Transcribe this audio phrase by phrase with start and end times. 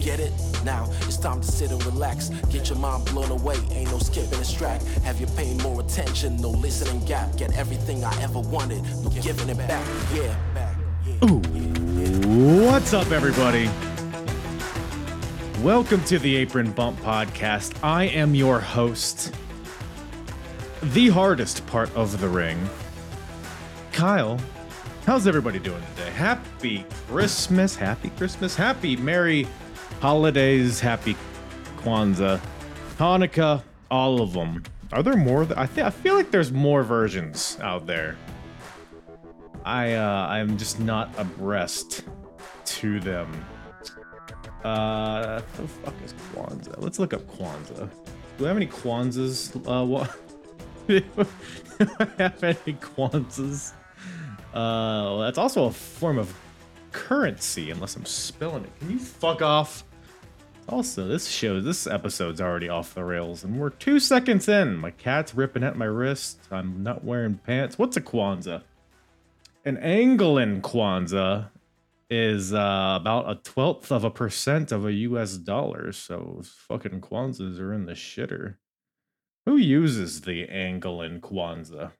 [0.00, 0.32] Get it?
[0.64, 2.28] Now it's time to sit and relax.
[2.50, 4.82] Get your mind blown away, ain't no skipping this track.
[5.04, 6.36] Have you paying more attention?
[6.36, 7.36] No listening gap.
[7.36, 9.86] Get everything I ever wanted, no giving it back.
[10.14, 10.34] Yeah.
[11.24, 11.40] Ooh.
[12.64, 13.68] What's up, everybody?
[15.62, 17.74] Welcome to the Apron Bump Podcast.
[17.82, 19.34] I am your host,
[20.82, 22.68] the hardest part of the ring,
[23.92, 24.38] Kyle.
[25.04, 26.10] How's everybody doing today?
[26.10, 29.48] Happy Christmas, happy Christmas, happy Merry
[30.00, 31.16] Holidays, happy
[31.78, 32.40] Kwanzaa,
[32.98, 34.62] Hanukkah, all of them.
[34.92, 35.44] Are there more?
[35.44, 38.16] Th- I think I feel like there's more versions out there.
[39.64, 42.04] I uh, I'm just not abreast
[42.64, 43.44] to them.
[44.64, 46.76] Uh, the fuck is Kwanzaa?
[46.78, 47.90] Let's look up Kwanzaa.
[48.38, 49.54] Do I have any Kwanzas?
[49.66, 50.16] Uh, what?
[50.86, 51.02] Do
[51.98, 53.72] I have any Kwanzaas?
[54.54, 56.32] Uh, well, that's also a form of
[56.92, 58.70] currency, unless I'm spelling it.
[58.78, 59.84] Can you fuck off?
[60.68, 64.76] Also, this show, this episode's already off the rails, and we're two seconds in.
[64.76, 66.40] My cat's ripping at my wrist.
[66.50, 67.78] I'm not wearing pants.
[67.78, 68.62] What's a Kwanzaa?
[69.64, 71.48] An Angolan Kwanzaa
[72.10, 77.58] is uh, about a twelfth of a percent of a US dollar, so fucking Kwanzaas
[77.58, 78.56] are in the shitter.
[79.46, 81.92] Who uses the Angolan Kwanzaa?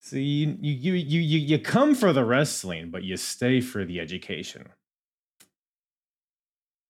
[0.00, 3.98] See, you, you you you you come for the wrestling, but you stay for the
[3.98, 4.68] education.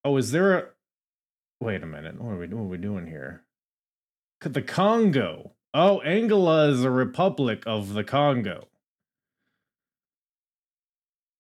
[0.05, 0.65] Oh, is there a?
[1.61, 2.21] Wait a minute.
[2.21, 2.47] What are we?
[2.49, 3.45] What are we doing here?
[4.41, 5.53] The Congo.
[5.73, 8.69] Oh, Angola is a republic of the Congo.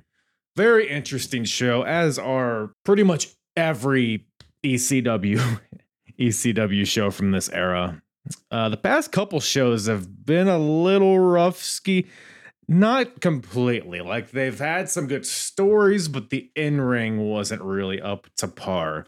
[0.54, 4.26] Very interesting show, as are pretty much every
[4.62, 5.60] ECW
[6.20, 8.00] ECW show from this era.
[8.50, 12.06] Uh, the past couple shows have been a little rough ski.
[12.66, 14.00] Not completely.
[14.00, 19.06] Like they've had some good stories, but the in ring wasn't really up to par.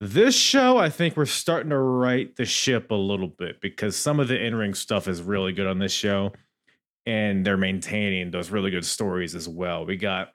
[0.00, 4.20] This show, I think we're starting to right the ship a little bit because some
[4.20, 6.32] of the in ring stuff is really good on this show.
[7.06, 9.84] And they're maintaining those really good stories as well.
[9.84, 10.32] We got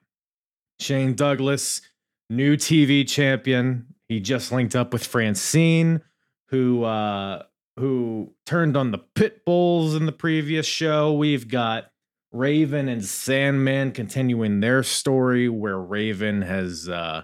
[0.78, 1.80] Shane Douglas,
[2.28, 3.86] new TV champion.
[4.08, 6.02] He just linked up with Francine,
[6.48, 7.42] who uh
[7.80, 11.12] who turned on the pit bulls in the previous show.
[11.12, 11.90] We've got
[12.32, 17.22] Raven and Sandman continuing their story where Raven has uh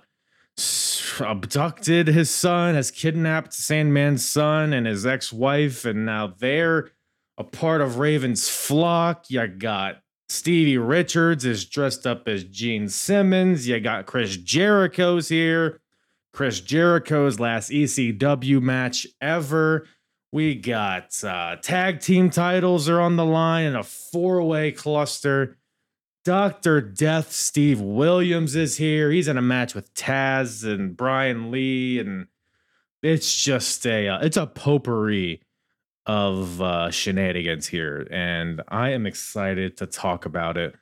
[1.21, 6.91] abducted his son, has kidnapped Sandman's son and his ex-wife, and now they're
[7.39, 9.27] a part of Raven's flock.
[9.29, 13.69] You got Stevie Richards is dressed up as Gene Simmons.
[13.69, 15.81] You got Chris Jericho's here.
[16.33, 19.87] Chris Jericho's last ECW match ever.
[20.37, 25.57] We got uh, tag team titles are on the line in a four way cluster.
[26.27, 26.83] Dr.
[26.83, 29.11] Death Steve Williams is here.
[29.11, 32.27] He's in a match with Taz and Brian Lee, and
[33.03, 35.41] it's just a uh, it's a potpourri
[36.05, 40.75] of uh, shenanigans here, and I am excited to talk about it.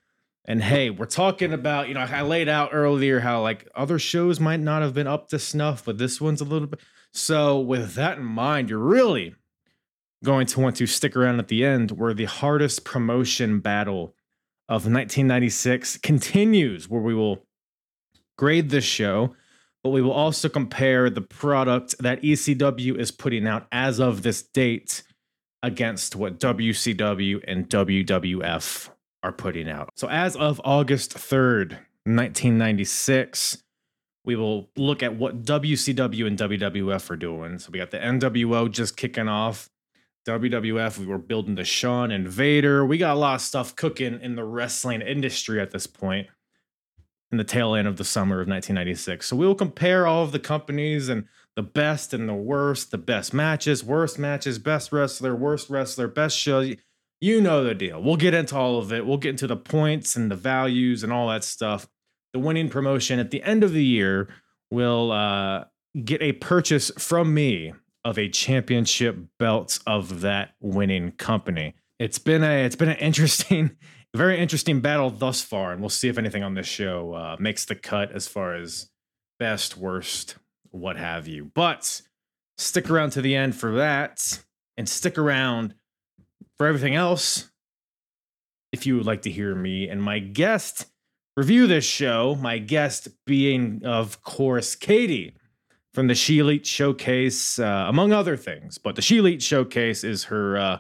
[0.45, 4.41] And hey, we're talking about you know I laid out earlier how like other shows
[4.41, 6.81] might not have been up to snuff, but this one's a little bit.
[7.13, 9.37] So with that in mind, you're really
[10.25, 14.15] going to want to stick around at the end where the hardest promotion battle
[14.69, 17.47] of 1996 continues, where we will
[18.37, 19.37] grade this show
[19.85, 24.43] but we will also compare the product that ECW is putting out as of this
[24.43, 25.03] date
[25.63, 28.89] against what WCW and WWF
[29.23, 29.91] are putting out.
[29.95, 31.73] So, as of August 3rd,
[32.07, 33.63] 1996,
[34.25, 37.59] we will look at what WCW and WWF are doing.
[37.59, 39.69] So, we got the NWO just kicking off.
[40.27, 42.85] WWF, we were building the Shawn and Vader.
[42.87, 46.29] We got a lot of stuff cooking in the wrestling industry at this point
[47.31, 49.27] in the tail end of the summer of 1996.
[49.27, 51.27] So we'll compare all of the companies and
[51.57, 56.39] the best and the worst, the best matches, worst matches, best wrestler, worst wrestler, best
[56.39, 56.71] show.
[57.21, 58.03] You know the deal.
[58.03, 59.07] We'll get into all of it.
[59.07, 61.87] We'll get into the points and the values and all that stuff.
[62.33, 64.29] The winning promotion at the end of the year
[64.71, 65.65] will uh,
[66.05, 67.73] get a purchase from me
[68.05, 71.75] of a championship belt of that winning company.
[71.99, 73.77] It's been a it's been an interesting,
[74.15, 77.65] very interesting battle thus far, and we'll see if anything on this show uh, makes
[77.65, 78.91] the cut as far as
[79.39, 80.37] best, worst,
[80.71, 81.51] what have you.
[81.55, 82.03] But
[82.59, 84.45] stick around to the end for that,
[84.77, 85.75] and stick around
[86.59, 87.51] for everything else.
[88.73, 90.87] If you would like to hear me and my guest
[91.37, 95.37] review this show, my guest being, of course, Katie
[95.95, 98.77] from the ShElite Showcase, uh, among other things.
[98.77, 100.79] But the ShElite Showcase is her uh,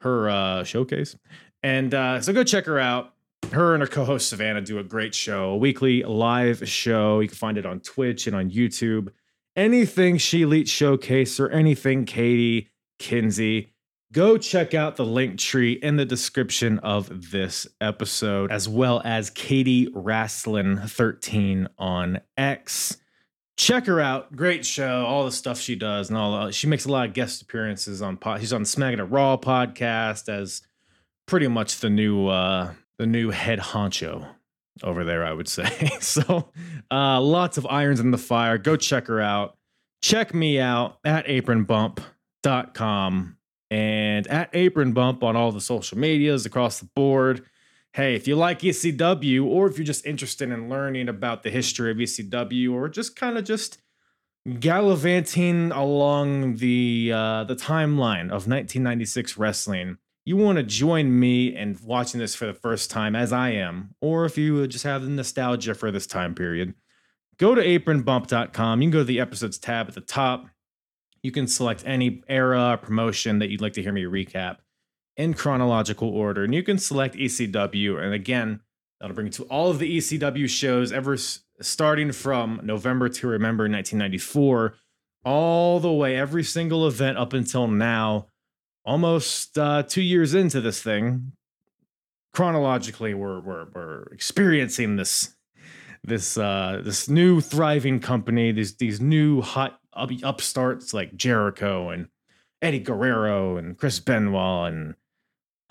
[0.00, 1.16] her uh, showcase,
[1.62, 3.14] and uh, so go check her out.
[3.52, 7.20] Her and her co-host Savannah do a great show, a weekly live show.
[7.20, 9.08] You can find it on Twitch and on YouTube.
[9.56, 13.72] Anything ShElite Showcase or anything Katie Kinsey.
[14.12, 19.88] Go check out the Linktree in the description of this episode, as well as Katie
[19.88, 22.98] Wrasslin 13 on X
[23.62, 24.34] check her out.
[24.34, 25.06] Great show.
[25.06, 26.50] All the stuff she does and all.
[26.50, 28.16] She makes a lot of guest appearances on.
[28.16, 30.62] Pod, she's on Smacking It Raw podcast as
[31.26, 34.26] pretty much the new uh the new head honcho
[34.82, 35.24] over there.
[35.24, 35.90] I would say.
[36.00, 36.50] so
[36.90, 38.58] uh lots of irons in the fire.
[38.58, 39.56] Go check her out.
[40.02, 43.36] Check me out at apronbump.com
[43.70, 47.46] and at apronbump on all the social medias across the board
[47.92, 51.90] hey, if you like ECW or if you're just interested in learning about the history
[51.90, 53.78] of ECW or just kind of just
[54.58, 61.78] gallivanting along the uh, the timeline of 1996 wrestling, you want to join me in
[61.84, 65.10] watching this for the first time as I am, or if you just have the
[65.10, 66.74] nostalgia for this time period,
[67.38, 68.80] go to apronbump.com.
[68.80, 70.46] You can go to the episodes tab at the top.
[71.22, 74.56] You can select any era or promotion that you'd like to hear me recap
[75.16, 76.44] in chronological order.
[76.44, 78.02] And you can select ECW.
[78.02, 78.60] And again,
[79.00, 81.16] that'll bring you to all of the ECW shows ever
[81.60, 84.74] starting from November to Remember 1994,
[85.24, 88.26] all the way, every single event up until now,
[88.84, 91.32] almost uh, two years into this thing.
[92.32, 95.36] Chronologically, we're, we're, we're experiencing this
[96.04, 102.08] this uh this new thriving company these these new hot up, upstarts like Jericho and
[102.60, 104.94] Eddie Guerrero and Chris Benoit and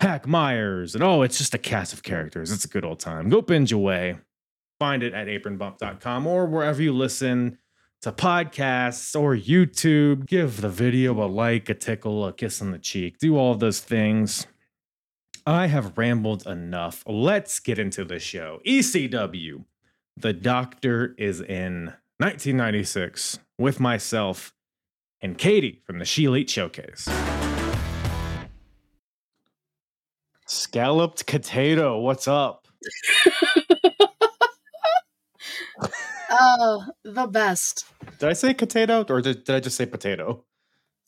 [0.02, 2.50] Hack Meyers, and oh, it's just a cast of characters.
[2.50, 3.28] It's a good old time.
[3.28, 4.18] Go binge away.
[4.80, 7.58] Find it at apronbump.com or wherever you listen
[8.00, 10.26] to podcasts or YouTube.
[10.26, 13.20] Give the video a like, a tickle, a kiss on the cheek.
[13.20, 14.48] Do all those things.
[15.46, 17.04] I have rambled enough.
[17.06, 18.58] Let's get into the show.
[18.66, 19.64] ECW.
[20.16, 24.52] The Doctor is in 1996 with myself
[25.20, 27.08] and Katie from the ShElite Showcase.
[30.52, 32.68] Scalloped potato, what's up?
[36.34, 37.84] Oh, the best.
[38.18, 40.44] Did I say potato or did, did I just say potato?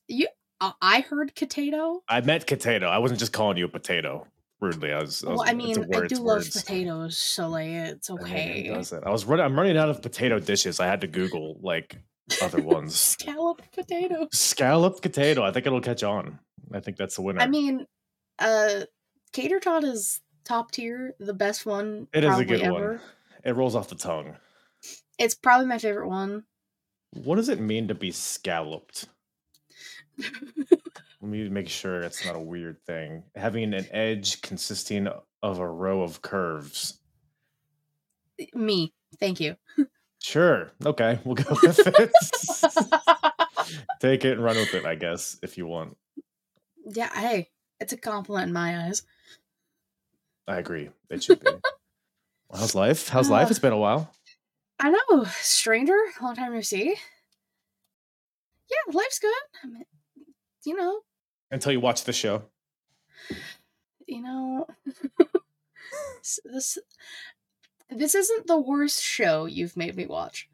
[0.07, 0.29] You,
[0.61, 2.03] uh, I heard potato.
[2.11, 2.89] I meant potato.
[2.89, 4.27] I wasn't just calling you a potato
[4.61, 4.93] rudely.
[4.93, 5.25] I was.
[5.25, 6.61] I, was, Well, I mean, word, I do love words.
[6.61, 8.67] potatoes, so like it's I okay.
[8.67, 9.03] it it.
[9.05, 9.47] I was running.
[9.47, 10.79] I'm running out of potato dishes.
[10.79, 11.97] I had to Google like
[12.43, 12.95] other ones.
[12.95, 14.29] Scalloped potato.
[14.31, 15.43] Scalloped potato.
[15.43, 16.39] I think it'll catch on.
[16.73, 17.41] I think that's the winner.
[17.41, 17.87] I mean,
[18.39, 18.83] uh,
[19.35, 22.09] cater tot is top tier, the best one.
[22.15, 22.73] it is a good ever.
[22.93, 23.01] one.
[23.45, 24.37] It rolls off the tongue.
[25.19, 26.45] It's probably my favorite one.
[27.11, 29.09] What does it mean to be scalloped?
[30.19, 33.25] Let me make sure it's not a weird thing.
[33.35, 35.09] Having an edge consisting
[35.43, 37.01] of a row of curves.
[38.55, 39.57] Me, thank you.
[40.21, 40.73] Sure.
[40.85, 41.19] Okay.
[41.25, 42.13] We'll go with it.
[44.01, 45.97] Take it and run with it, I guess, if you want.
[46.87, 47.51] yeah, hey,
[47.81, 49.03] it's a compliment in my eyes.
[50.47, 50.91] I agree.
[51.11, 51.51] It should be.
[52.53, 53.09] How's life?
[53.09, 53.47] How's life?
[53.49, 54.13] Uh, It's been a while.
[54.79, 56.97] I know, stranger, long time no see.
[58.71, 59.33] Yeah, life's good.
[59.63, 59.85] I mean,
[60.65, 61.01] you know,
[61.51, 62.43] Until you watch the show.
[64.07, 64.67] you know
[66.45, 66.79] this
[67.91, 70.49] this isn't the worst show you've made me watch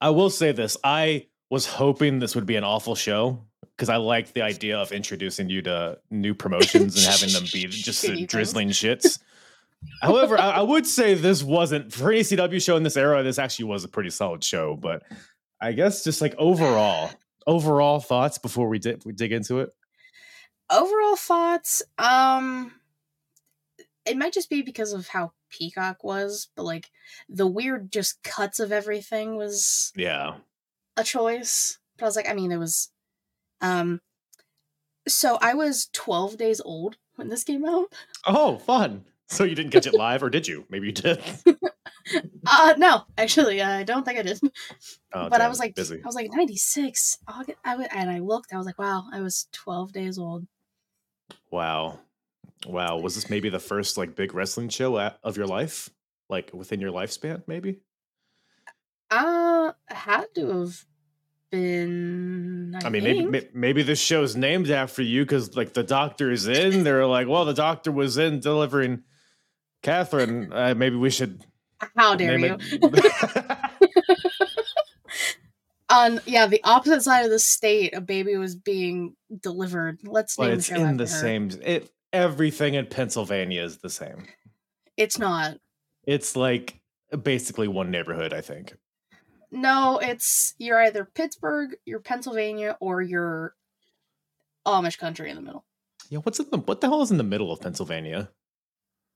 [0.00, 0.76] I will say this.
[0.84, 3.44] I was hoping this would be an awful show
[3.80, 7.66] because I liked the idea of introducing you to new promotions and having them be
[7.70, 8.26] just things.
[8.26, 9.20] drizzling shits.
[10.02, 13.22] However, I, I would say this wasn't for an ECW show in this era.
[13.22, 15.02] This actually was a pretty solid show, but
[15.62, 17.10] I guess just like overall,
[17.46, 19.70] overall thoughts before we did we dig into it.
[20.70, 22.72] Overall thoughts, um
[24.04, 26.90] it might just be because of how Peacock was, but like
[27.30, 30.34] the weird just cuts of everything was Yeah,
[30.98, 31.78] a choice.
[31.96, 32.90] But I was like, I mean, it was
[33.60, 34.00] um
[35.08, 37.92] so I was 12 days old when this came out.
[38.26, 39.04] Oh, fun.
[39.28, 40.66] So you didn't catch it live, or did you?
[40.68, 41.22] Maybe you did.
[42.50, 44.40] Uh no, actually, I don't think I did.
[45.12, 46.00] Oh, but I was like busy.
[46.02, 47.18] I was like 96.
[47.28, 50.46] August, I w- and I looked, I was like, wow, I was 12 days old.
[51.50, 52.00] Wow,
[52.66, 52.98] wow.
[52.98, 55.90] Was this maybe the first like big wrestling show of your life,
[56.28, 57.42] like within your lifespan?
[57.46, 57.80] Maybe.
[59.10, 60.86] Uh had to have
[61.50, 63.30] been I, I mean, maybe think.
[63.30, 66.84] may- maybe this show's named after you because like the doctor is in.
[66.84, 69.02] They're like, well, the doctor was in delivering
[69.82, 70.52] Catherine.
[70.52, 71.44] Uh, maybe we should
[71.96, 72.58] how dare you?
[75.90, 79.98] On yeah, the opposite side of the state, a baby was being delivered.
[80.04, 81.08] Let's but name it's the show in the her.
[81.08, 81.50] same.
[81.64, 84.26] It everything in Pennsylvania is the same.
[84.96, 85.56] It's not.
[86.04, 86.80] It's like
[87.22, 88.32] basically one neighborhood.
[88.32, 88.74] I think.
[89.52, 93.54] No, it's you're either Pittsburgh, you're Pennsylvania, or you're
[94.66, 95.64] Amish country in the middle.
[96.08, 96.18] Yeah.
[96.18, 98.30] What's in the what the hell is in the middle of Pennsylvania?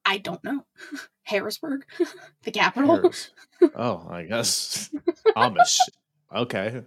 [0.04, 0.64] I don't know.
[1.22, 1.84] Harrisburg,
[2.42, 2.96] the capital.
[2.96, 3.30] Harris.
[3.76, 4.90] oh, I guess
[5.36, 5.78] Amish.
[6.34, 6.82] Okay.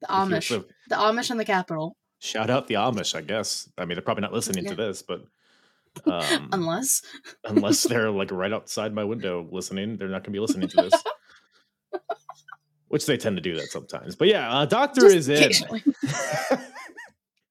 [0.00, 0.48] The Amish.
[0.48, 1.96] so The Amish and the capital.
[2.18, 3.14] shout out the Amish.
[3.14, 3.68] I guess.
[3.78, 4.70] I mean, they're probably not listening Yeah.
[4.70, 5.22] to this, but
[6.06, 7.02] um, Unless
[7.44, 10.76] unless they're like right outside my window listening, they're not going to be listening to
[10.76, 12.00] this.
[12.88, 14.14] Which they tend to do that sometimes.
[14.14, 15.78] But yeah, uh, Doctor Just is in.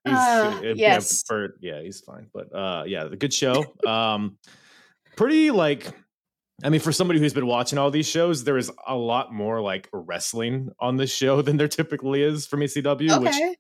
[0.06, 1.24] He's, Uh, yeah, yes.
[1.28, 2.28] for- yeah, he's fine.
[2.34, 3.66] But uh, yeah, the good show.
[3.88, 4.38] Um,
[5.16, 5.88] pretty like,
[6.64, 9.62] I mean, for somebody who's been watching all these shows, there is a lot more
[9.62, 13.20] like wrestling on this show than there typically is from ECW.
[13.20, 13.56] Which Okay.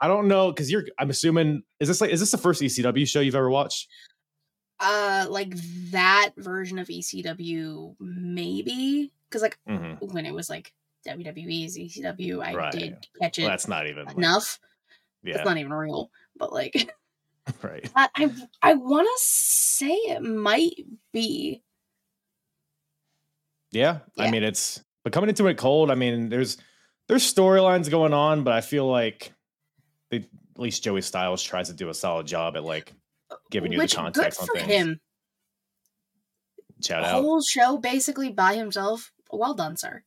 [0.00, 0.84] I don't know because you're.
[0.98, 3.88] I'm assuming is this like is this the first ECW show you've ever watched?
[4.80, 5.54] Uh like
[5.92, 9.12] that version of ECW, maybe.
[9.30, 10.06] Because like Mm-hmm.
[10.12, 10.72] when it was like
[11.06, 12.72] WWE's ECW, I Right.
[12.72, 14.58] did catch it Well, that's not even like- enough.
[15.22, 16.10] yeah, It's not even real.
[16.36, 16.94] But like
[17.62, 17.90] right.
[17.94, 18.30] I I,
[18.62, 20.74] I wanna say it might
[21.12, 21.62] be.
[23.70, 25.90] Yeah, I mean it's but coming into it cold.
[25.90, 26.56] I mean there's
[27.08, 29.32] there's storylines going on, but I feel like
[30.10, 30.26] they at
[30.60, 32.92] least Joey Styles tries to do a solid job at like
[33.50, 34.72] giving you which the context good on for things.
[34.72, 35.00] him.
[36.82, 37.16] Shout out.
[37.16, 39.10] The whole show basically by himself.
[39.30, 40.02] Well done, sir.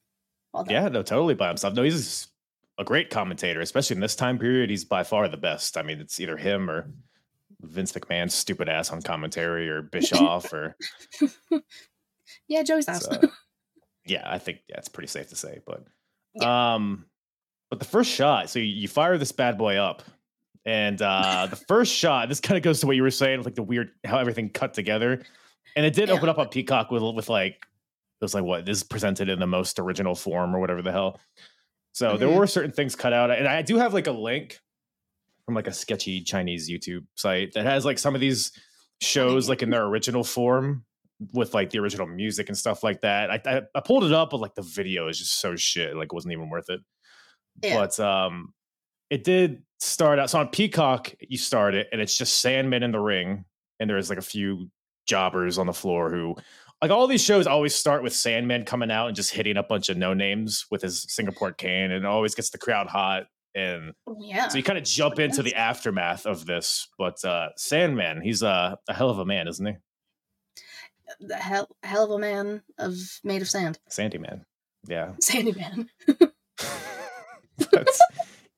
[0.67, 1.73] Yeah, no, totally by himself.
[1.75, 2.27] No, he's
[2.79, 4.69] a great commentator, especially in this time period.
[4.69, 5.77] He's by far the best.
[5.77, 6.91] I mean, it's either him or
[7.61, 10.75] Vince McMahon's stupid ass on commentary or Bischoff or
[12.47, 13.05] Yeah, Joey Styles.
[13.05, 13.19] So,
[14.05, 15.59] yeah, I think yeah, it's pretty safe to say.
[15.65, 17.05] But um,
[17.69, 20.03] but the first shot, so you, you fire this bad boy up,
[20.65, 23.45] and uh the first shot, this kind of goes to what you were saying, with
[23.47, 25.23] like the weird how everything cut together,
[25.75, 26.15] and it did Yeah.
[26.15, 27.65] open up on Peacock with with like
[28.19, 30.91] it was like what this is presented in the most original form or whatever the
[30.91, 31.19] hell.
[31.93, 32.37] So there Mhm.
[32.37, 34.59] were certain things cut out, and I do have like a link
[35.45, 38.51] from like a sketchy Chinese YouTube site that has like some of these
[39.01, 40.83] shows like in their original form
[41.33, 43.31] with like the original music and stuff like that.
[43.31, 46.07] I, I, I pulled it up, but like the video is just so shit, like
[46.07, 46.81] it wasn't even worth it.
[47.63, 47.75] Yeah.
[47.79, 48.53] But um,
[49.09, 50.29] it did start out.
[50.29, 53.45] So on Peacock, you start it, and it's just Sandman in the ring,
[53.79, 54.69] and there's like a few
[55.07, 56.35] jobbers on the floor who,
[56.81, 59.89] like all these shows, always start with Sandman coming out and just hitting a bunch
[59.89, 63.23] of no names with his Singapore cane, and it always gets the crowd hot.
[63.55, 64.49] And yeah.
[64.49, 66.87] so you kind of jump into the aftermath of this.
[66.99, 69.73] But uh, Sandman, he's a, a hell of a man, isn't he?
[71.19, 73.79] the hell, hell of a man of made of sand.
[73.89, 74.45] Sandy man.
[74.87, 75.13] Yeah.
[75.21, 75.89] Sandy man.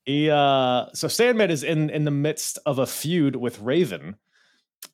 [0.05, 4.15] He uh so Sandman is in in the midst of a feud with Raven.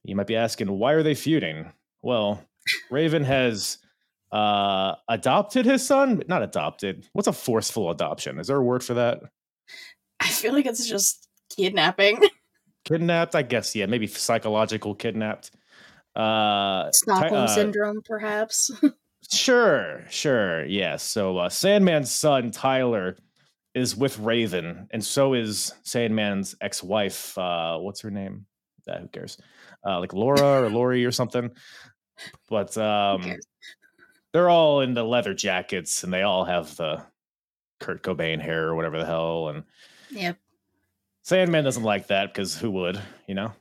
[0.04, 1.72] You might be asking, why are they feuding?
[2.02, 2.44] Well,
[2.90, 3.78] Raven has
[4.32, 7.08] uh adopted his son, not adopted.
[7.14, 8.40] What's a forceful adoption?
[8.40, 9.22] Is there a word for that?
[10.20, 12.22] I feel like it's just kidnapping.
[12.86, 13.76] Kidnapped, I guess.
[13.76, 15.50] Yeah, maybe psychological kidnapped.
[16.16, 18.70] Uh, Stockholm uh, syndrome, perhaps.
[19.32, 20.66] Sure, sure.
[20.66, 20.98] Yeah.
[20.98, 23.18] So uh, Sandman's son Tyler
[23.74, 27.36] is with Raven, and so is Sandman's ex-wife.
[27.38, 28.46] Uh, what's her name?
[28.88, 29.38] Uh, who cares?
[29.86, 31.50] Uh, like Laura or Lori or something.
[32.50, 33.36] But um,
[34.34, 37.06] they're all in the leather jackets, and they all have the
[37.80, 39.50] Kurt Cobain hair or whatever the hell.
[39.50, 39.64] And
[40.12, 40.38] Yep.
[41.24, 43.52] Sandman doesn't like that because who would, you know?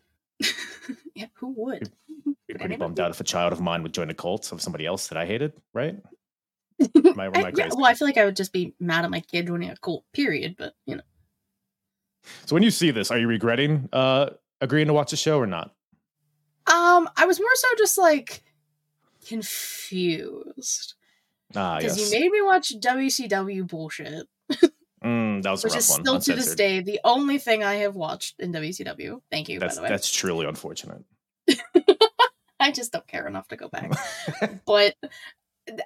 [1.15, 1.91] yeah, who would?
[2.47, 4.85] Be pretty bummed out if a child of mine would join a cult of somebody
[4.85, 5.97] else that I hated, right?
[6.95, 9.05] Am I, am I I- yeah, well, I feel like I would just be mad
[9.05, 10.57] at my kid joining a cult, period.
[10.59, 11.03] But you know,
[12.45, 14.31] So when you see this, are you regretting uh
[14.61, 15.75] agreeing to watch the show or not?
[16.66, 18.42] Um, I was more so just like
[19.26, 20.94] confused
[21.56, 22.12] Ah, because yes.
[22.12, 24.26] you made me watch WCW bullshit,
[25.04, 27.94] Mm, that was a which is still to this day the only thing I have
[27.94, 29.21] watched in WCW.
[29.30, 29.88] Thank you, That's by the way.
[29.90, 31.04] that's truly unfortunate.
[32.59, 33.92] I just don't care enough to go back.
[34.66, 34.94] but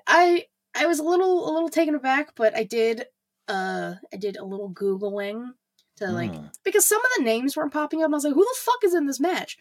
[0.07, 3.07] I I was a little a little taken aback, but I did
[3.49, 5.51] uh I did a little googling
[5.97, 6.53] to like Mm.
[6.63, 8.07] because some of the names weren't popping up.
[8.07, 9.59] And I was like, who the fuck is in this match?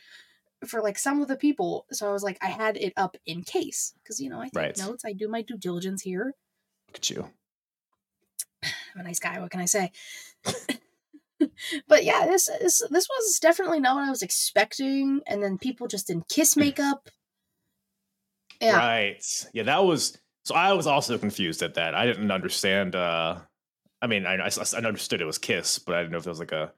[0.66, 3.44] For like some of the people, so I was like, I had it up in
[3.44, 4.78] case because you know I take Right.
[4.78, 6.34] notes, I do my due diligence here.
[6.88, 7.30] Look at you.
[8.64, 9.40] I'm a nice guy.
[9.40, 9.92] What can I say?
[11.88, 15.22] but yeah, this this this was definitely not what I was expecting.
[15.28, 17.10] And then people just in kiss makeup.
[18.60, 19.46] Yeah, Right.
[19.54, 21.94] Yeah, that was so I was also confused at that.
[21.94, 23.40] I didn't understand uh
[24.02, 26.32] I mean, I, I, I understood it was Kiss, but I didn't know if there
[26.32, 26.72] was like a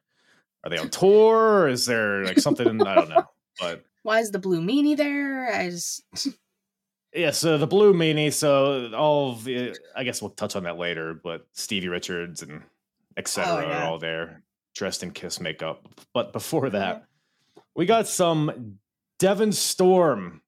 [0.64, 3.26] are they on tour or is there like something I don't know.
[3.60, 5.54] But why is the blue meanie there?
[5.54, 6.04] I just
[7.13, 10.78] yeah, so the blue meanie, so all of the I guess we'll touch on that
[10.78, 12.62] later, but Stevie Richards and
[13.18, 13.51] etc.
[13.51, 13.84] Oh, yeah.
[13.84, 14.44] are all there
[14.75, 15.88] dressed in Kiss makeup.
[16.13, 17.06] But before that,
[17.75, 18.78] we got some
[19.20, 20.42] Devon Storm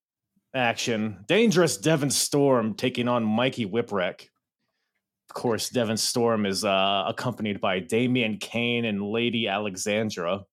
[0.54, 1.24] action.
[1.28, 4.28] Dangerous Devon Storm taking on Mikey Whipwreck.
[5.30, 10.46] Of course, Devon Storm is uh, accompanied by Damien Kane and Lady Alexandra.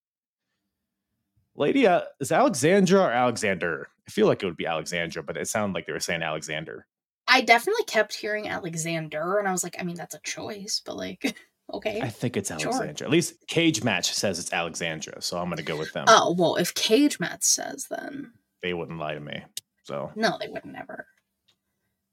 [1.59, 3.89] Lady, uh, is Alexandra or Alexander?
[4.07, 6.87] I feel like it would be Alexandra, but it sounded like they were saying Alexander.
[7.27, 10.97] I definitely kept hearing Alexander, and I was like, I mean, that's a choice, but
[10.97, 11.37] like,
[11.75, 12.01] okay.
[12.01, 12.73] I think it's Sure.
[12.73, 13.07] Alexandra.
[13.07, 16.07] At least Cagematch says it's Alexandra, so I'm going to go with them.
[16.09, 19.43] Oh well, if Cagematch says, then They wouldn't lie to me.
[19.83, 21.07] So no, they would never.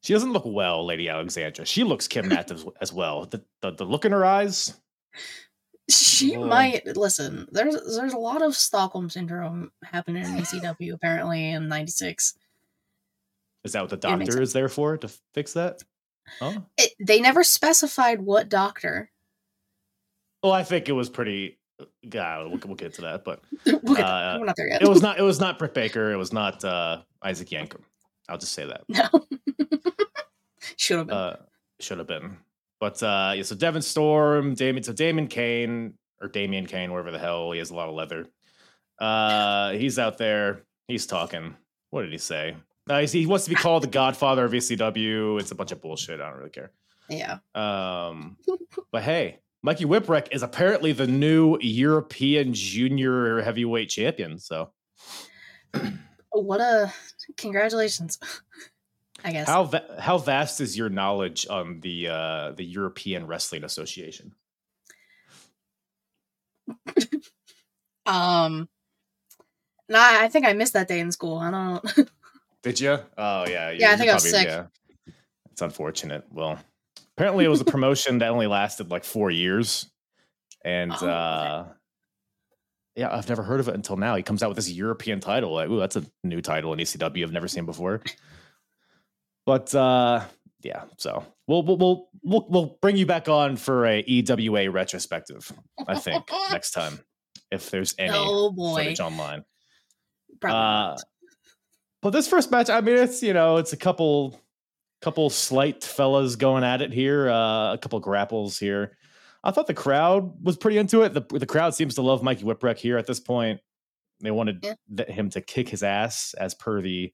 [0.01, 1.65] She doesn't look well, Lady Alexandra.
[1.65, 3.25] She looks kidnapped as, as well.
[3.25, 4.73] The, the the look in her eyes.
[5.89, 7.47] She might listen.
[7.51, 12.35] There's there's a lot of Stockholm syndrome happening in ECW apparently in '96.
[13.63, 15.83] Is that what the doctor is there for to fix that?
[16.41, 19.11] Oh, It, they never specified what doctor.
[20.43, 21.59] well, I think it was pretty.
[22.07, 24.37] God, we'll, we'll get to that, but at Uh.
[24.39, 24.81] We're not there yet.
[24.81, 25.19] it was not.
[25.19, 26.11] It was not Britt Baker.
[26.11, 27.81] It was not uh, Isaac Yankem.
[28.27, 28.81] I'll just say that.
[28.87, 29.07] no.
[30.77, 31.15] Should have been.
[31.17, 31.35] Uh,
[31.79, 32.37] should have been.
[32.79, 37.19] But uh, yeah, so Devon Storm, Damien, so Damon Kane or Damien Kane, wherever the
[37.19, 38.27] hell he has a lot of leather.
[38.99, 40.61] Uh, he's out there.
[40.87, 41.55] He's talking.
[41.89, 42.55] What did he say?
[42.89, 45.39] Uh, he wants to be called the Godfather of ECW.
[45.39, 46.21] It's a bunch of bullshit.
[46.21, 46.71] I don't really care.
[47.09, 47.37] yeah.
[47.55, 48.37] Um,
[48.91, 54.37] but hey, Mikey Whipwreck is apparently the new European Junior Heavyweight Champion.
[54.37, 54.71] So
[56.31, 56.93] What a
[57.37, 58.19] congratulations.
[59.25, 59.47] I guess.
[59.47, 64.33] how va- how vast is your knowledge on the uh, the European Wrestling Association?
[68.07, 68.69] Um.
[69.89, 71.39] Nah, I think I missed that day in school.
[71.39, 72.09] I don't.
[72.63, 72.99] Did you?
[73.17, 73.71] Oh yeah.
[73.71, 74.45] Yeah, I think I was sick.
[74.45, 74.65] Yeah,
[75.51, 76.23] it's unfortunate.
[76.31, 76.59] Well,
[77.17, 79.89] apparently it was a promotion that only lasted like four years,
[80.63, 81.07] and Oh, okay.
[81.07, 81.63] uh,
[82.95, 84.15] yeah, I've never heard of it until now.
[84.15, 85.53] He comes out with this European title.
[85.53, 88.01] Like, ooh, that's a new title in ECW I've never seen before.
[89.45, 90.23] But uh,
[90.63, 95.51] yeah, so we'll we'll we'll we'll, we'll bring you back on for a EWA retrospective.
[95.87, 96.99] I think next time,
[97.51, 98.77] if there's any oh boy.
[98.83, 99.43] footage online.
[100.41, 100.97] Probably Uh,
[102.01, 104.39] but this first match, I mean, it's you know, it's a couple,
[105.01, 108.97] couple slight fellas going at it here, uh, a couple grapples here.
[109.43, 111.13] I thought the crowd was pretty into it.
[111.13, 113.59] The the crowd seems to love Mikey Whipwreck here at this point.
[114.21, 114.73] They wanted Yeah.
[114.97, 117.13] th- him to kick his ass, as per the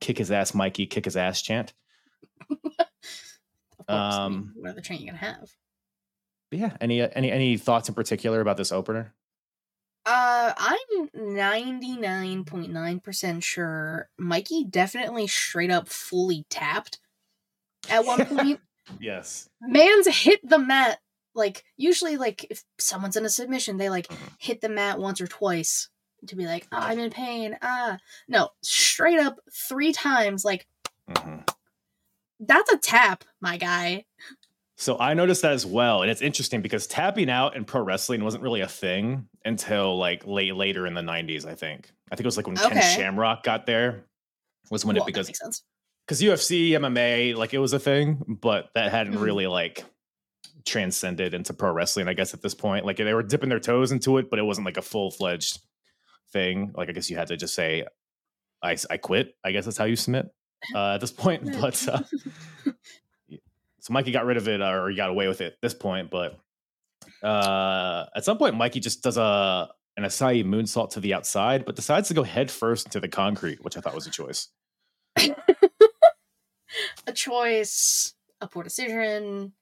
[0.00, 1.72] "kick his ass, Mikey, kick his ass" chant.
[2.50, 2.58] Of
[3.86, 5.50] course, um, what other train you gonna have?
[6.50, 9.14] Yeah, any any any thoughts in particular about this opener?
[10.06, 16.98] Uh, I'm 99.9% sure Mikey definitely straight up fully tapped
[17.88, 18.60] at one point.
[18.98, 19.48] Yes.
[19.60, 21.00] Man's hit the mat.
[21.34, 24.32] Like, usually, like, if someone's in a submission, they, like, Mhm.
[24.40, 25.88] hit the mat once or twice
[26.28, 27.56] to be like, oh, I'm in pain.
[27.62, 27.98] Ah.
[28.28, 30.44] No, straight up three times.
[30.44, 30.66] Like,
[31.08, 31.48] Mhm.
[32.40, 34.04] that's a tap, my guy.
[34.76, 38.24] So I noticed that as well, and it's interesting because tapping out in pro wrestling
[38.24, 41.44] wasn't really a thing until like late later in the '90s.
[41.44, 41.90] I think.
[42.10, 44.06] I think it was like when Ken Shamrock got there
[44.70, 45.28] was when Well, it because
[46.06, 49.20] because UFC MMA like it was a thing, but that hadn't Mhm.
[49.22, 49.84] really like
[50.64, 52.08] transcended into pro wrestling.
[52.08, 54.42] I guess at this point, like they were dipping their toes into it, but it
[54.42, 55.58] wasn't like a full fledged
[56.32, 56.72] thing.
[56.74, 57.84] Like I guess you had to just say,
[58.62, 60.26] "I I quit." I guess that's how you submit
[60.74, 61.56] uh, at this point.
[61.60, 62.00] But uh,
[63.80, 66.10] so Mikey got rid of it, or he got away with it at this point.
[66.10, 66.38] But
[67.22, 71.76] uh, at some point, Mikey just does a an Asai moonsault to the outside, but
[71.76, 74.48] decides to go head first into the concrete, which I thought was a choice.
[77.06, 79.52] a choice, a poor decision.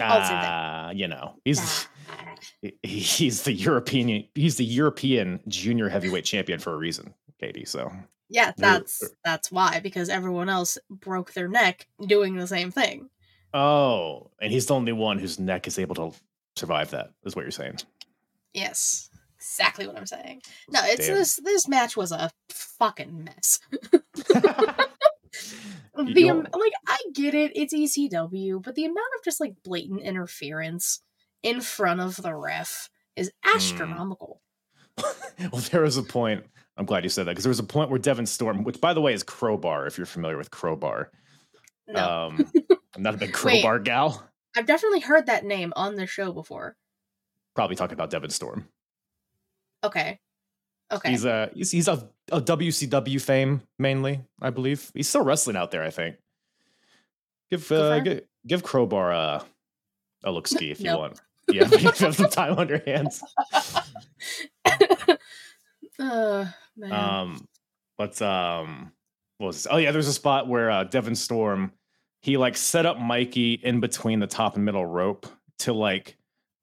[0.00, 0.48] All the same thing.
[0.50, 2.34] Ah, you know, he's Ah.
[2.82, 7.64] he's the European he's the European junior heavyweight champion for a reason, Katie.
[7.64, 7.92] So
[8.30, 13.10] Yeah, that's that's why because everyone else broke their neck doing the same thing.
[13.54, 16.12] oh, and he's the only one whose neck is able to
[16.56, 17.10] survive that.
[17.24, 17.78] Is what you're saying?
[18.54, 20.42] Yes, exactly what I'm saying.
[20.70, 21.16] No, it's Damn.
[21.16, 23.60] this this match was a fucking mess.
[25.94, 30.00] The am- like I get it, it's ECW, but the amount of just like blatant
[30.00, 31.00] interference
[31.42, 33.56] in front of the ref is Hmm.
[33.56, 34.40] astronomical.
[34.98, 36.44] well, there was a point.
[36.78, 38.94] I'm glad you said that because there was a point where Devon Storm, which by
[38.94, 41.10] the way is Crowbar, if you're familiar with Crowbar.
[41.88, 42.50] No, Um,
[42.94, 43.62] I'm not a big Wait.
[43.62, 44.26] Crowbar gal.
[44.56, 46.76] I've definitely heard that name on the show before.
[47.54, 48.68] Probably talking about Devon Storm.
[49.84, 50.20] Okay,
[50.92, 54.90] okay, He's a he's, he's of, of WCW fame mainly, I believe.
[54.94, 56.16] He's still wrestling out there, I think.
[57.50, 59.44] Give uh, give, give Crowbar a
[60.24, 61.20] a look ski if you want.
[61.50, 63.22] Yeah, if you have some time on your hands.
[65.98, 66.92] uh, man.
[66.92, 67.48] Um,
[67.98, 68.92] but um,
[69.38, 69.66] what was this?
[69.70, 71.72] oh yeah, there's a spot where uh, Devon Storm
[72.22, 75.26] he like set up Mikey in between the top and middle rope
[75.58, 76.16] to like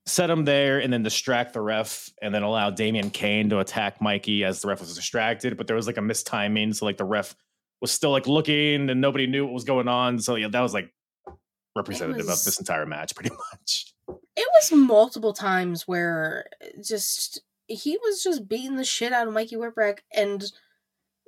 [0.10, 4.02] set him there and then distract the ref and then allow Damien Kane to attack
[4.02, 5.58] Mikey as the ref was distracted.
[5.58, 7.36] But there was like a mistiming, so like the ref
[7.82, 10.20] was still like looking and nobody knew what was going on.
[10.20, 10.92] So yeah, that was like
[11.76, 13.94] representative was- of this entire match, pretty much.
[14.36, 16.46] it was multiple times where
[16.84, 20.44] just he was just beating the shit out of Mikey Whipwreck and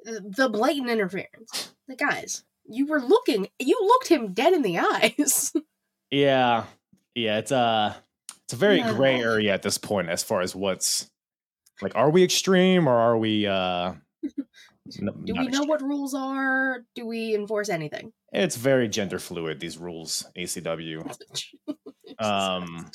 [0.04, 1.74] the blatant interference.
[1.88, 5.54] The guys, you were looking, you looked him dead in the eyes.
[6.10, 6.65] Yeah,
[7.15, 7.94] yeah, it's uh
[8.52, 11.10] it's a very gray area at this point as far as what's
[11.82, 11.96] like.
[11.96, 13.48] Are we extreme or are we?
[13.48, 14.34] uh n-
[15.24, 15.70] Do we know extreme?
[15.70, 16.80] what rules are?
[16.96, 18.12] Do we enforce anything?
[18.34, 19.62] It's very gender fluid.
[19.62, 21.16] These rules, ACW.
[22.20, 22.92] Um,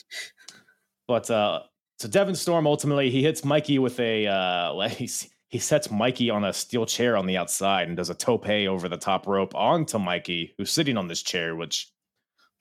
[1.09, 1.63] but uh,
[1.99, 6.29] so Devon Storm ultimately he hits Mikey with a uh, like he's, he sets Mikey
[6.29, 9.55] on a steel chair on the outside and does a tope over the top rope
[9.55, 11.91] onto Mikey, who's sitting on this chair, which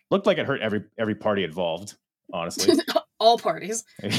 [0.09, 1.95] looked like it hurt every every party involved.
[2.33, 2.75] Honestly,
[3.19, 3.83] All parties.
[4.03, 4.13] was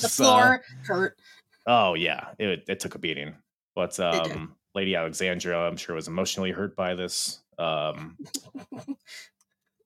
[0.00, 1.18] The uh, floor hurt.
[1.66, 3.34] oh yeah, it it took a beating.
[3.74, 7.40] But um, Lady Alexandra, I'm sure, was emotionally hurt by this.
[7.58, 8.16] Um,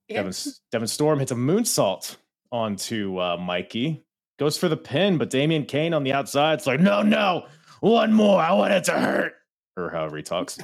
[0.08, 0.16] Yeah.
[0.22, 0.32] Devon,
[0.70, 2.16] Devon Storm hits a moonsault
[2.52, 4.04] onto uh, Mikey.
[4.38, 6.54] Goes for the pin, but Damien Kane on the outside.
[6.54, 7.46] It's like, no, no,
[7.80, 8.40] one more.
[8.40, 9.32] I want it to hurt.
[9.76, 10.58] Or however he talks.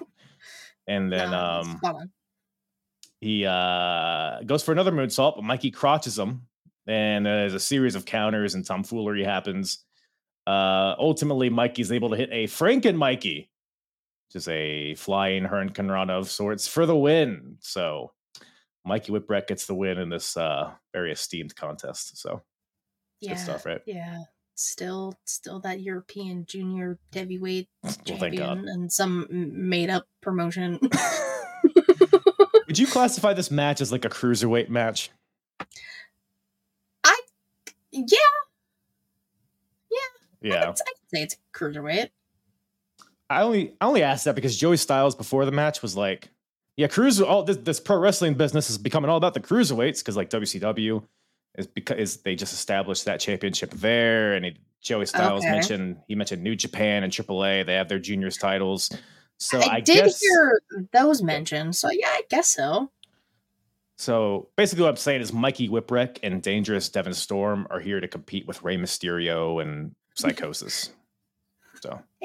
[0.87, 2.11] And then Nah, um,
[3.21, 6.43] he uh, goes for another moonsault, but Mikey crotches him.
[6.87, 9.85] And uh, there's a series of counters and tomfoolery happens.
[10.47, 13.49] Uh, ultimately, Mikey's able to hit a Franken Mikey,
[14.29, 17.59] which is a flying Hurricane of sorts for the win.
[17.61, 18.13] So
[18.85, 22.19] Mikey Whipwreck gets the win in this uh, very esteemed contest.
[22.19, 22.43] So
[23.21, 23.31] Yeah.
[23.35, 23.81] good stuff, right?
[23.87, 24.19] Yeah.
[24.55, 30.79] Still, still that European junior heavyweight Well, champion and some made up promotion.
[32.67, 35.11] Would you classify this match as like a cruiserweight match?
[37.93, 38.19] Yeah,
[40.41, 40.63] Yeah.
[40.63, 40.75] I'd, I'd
[41.15, 42.11] say it's cruiserweight.
[43.31, 46.29] I only I only asked that because Joey Styles before the match was like,
[46.77, 47.25] yeah, cruiser.
[47.25, 51.03] All this, this pro wrestling business is becoming all about the cruiserweights because like WCW
[51.57, 55.51] is because is they just established that championship there, and it, Joey Styles Okay.
[55.51, 57.65] mentioned he mentioned New Japan and AAA.
[57.67, 58.91] They have their juniors titles,
[59.39, 60.61] so I, I, did guess hear
[60.93, 62.91] those mentioned, so yeah, I guess so.
[64.03, 64.49] So.
[64.57, 68.47] Basically, what I'm saying is Mikey Whipwreck and Dangerous Devon Storm are here to compete
[68.47, 70.91] with Rey Mysterio and Psicosis.
[71.81, 72.01] So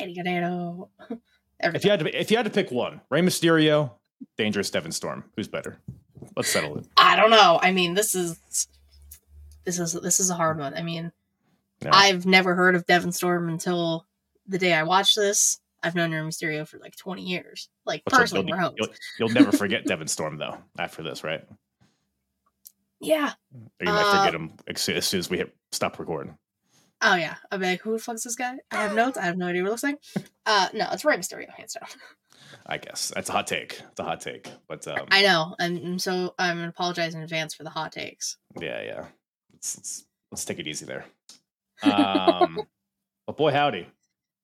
[1.60, 3.92] if you had to if you had to pick one, Rey Mysterio,
[4.38, 5.80] Dangerous Devon Storm, who's better?
[6.36, 6.88] Let's settle it.
[6.98, 7.60] I don't know.
[7.62, 8.40] I mean, this is
[9.66, 10.74] this is this is a hard one.
[10.74, 11.12] I mean,
[11.84, 11.90] Yeah.
[11.94, 14.06] I've never heard of Devon Storm until
[14.48, 15.60] the day I watched this.
[15.84, 17.70] I've known Rey Mysterio for like 20 years.
[17.86, 18.88] Like personally, you'll, you'll,
[19.20, 20.58] you'll never forget Devon Storm though.
[20.78, 21.44] After this, right?
[23.00, 23.34] Yeah.
[23.54, 26.38] You might Uh, forget him as soon, as we hit stop recording.
[27.02, 27.36] Oh yeah.
[27.52, 28.56] I'll be like, who the fuck's this guy?
[28.72, 29.18] I have notes.
[29.18, 30.00] I have no idea what it looks like.
[30.50, 31.90] Uh, no, it's Rey Mysterio, hands down.
[32.66, 33.82] I guess that's a hot take.
[33.92, 35.56] It's a hot take, but um, I know.
[35.60, 38.38] I'm, I'm so I'm gonna apologize in advance for the hot takes.
[38.62, 39.06] yeah, yeah.
[39.52, 41.04] Let's, let's let's take it easy there.
[41.84, 42.62] Um,
[43.28, 43.88] but boy, howdy.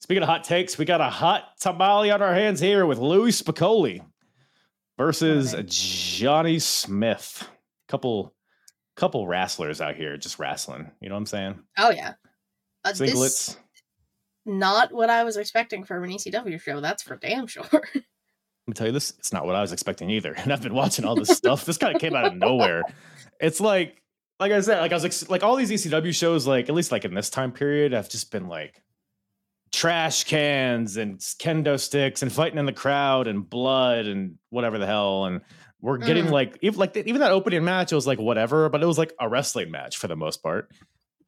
[0.02, 3.32] Speaking of hot takes, we got a hot tamale on our hands here with Louie
[3.32, 4.02] Spicolli
[4.98, 5.56] versus.
[5.66, 7.48] Johnny Smith.
[7.88, 8.34] Couple
[8.96, 10.92] couple wrestlers out here just wrestling.
[11.02, 11.60] You know what I'm saying?
[11.78, 12.14] Oh yeah.
[12.86, 13.14] Uh, Singlets.
[13.14, 13.58] This
[14.46, 16.82] not what I was expecting from an ECW show.
[16.82, 17.64] That's for damn sure.
[17.74, 20.34] Let me tell you this, it's not what I was expecting either.
[20.38, 21.66] And I've been watching all this stuff.
[21.66, 22.84] This kind of came out of nowhere.
[23.40, 24.02] It's like,
[24.40, 26.92] like I said, like I was ex- like all these ECW shows, like at least
[26.92, 28.82] like in this time period, have just been like
[29.72, 34.86] trash cans and kendo sticks and fighting in the crowd and blood and whatever the
[34.86, 35.26] hell.
[35.26, 35.42] And
[35.84, 36.32] we're getting Mhm.
[36.32, 39.13] like even like even that opening match, it was like whatever, but it was like
[39.19, 40.72] a wrestling match for the most part.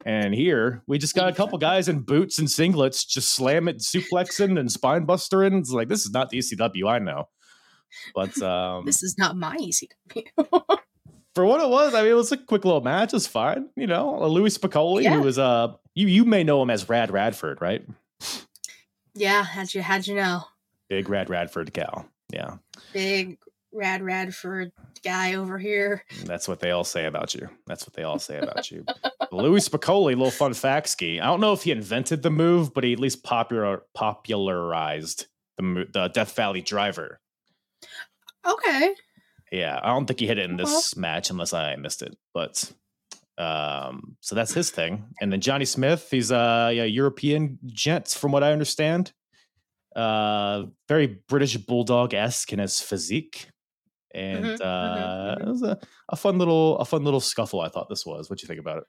[0.04, 3.78] And here we just got a couple guys in boots and singlets just slam it,
[3.78, 5.54] suplexing and spine bustering.
[5.58, 7.28] It's like this is not the ECW I know.
[8.14, 10.24] But um this is not my ECW.
[11.34, 13.12] for what it was, I mean, it was a quick little match.
[13.12, 14.26] It's fine, you know.
[14.26, 15.14] Louie Spicolli, Yeah.
[15.16, 17.84] who was uh, you you may know him as Rad Radford, right?
[19.14, 20.42] yeah, how'd you how'd you know?
[20.88, 22.08] Big Rad Radford gal.
[22.32, 22.56] Yeah,
[22.92, 23.38] Big
[23.76, 24.72] rad Radford
[25.04, 26.04] guy over here.
[26.24, 27.48] that's what they all say about you.
[27.66, 28.84] That's what they all say about you.
[29.32, 31.20] Louie Spicolli, little fun fact ski.
[31.20, 35.26] I don't know if he invented the move, but he at least popular popularized
[35.58, 37.20] the the Death Valley Driver.
[38.46, 38.94] Okay.
[39.52, 42.16] Yeah, I don't think he hit it in Well- this match unless I missed it.
[42.34, 42.72] But
[43.38, 45.04] um, so that's his thing.
[45.20, 49.12] And then Johnny Smith, he's a yeah, European gent, from what I understand.
[49.94, 53.48] Uh, very British bulldog esque in his physique,
[54.14, 55.40] and Mhm, mhm, uh, mhm.
[55.42, 57.60] it was a, a fun little a fun little scuffle.
[57.60, 58.28] I thought this was.
[58.30, 58.84] What do you think about it?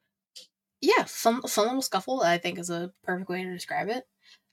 [0.81, 4.05] Yeah, fun fun little scuffle, I think is a perfect way to describe it.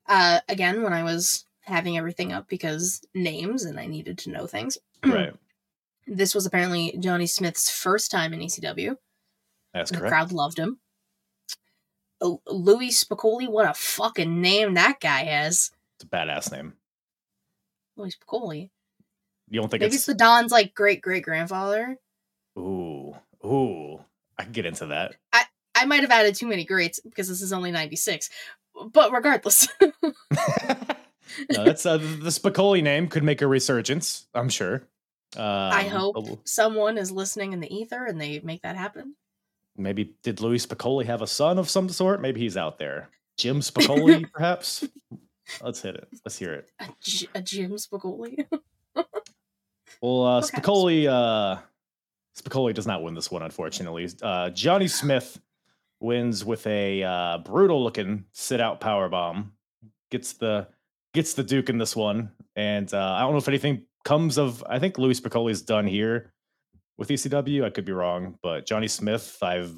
[0.07, 4.47] Uh again, when I was having everything up because names and I needed to know
[4.47, 4.77] things.
[5.05, 5.33] right,
[6.07, 8.97] This was apparently Johnny Smith's first time in ECW.
[9.73, 10.03] that's correct.
[10.05, 10.79] The crowd loved him.
[12.21, 15.71] Oh, Louie Spicolli, what a fucking name that guy has.
[15.97, 16.75] It's a badass name.
[17.97, 18.71] Louie Spicolli.
[19.55, 21.97] You don't think Maybe it's it's the Don's like great great grandfather.
[22.59, 23.15] ooh
[23.45, 24.01] ooh?
[24.37, 25.15] I can get into that.
[25.33, 25.45] I
[25.77, 28.31] I might have added too many greats because this is only 96.
[28.93, 29.69] But regardless.
[29.81, 29.91] no,
[31.49, 34.27] that's uh, the Spicoli name could make a resurgence.
[34.35, 34.89] I'm sure.
[35.37, 39.15] Um, I hope someone is listening in the ether and they make that happen.
[39.77, 42.21] Maybe did Louie Spicolli have a son of some sort?
[42.21, 43.09] Maybe he's out there.
[43.37, 44.85] Jim Spicoli, perhaps.
[45.63, 46.09] Let's hit it.
[46.25, 46.73] Let's hear it.
[46.81, 48.47] A, J- a Jim Spicoli.
[50.01, 50.41] Well, uh.
[50.43, 51.61] Spicolli, uh,
[52.39, 54.09] Spicolli does not win this one, unfortunately.
[54.23, 55.41] Uh, Johnny Smith
[56.01, 59.53] wins with a uh, brutal-looking sit-out power bomb.
[60.11, 60.69] Gets the
[61.13, 64.63] gets the Duke in this one, and uh, I don't know if anything comes of.
[64.69, 66.33] I think Louie Spicolli's done here
[66.99, 67.65] with ECW.
[67.65, 69.75] I could be wrong, but Johnny Smith, I've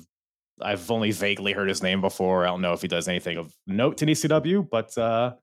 [0.60, 2.44] I've only vaguely heard his name before.
[2.44, 5.34] I don't know if he does anything of note in ECW, but uh,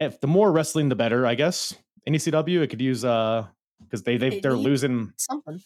[0.00, 1.74] if the more wrestling, the better, I guess.
[2.06, 3.46] In ECW, it could use uh
[3.82, 5.60] because they they they're losing Something.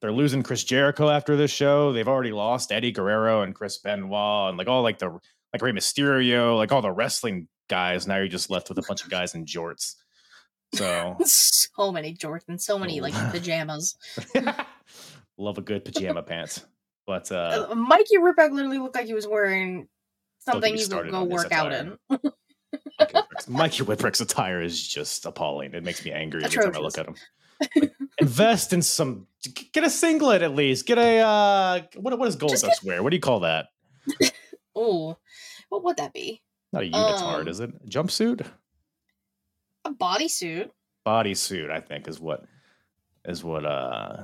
[0.00, 1.92] they're losing Chris Jericho after this show.
[1.92, 5.10] They've already lost Eddie Guerrero and Chris Benoit and like all like the
[5.52, 8.06] like Rey Mysterio, like all the wrestling guys.
[8.06, 9.94] Now you're just left with a bunch of guys in jorts.
[10.74, 13.28] So so many jorts and so many like Oh.
[13.32, 13.96] pajamas.
[15.38, 16.64] love a good pajama pants.
[17.06, 19.88] But uh Uh, Mikey Whipwreck literally looked like he was wearing
[20.40, 21.96] something me you could go work out in.
[23.48, 25.74] Mikey Whipwreck's attire is just appalling.
[25.74, 27.16] It makes me angry every time I look at him.
[27.76, 29.26] Like, invest in some
[29.72, 30.86] get a singlet at least.
[30.86, 33.02] Get a uh what what does Gold Just Dust wear?
[33.02, 33.66] What do you call that?
[34.74, 35.18] Oh,
[35.68, 36.40] what would that be?
[36.72, 37.70] Not a unitard, Um, is it?
[37.84, 38.46] A Jumpsuit?
[39.84, 40.70] A bodysuit.
[41.06, 42.44] bodysuit, I think, is what
[43.26, 44.16] is what uh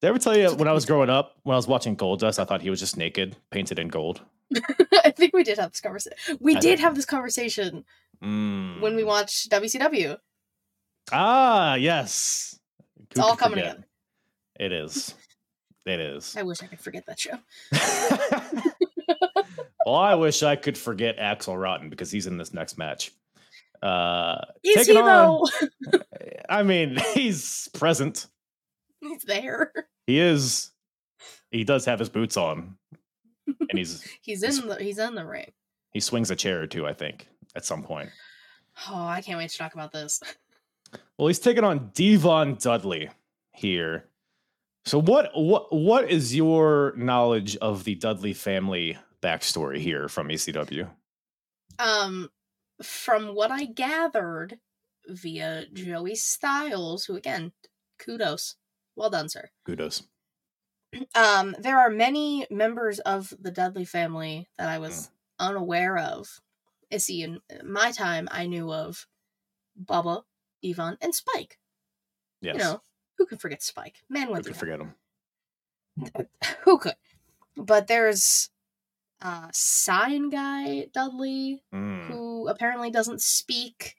[0.00, 2.20] did I ever tell you when I was growing up, when I was watching Gold
[2.20, 4.22] Dust, I thought he was just naked, painted in gold.
[5.04, 6.38] I think we did have this conversation.
[6.40, 7.84] We I did have this conversation
[8.20, 9.06] when we Mm.
[9.06, 10.16] watched WCW.
[11.12, 12.58] Ah, yes.
[13.10, 13.84] It's all coming together.
[14.58, 15.14] It is.
[15.86, 16.36] It is.
[16.36, 17.38] I wish I could forget that show.
[19.86, 23.12] well, I wish I could forget Axl Rotten because he's in this next match.
[23.82, 25.46] Uh Is he on- though?
[26.48, 28.26] I mean, he's present.
[29.00, 29.72] He's there.
[30.06, 30.70] He is.
[31.50, 32.76] He does have his boots on.
[33.46, 35.50] And he's He's He's- in the he's in the ring.
[35.92, 38.10] he swings a chair or two, I think, at some point.
[38.88, 40.20] Oh, I can't wait to talk about this.
[41.18, 43.10] Well, he's taking on D-Von Dudley
[43.52, 44.06] here.
[44.86, 50.88] So what what what is your knowledge of the Dudley family backstory here from ECW?
[51.78, 52.30] Um,
[52.82, 54.58] from what I gathered,
[55.06, 57.52] via Joey Styles, who again,
[57.98, 58.56] kudos.
[58.96, 59.50] Well done, sir.
[59.64, 60.02] Kudos.
[61.14, 65.06] Um, there are many members of the Dudley family that I was
[65.40, 65.48] Mm.
[65.50, 66.40] unaware of.
[66.92, 69.06] I see, in my time, I knew of
[69.80, 70.22] Bubba,
[70.62, 71.58] Yvonne, and Spike.
[72.40, 72.54] Yes.
[72.54, 72.82] You know,
[73.18, 73.96] who can forget Spike?
[74.08, 74.94] Man we went could forget him.
[76.64, 76.94] who could?
[77.56, 78.50] But there's
[79.22, 82.06] uh sign guy Dudley Mm.
[82.06, 83.96] who apparently doesn't speak.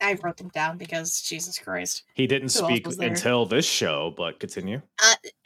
[0.00, 2.02] I wrote them down because Jesus Christ.
[2.14, 4.82] He didn't Who speak until this show, but continue.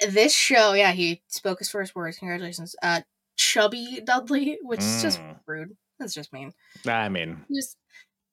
[0.08, 2.18] This show, yeah, he spoke his first words.
[2.18, 2.74] Congratulations.
[2.82, 3.02] Uh
[3.36, 5.38] chubby Dudley, which is just Mm.
[5.46, 5.76] rude.
[5.98, 6.52] That's just mean.
[6.86, 7.76] I mean, Just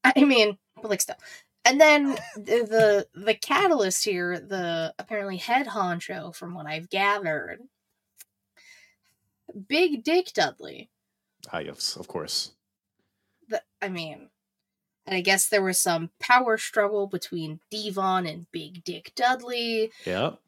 [0.04, 1.18] I mean, but like still.
[1.64, 7.60] And then the the, the catalyst here, the apparently head honcho, from what I've gathered,
[9.68, 10.90] Big Dick Dudley.
[11.54, 12.54] ah, yes, of course.
[13.48, 14.30] the, I mean,
[15.06, 19.92] and I guess there was some power struggle between Devon and Big Dick Dudley.
[20.06, 20.40] Yep.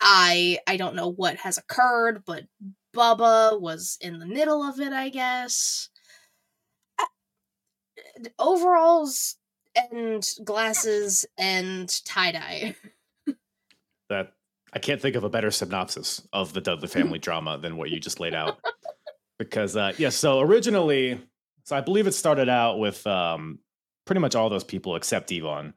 [0.00, 2.44] I I don't know what has occurred, but
[2.94, 4.92] Bubba was in the middle of it.
[4.92, 5.90] I guess.
[6.98, 7.04] Uh,
[8.38, 9.36] Overalls
[9.92, 12.76] and glasses and tie dye.
[14.08, 14.32] That
[14.72, 18.00] I can't think of a better synopsis of the Dudley family drama than what you
[18.00, 18.58] just laid out.
[19.38, 21.20] Because uh yeah, so originally,
[21.64, 23.60] so I believe it started out with um
[24.06, 25.74] pretty much all those people except Devon.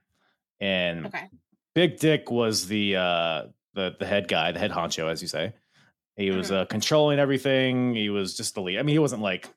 [0.59, 1.29] And Okay.
[1.75, 3.43] Big Dick was the uh
[3.75, 5.53] the the head guy, the head honcho, as you say.
[6.15, 7.95] He was uh, controlling everything.
[7.95, 8.77] He was just the lead.
[8.79, 9.47] I mean, he wasn't like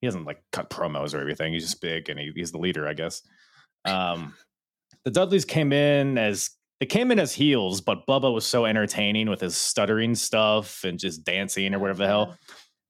[0.00, 1.52] he doesn't like cut promos or everything.
[1.52, 3.22] He's just big and he, he's the leader, I guess.
[3.84, 4.34] Um,
[5.04, 9.28] the Dudleys came in as they came in as heels, but Bubba was so entertaining
[9.28, 12.36] with his stuttering stuff and just dancing or whatever the hell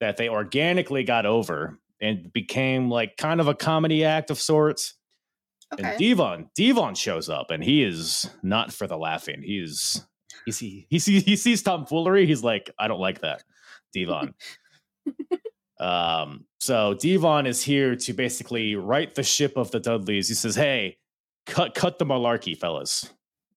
[0.00, 4.94] that they organically got over and became like kind of a comedy act of sorts.
[5.72, 5.83] Okay.
[5.83, 9.42] And Devon, Devon shows up, and he is not for the laughing.
[9.42, 10.04] He's
[10.44, 12.26] he see he sees he sees tomfoolery.
[12.26, 13.42] He's like, I don't like that,
[13.92, 14.35] Devon.
[15.80, 20.29] um, so Devon is here to basically right the ship of the Dudleys.
[20.29, 20.96] He says, "Hey,
[21.44, 23.11] cut cut the malarkey, fellas."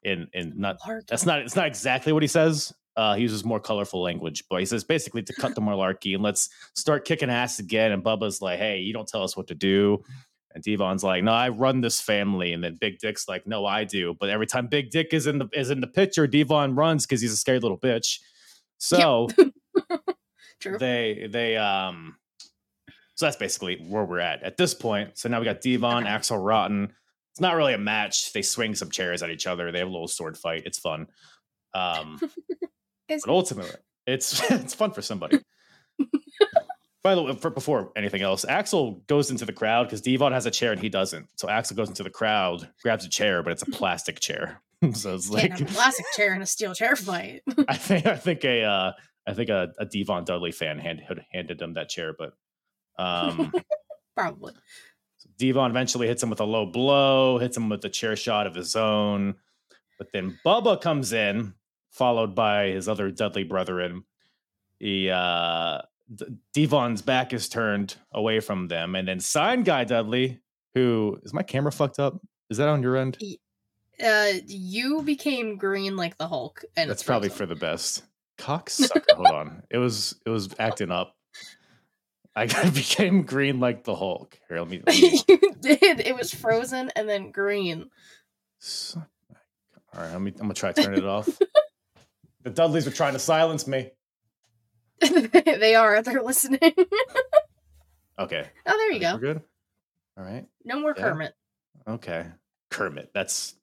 [0.03, 1.05] In in not Larky.
[1.07, 2.73] that's not it's not exactly what he says.
[2.97, 6.23] Uh, he uses more colorful language, but he says basically to cut the malarkey and
[6.23, 7.93] let's start kicking ass again.
[7.93, 10.03] And Bubba's like, "Hey, you don't tell us what to do."
[10.53, 13.85] And Devon's like, "No, I run this family." And then Big Dick's like, "No, I
[13.85, 17.05] do." But every time Big Dick is in the is in the picture, Devon runs
[17.05, 18.19] because he's a scared little bitch.
[18.79, 19.29] So
[20.59, 20.77] True.
[20.77, 22.17] they they um
[23.17, 25.17] so that's basically where we're at at this point.
[25.17, 26.13] So now we got Devon, Okay.
[26.13, 26.93] Axl Rotten.
[27.33, 28.31] It's not really a match.
[28.31, 29.71] They swing some chairs at each other.
[29.71, 30.63] They have a little sword fight.
[30.67, 31.07] It's fun.
[31.73, 32.19] Um,
[33.09, 33.71] but ultimately,
[34.05, 35.39] it's it's fun for somebody.
[37.03, 40.45] By the way, for, before anything else, Axl goes into the crowd because Devon has
[40.45, 41.27] a chair and he doesn't.
[41.37, 44.61] So Axl goes into the crowd, grabs a chair, but it's a plastic chair.
[44.93, 47.41] so it's like a plastic chair and a steel chair fight.
[47.67, 48.91] I think I think a uh,
[49.27, 51.01] I think a, a Devon Dudley fan hand,
[51.31, 52.33] handed him that chair, but
[52.97, 53.51] um,
[54.15, 54.53] Probably.
[55.37, 58.55] Devon eventually hits him with a low blow, hits him with a chair shot of
[58.55, 59.35] his own.
[59.97, 61.53] But then Bubba comes in,
[61.91, 64.03] followed by his other Dudley brethren.
[64.79, 65.81] He uh,
[66.13, 70.39] D- Devon's back is turned away from them, and then sign guy Dudley,
[70.73, 72.19] who is my camera fucked up?
[72.49, 73.17] Is that on your end?
[74.03, 78.03] Uh, you became green like the Hulk, and That's probably for the best.
[78.37, 79.03] Cocksucker.
[79.15, 79.63] Hold on.
[79.69, 81.16] It was it was acting up.
[82.37, 84.39] I became green like the Hulk.
[84.47, 84.81] Here, let me.
[84.85, 85.99] let me- you did.
[86.01, 87.89] It was frozen and then green.
[88.59, 89.35] Suck my
[89.73, 91.27] co- All right, let me, I'm gonna try to turn it off.
[92.43, 93.89] The Dudleys are trying to silence me.
[95.01, 96.01] they are.
[96.01, 96.59] They're listening.
[98.17, 98.47] Okay.
[98.65, 99.17] oh, there you We're go.
[99.17, 99.41] good.
[100.17, 100.45] All right.
[100.63, 101.03] No more Yeah.
[101.03, 101.33] Kermit.
[101.87, 102.25] Okay.
[102.69, 103.11] Kermit.
[103.13, 103.53] That's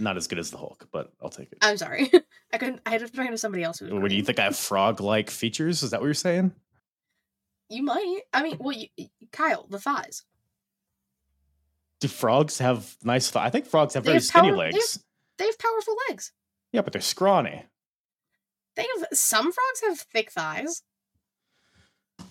[0.00, 1.58] not as good as the Hulk, but I'll take it.
[1.62, 2.10] I'm sorry.
[2.52, 2.80] I couldn't.
[2.84, 3.78] I had to think of somebody else.
[3.78, 5.84] Who What do you think I have frog-like features?
[5.84, 6.52] Is that what you're saying?
[7.72, 8.20] You might.
[8.34, 8.88] I mean, well, you,
[9.32, 10.24] Kyle, the thighs.
[12.00, 13.30] Do frogs have nice?
[13.30, 15.04] Th- I think frogs have They very have skinny power- they have- legs.
[15.38, 16.32] They have powerful legs.
[16.72, 17.64] Yeah, but they're scrawny.
[18.76, 20.82] They have some frogs have thick thighs.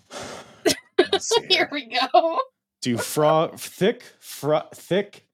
[0.68, 1.70] Here here.
[1.72, 2.40] we go.
[2.82, 5.26] Do frog thick fro- thick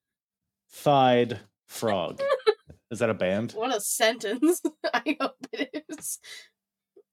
[0.70, 2.22] thighed frog?
[2.92, 3.52] Is that a band?
[3.54, 4.62] What a sentence.
[4.94, 6.20] I hope it is.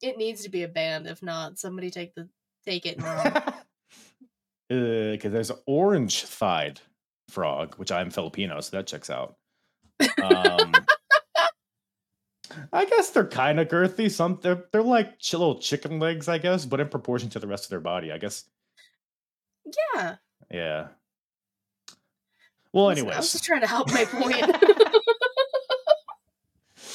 [0.00, 1.06] It needs to be a band.
[1.06, 2.28] If not, somebody take the
[2.66, 2.98] take it.
[4.66, 6.80] Because there's an orange thighed
[7.28, 9.36] frog, which I'm Filipino, so that checks out.
[10.22, 10.72] Um,
[12.72, 14.10] I guess they're kind of girthy.
[14.10, 17.64] Some they're they're like little chicken legs, I guess, but in proportion to the rest
[17.64, 18.44] of their body, I guess.
[19.94, 20.16] yeah.
[20.50, 20.88] Yeah.
[22.72, 24.44] Well, Listen, I was just trying to help my point.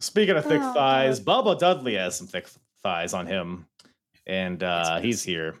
[0.00, 2.48] speaking of thick Oh, thighs, Bubba Dudley has some thick
[2.82, 3.66] thighs on him,
[4.26, 5.56] and uh, he's here.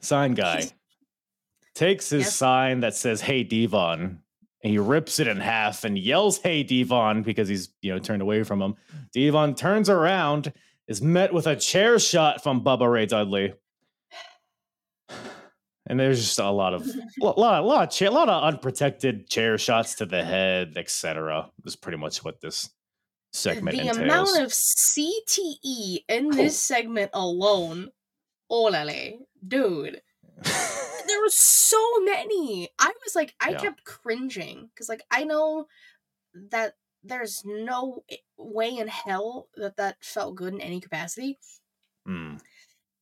[0.00, 0.70] Sign guy
[1.74, 2.36] takes his Yes.
[2.36, 4.20] sign that says "Hey Devon."
[4.62, 8.22] And he rips it in half and yells, "Hey Devon!" because he's you know turned
[8.22, 8.74] away from him.
[9.12, 10.52] Devon turns around,
[10.88, 13.54] is met with a chair shot from Bubba Ray Dudley,
[15.86, 19.28] and there's just a lot of a lot, lot, lot, of chair, lot of unprotected
[19.28, 21.50] chair shots to the head, etc.
[21.66, 22.70] Is pretty much what this
[23.34, 23.98] segment the entails.
[23.98, 27.90] amount of CTE in this segment alone,
[28.50, 30.00] olale, dude.
[31.06, 32.70] There were so many.
[32.78, 33.58] I was like, I Yeah.
[33.58, 35.66] kept cringing because, like, I know
[36.32, 38.04] that there's no
[38.38, 41.38] way in hell that that felt good in any capacity,
[42.06, 42.36] Hmm.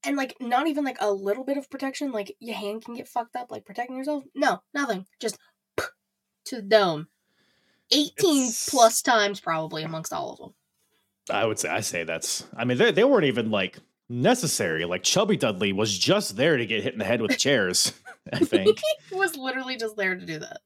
[0.02, 2.10] and like, not even like a little bit of protection.
[2.10, 4.24] Like, your hand can get fucked up, like protecting yourself.
[4.34, 5.06] No, nothing.
[5.20, 5.38] Just
[6.46, 7.08] to the dome.
[7.92, 10.54] 18 It's- plus times probably amongst all of them.
[11.30, 12.44] I would say I say that's.
[12.56, 13.78] I mean, they they weren't even like
[14.08, 14.84] necessary.
[14.84, 17.92] Like Chubby Dudley was just there to get hit in the head with chairs.
[18.32, 18.78] I think.
[19.08, 20.60] He was literally just there to do that.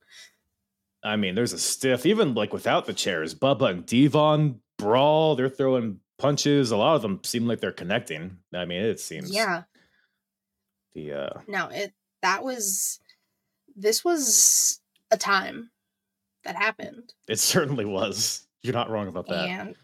[1.04, 3.34] I mean, there's a stiff, even like without the chairs.
[3.34, 5.36] Bubba and Devon brawl.
[5.36, 6.70] They're throwing punches.
[6.70, 8.38] A lot of them seem like they're connecting.
[8.54, 9.30] I mean, it seems.
[9.32, 9.64] Yeah.
[10.94, 12.98] The uh, No, it that was
[13.76, 15.70] this was a time
[16.46, 17.12] that happened.
[17.28, 18.46] it certainly was.
[18.62, 19.48] You're not wrong about that.
[19.48, 19.76] And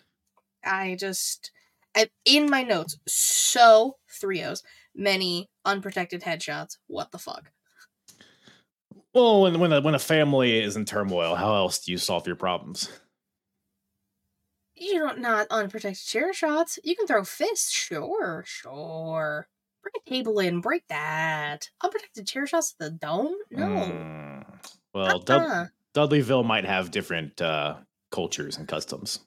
[0.64, 1.50] I just
[1.94, 4.62] I, in my notes, so three O's,
[4.94, 6.78] many unprotected headshots.
[6.86, 7.50] What the fuck?
[9.14, 12.26] Well, when when a, when a family is in turmoil, how else do you solve
[12.26, 12.88] your problems?
[14.74, 16.78] You don't not unprotected chair shots.
[16.82, 19.48] You can throw fists, sure, sure.
[19.82, 21.68] Bring a table in, break that.
[21.82, 23.34] Unprotected chair shots to the dome?
[23.50, 23.66] No.
[23.66, 24.44] Mm,
[24.94, 25.66] Well, Uh-uh.
[25.94, 27.76] Dudleyville might have different uh,
[28.10, 29.20] cultures and customs.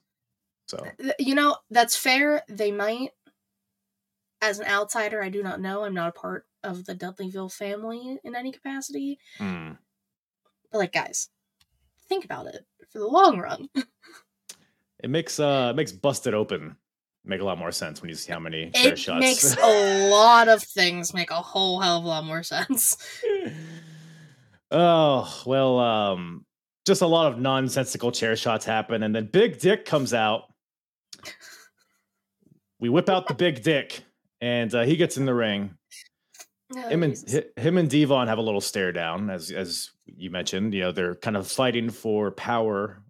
[0.68, 0.84] So
[1.18, 2.42] You know, that's fair.
[2.48, 3.10] They might.
[4.42, 5.84] As an outsider, I do not know.
[5.84, 9.18] I'm not a part of the Dudleyville family in any capacity.
[9.40, 9.78] mm,
[10.70, 11.30] But, like, guys,
[12.08, 13.68] think about it for the long run.
[15.02, 16.76] it makes uh it makes busted open
[17.24, 19.20] make a lot more sense when you see how many It shots.
[19.20, 22.96] makes a lot of things make a whole hell of a lot more sense.
[24.70, 26.44] oh well, um,
[26.86, 30.44] just a lot of nonsensical chair shots happen, and then Big Dick comes out.
[32.78, 34.04] We whip out the Big Dick,
[34.40, 35.76] and uh, he gets in the ring.
[36.74, 37.44] Oh, him and Jesus.
[37.56, 40.74] him and Devon have a little stare down, as as you mentioned.
[40.74, 43.02] You know, they're kind of fighting for power,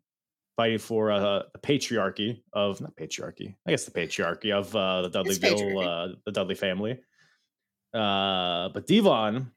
[0.57, 5.11] fighting for uh, the patriarchy of not patriarchy, I guess the patriarchy of uh, the
[5.11, 6.99] Dudleyville, uh, the Dudley family.
[7.95, 9.53] Uh, but Devon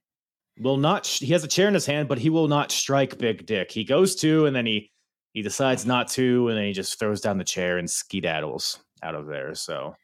[0.59, 1.05] will not.
[1.05, 3.71] Sh- he has a chair in his hand, but he will not strike Big Dick.
[3.71, 4.91] He goes to, and then he
[5.33, 9.15] he decides not to, and then he just throws down the chair and skedaddles out
[9.15, 9.55] of there.
[9.55, 9.95] So.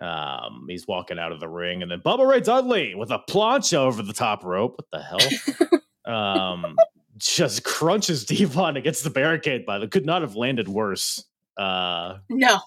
[0.00, 3.76] Um, he's walking out of the ring, and then Bubba Ray Dudley with a plancha
[3.76, 4.74] over the top rope.
[4.76, 6.12] What the hell?
[6.14, 6.76] um,
[7.16, 9.64] just crunches Devon against the barricade.
[9.64, 11.24] By the could not have landed worse.
[11.56, 12.58] Uh, No,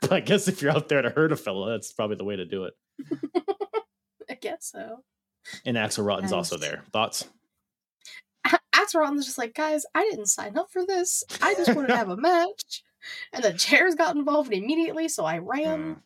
[0.00, 2.36] but I guess if you're out there to hurt a fella, that's probably the way
[2.36, 2.74] to do it.
[4.30, 5.04] I guess so.
[5.66, 6.82] And Axl Rotten's also there.
[6.92, 7.28] Thoughts?
[8.74, 11.22] Axl Rotten's just like, guys, I didn't sign up for this.
[11.40, 12.82] I just wanted to have a match.
[13.32, 15.96] And the chairs got involved immediately, so I ran.
[15.96, 16.00] Mm.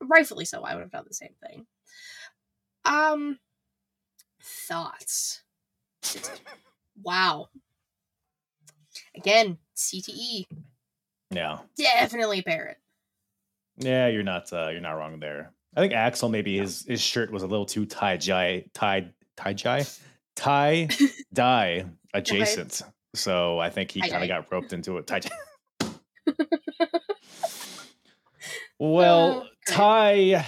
[0.00, 1.66] Rightfully so, I would have done the same thing.
[2.84, 3.38] Um,
[4.42, 5.42] thoughts.
[7.02, 7.48] wow.
[9.16, 10.46] Again, CTE.
[11.30, 12.76] Yeah, Definitely parrot.
[13.78, 15.52] yeah, you're not uh, you're not wrong there.
[15.76, 19.52] I think Axl maybe his his shirt was a little too tie dye tie tie
[19.52, 19.84] dye
[20.36, 20.88] tie
[21.32, 22.82] dye adjacent.
[23.14, 25.06] So I think he kind of got roped into it.
[25.06, 25.20] Tie
[28.78, 29.48] well, Oh.
[29.66, 30.46] Ty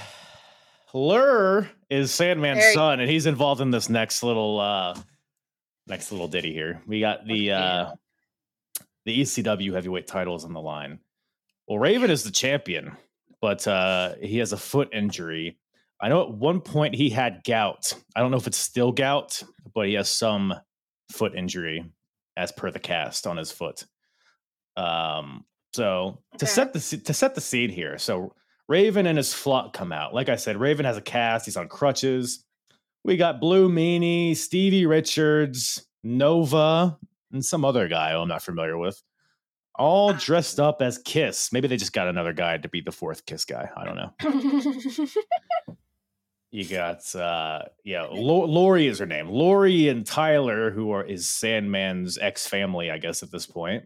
[0.93, 4.95] Lur is Sandman's son, and he's involved in this next little uh
[5.87, 6.83] next little ditty here.
[6.87, 7.93] We got the uh
[9.07, 10.99] the ECW heavyweight titles on the line.
[11.67, 12.97] Well, Raven is the champion,
[13.41, 15.59] but uh he has a foot injury.
[16.01, 17.95] I know at one point he had gout.
[18.15, 19.43] I don't know if it's still gout,
[19.75, 20.55] but he has some
[21.11, 21.85] foot injury
[22.37, 23.85] as per the cast on his foot.
[24.77, 27.99] Um so to set the to set the scene here.
[27.99, 28.33] So
[28.69, 30.15] Raven and his flock come out.
[30.15, 31.45] Like I said, Raven has a cast.
[31.45, 32.45] He's on crutches.
[33.05, 36.99] We got Blue Meanie, Stevie Richards, Nova,
[37.33, 39.01] and some other guy I'm not familiar with.
[39.79, 40.19] All Ah.
[40.19, 41.53] dressed up as Kiss.
[41.53, 43.69] Maybe they just got another guy to be the fourth Kiss guy.
[43.77, 45.07] I don't know.
[46.53, 49.29] You got uh yeah, Lo- Lori is her name.
[49.29, 53.85] Lori and Tyler, who are is Sandman's ex family, I guess at this point.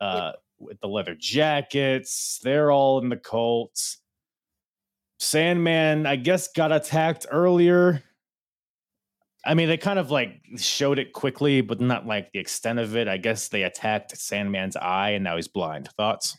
[0.00, 3.96] Uh with the leather jackets, they're all in the cult.
[5.20, 8.02] Sandman, I guess, got attacked earlier.
[9.44, 12.96] I mean, they kind of like showed it quickly, but not like the extent of
[12.96, 13.08] it.
[13.08, 15.88] I guess they attacked Sandman's eye and now he's blind.
[15.96, 16.36] Thoughts?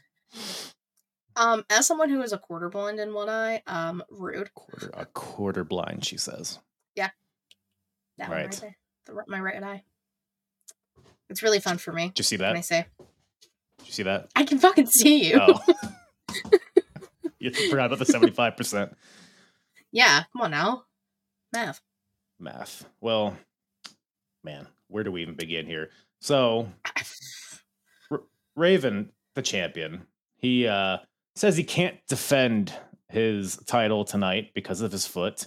[1.36, 4.54] Um, as someone who is a quarter blind in one eye, um, rude.
[4.54, 6.60] Quarter, a quarter blind, she says.
[8.18, 8.60] That one right Right.
[8.62, 9.84] there, the, my right eye.
[11.30, 12.10] It's really fun for me.
[12.10, 12.86] Did you see Can I say
[13.80, 14.28] Did you see that?
[14.36, 15.40] I can fucking see you?
[15.42, 15.60] Oh.
[17.40, 18.94] you forgot about the 75%
[19.92, 20.84] yeah, come on now,
[21.52, 21.82] math.
[22.42, 22.86] Math.
[23.00, 23.38] Well,
[24.44, 25.90] man, where do we even begin here?
[26.20, 26.68] So,
[28.56, 30.06] Raven, the champion,
[30.38, 30.98] he uh,
[31.36, 32.74] says he can't defend
[33.10, 35.46] his title tonight because of his foot.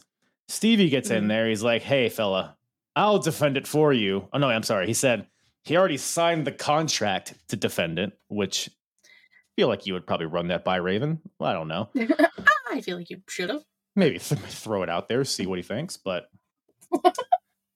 [0.49, 1.29] Stevie gets in Mhm.
[1.29, 1.49] there.
[1.49, 2.57] He's like, hey, fella,
[2.97, 4.29] I'll defend it for you.
[4.33, 4.87] Oh, no, I'm sorry.
[4.87, 5.27] He said
[5.65, 8.69] he already signed the contract to defend it, which
[9.05, 9.09] I
[9.57, 11.21] feel like you would probably run that by Raven.
[11.39, 11.89] Well, I don't know.
[12.71, 13.63] I feel like you should have.
[13.97, 16.29] Maybe th- throw it out there, see what he thinks, but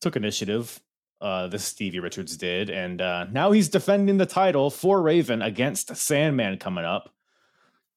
[0.00, 0.80] took initiative.
[1.20, 5.96] Uh, this Stevie Richards did, and uh, now he's defending the title for Raven against
[5.96, 7.10] Sandman coming up.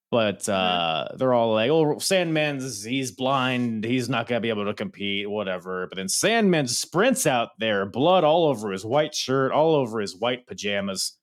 [0.10, 4.74] But uh, they're all like, "Oh, Sandman's he's blind, he's not gonna be able to
[4.74, 9.76] compete, whatever." But then Sandman sprints out there, blood all over his white shirt, all
[9.76, 11.18] over his white pajamas.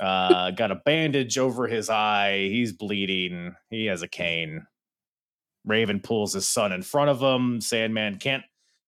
[0.00, 2.48] Uh, got a bandage over his eye.
[2.48, 3.54] He's bleeding.
[3.70, 4.66] He has a cane.
[5.64, 7.60] Raven pulls his son in front of him.
[7.60, 8.42] Sandman can't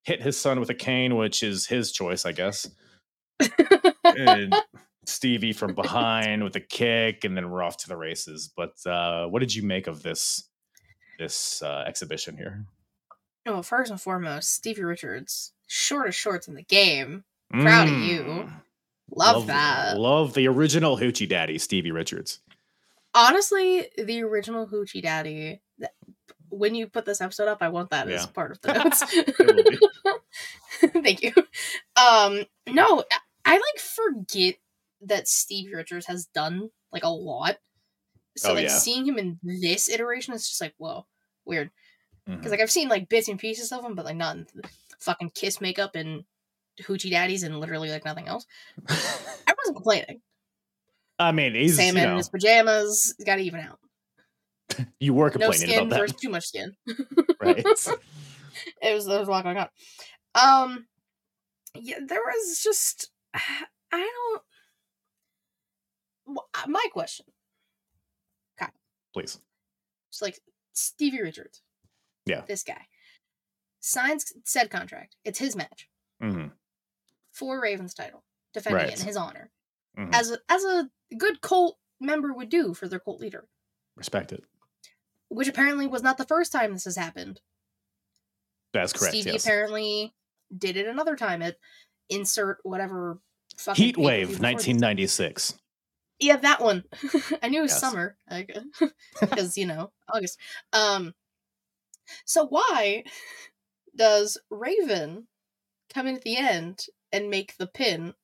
[0.05, 2.70] hit his son with a cane, which is his choice, I guess.
[4.05, 4.55] and
[5.07, 8.50] Stevie from behind with a kick, and then we're off to the races.
[8.55, 10.48] But uh, what did you make of this
[11.18, 12.64] this uh, exhibition here?
[13.46, 17.24] Well, first and foremost, Stevie Richards, shortest shorts in the game.
[17.50, 18.22] Proud of you.
[18.22, 18.52] Mm.
[19.11, 19.98] Love, that.
[19.98, 22.40] Love the original Hoochie Daddy, Stevie Richards.
[23.14, 25.61] Honestly, the original Hoochie Daddy.
[26.57, 28.72] When you put this episode up, I want that as part of the
[30.82, 30.90] notes.
[31.02, 31.32] Thank you.
[31.96, 33.05] Um, no,
[33.44, 34.57] I, like forget
[35.02, 37.57] that Steve Richards has done like a lot.
[38.36, 38.76] So Oh, like yeah.
[38.76, 41.07] seeing him in this iteration is just like whoa,
[41.44, 41.70] weird.
[42.26, 44.68] Because like I've seen like bits and pieces of him, but like not in the
[45.00, 46.24] fucking kiss makeup and
[46.80, 48.46] hoochie daddies and literally like nothing else.
[48.88, 50.20] I wasn't complaining.
[51.18, 53.14] I mean, he's Same you, in know, his pajamas.
[53.18, 53.78] He's got to even out.
[55.01, 56.75] you were No complaining skin about that, too much skin.
[57.41, 57.59] right?
[58.83, 59.69] it was there was a lot going on.
[60.35, 60.87] Um,
[61.75, 63.41] yeah, there was just I
[63.93, 64.43] don't.
[66.37, 67.27] Uh, My question,
[68.59, 68.71] Kyle.
[69.12, 69.39] Please.
[70.11, 70.41] just like
[70.73, 71.62] Stevie Richards.
[72.27, 72.43] Yeah.
[72.47, 72.87] This guy
[73.81, 75.17] signs said contract.
[75.25, 75.89] It's his match
[76.21, 76.47] hmm
[77.33, 78.23] for Ravens title,
[78.55, 79.51] defending it in his honor,
[79.97, 80.89] hmm as a, as a
[81.19, 83.47] good cult member would do for their cult leader.
[83.97, 84.43] Respect it.
[85.29, 87.41] Which apparently was not the first time this has happened.
[88.72, 89.14] That's correct.
[89.14, 89.45] Stevie yes.
[89.45, 90.14] apparently
[90.57, 91.57] did it another time at
[92.11, 93.18] insert whatever
[93.57, 94.70] fucking Heat Wave, before this.
[94.77, 95.55] 1996.
[96.20, 96.85] Yeah, that one.
[97.43, 97.81] I knew it was Yes.
[97.81, 98.16] summer
[99.20, 100.39] because you know August.
[100.72, 101.14] Um,
[102.25, 103.05] so why
[103.97, 105.27] does Raven
[105.93, 108.14] come in at the end and make the pin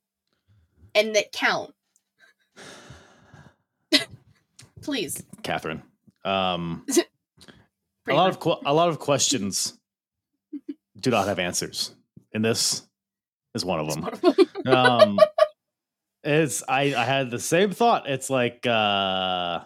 [0.94, 1.74] and that count?
[4.82, 5.82] Please, Catherine.
[6.24, 6.84] Um,
[8.08, 9.78] a lot of que- a lot of questions
[10.98, 11.94] do not have answers,
[12.34, 12.82] and this
[13.54, 14.02] is one of them.
[14.02, 14.46] one of them.
[14.66, 15.18] um
[16.22, 19.58] it's i i had the same thought it's like uh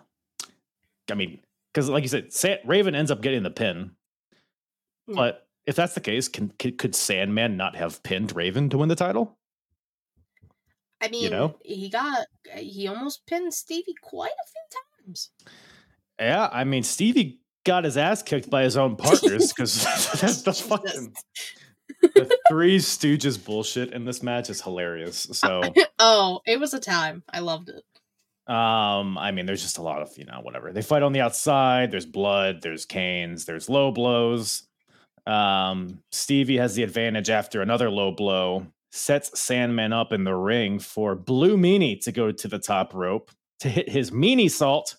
[1.11, 1.41] i mean
[1.73, 3.91] because like you said Sa- raven ends up getting the pin
[5.09, 5.17] Hmm.
[5.17, 8.89] but if that's the case can, could could sandman not have pinned raven to win
[8.89, 9.37] the title
[11.03, 11.57] I mean, you know?
[11.65, 12.27] he got
[12.57, 15.31] he almost pinned Stevie quite a few times.
[16.19, 19.83] Yeah i mean stevie got his ass kicked by his own partners because
[20.21, 21.15] that's the fucking
[22.03, 25.63] the three stooges bullshit in this match is hilarious so
[25.99, 27.23] oh, it was a time.
[27.33, 27.83] I loved it.
[28.53, 30.71] Um, I mean, there's just a lot of, you know, whatever.
[30.73, 34.65] They fight on the outside, there's blood, there's canes, there's low blows.
[35.27, 40.79] Um, Stevie has the advantage after another low blow, sets Sandman up in the ring
[40.79, 44.97] for Blue Meanie to go to the top rope to hit his Meaniesault.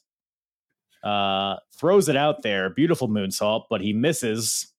[1.06, 4.74] Uh, throws it out there, beautiful moonsault, but he misses.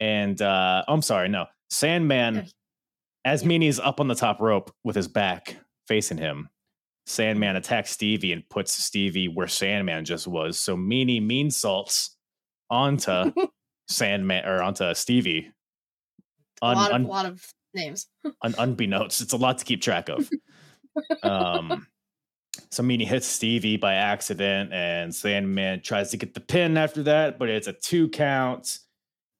[0.00, 2.48] And uh, I'm sorry, no, Sandman,
[3.24, 3.44] as.
[3.44, 5.56] Meanie's up on the top rope with his back
[5.86, 6.48] facing him,
[7.06, 10.58] Sandman attacks Stevie and puts Stevie where Sandman just was.
[10.60, 12.16] So Meanie mean salts
[12.70, 13.32] onto
[13.88, 15.50] Sandman or onto Stevie.
[16.62, 18.08] a Un, lot of un- a lot of names.
[18.42, 19.20] un, unbeknownst.
[19.20, 20.28] It's a lot to keep track of.
[21.22, 21.86] um,
[22.70, 27.38] so Meanie hits Stevie by accident, and Sandman tries to get the pin after that,
[27.38, 28.78] but it's a two count.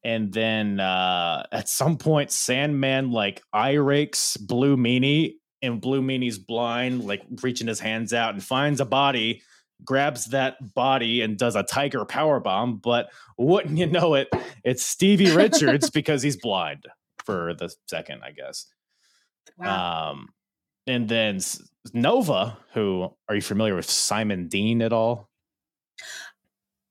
[0.04, 6.38] And then uh, at some point, Sandman like eye rakes Blue Meanie, and Blue Meanie's
[6.38, 9.42] blind, like reaching his hands out and finds a body,
[9.84, 12.76] grabs that body and does a tiger power bomb.
[12.78, 14.28] But wouldn't you know it,
[14.64, 16.86] it's Stevie Richards because he's blind
[17.24, 18.66] for the second, I guess.
[19.58, 20.10] Wow.
[20.10, 20.28] Um,
[20.86, 21.40] and then
[21.94, 25.28] Nova, who are you familiar with Simon Dean at all?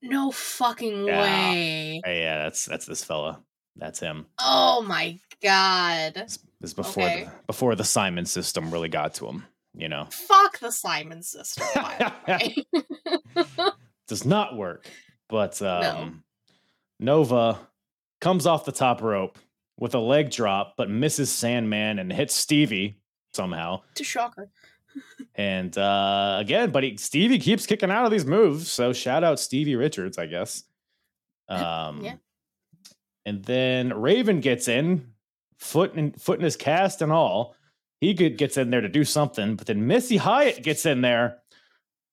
[0.01, 1.21] no fucking yeah.
[1.21, 2.01] way.
[2.05, 3.41] Yeah, that's that's this fella.
[3.75, 4.25] That's him.
[4.39, 6.13] Oh my god.
[6.15, 7.23] This is before Okay.
[7.25, 9.45] the before the Simon system really got to him.
[9.73, 11.65] You know, Fuck the Simon system.
[11.75, 12.65] The
[14.07, 14.89] does not work.
[15.29, 16.23] But um,
[16.99, 17.59] Nova
[18.21, 19.37] comes off the top rope
[19.77, 22.99] with a leg drop, but misses Sandman and hits Stevie
[23.33, 23.81] somehow.
[23.95, 24.49] to shocker.
[25.35, 28.71] And uh, again, but he, Stevie keeps kicking out of these moves.
[28.71, 30.63] So shout out Stevie Richards, I guess.
[31.49, 32.15] Um, Yeah.
[33.25, 35.13] And then Raven gets in,
[35.59, 37.55] foot in foot in his cast and all.
[38.01, 41.39] He could, gets in there to do something, but then Missy Hyatt gets in there,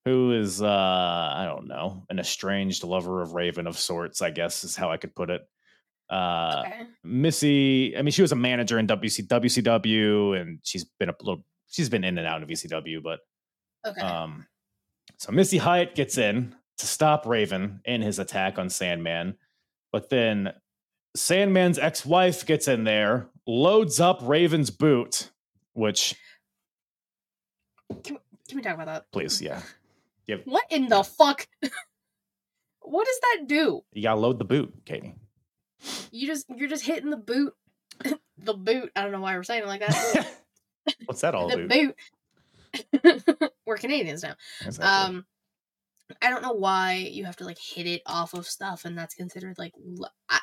[0.04, 4.22] who is uh, I don't know, an estranged lover of Raven of sorts.
[4.22, 5.42] I guess is how I could put it.
[6.08, 6.86] Uh, Okay.
[7.02, 11.44] Missy, I mean, she was a manager in WC, WCW, and she's been a little,
[11.68, 13.20] she's been in and out of ECW, but
[13.86, 14.00] Okay.
[14.00, 14.46] um,
[15.18, 19.36] so Missy Hyatt gets in to stop Raven in his attack on Sandman,
[19.92, 20.52] but then
[21.16, 25.30] Sandman's ex-wife gets in there, loads up Raven's boot,
[25.74, 26.14] which
[28.02, 28.18] Can
[28.54, 29.12] we talk about that?
[29.12, 29.62] please, yeah,
[30.44, 31.46] What in the fuck?
[32.80, 33.82] what does that do?
[33.92, 35.14] you gotta load the boot, Katie.
[36.10, 37.54] You just you're just hitting the boot.
[38.38, 38.90] the boot.
[38.96, 40.26] I don't know why we're saying it like that.
[41.06, 41.68] What's that all do?
[41.68, 41.96] boot.
[43.66, 44.34] we're Canadians now.
[44.64, 44.84] Exactly.
[44.84, 45.26] Um,
[46.20, 49.14] I don't know why you have to like hit it off of stuff, and that's
[49.14, 49.72] considered like.
[49.98, 50.40] l- I,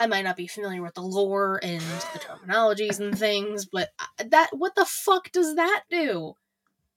[0.00, 3.90] I might not be familiar with the lore and the terminologies and things, but
[4.26, 6.34] that what the fuck does that do?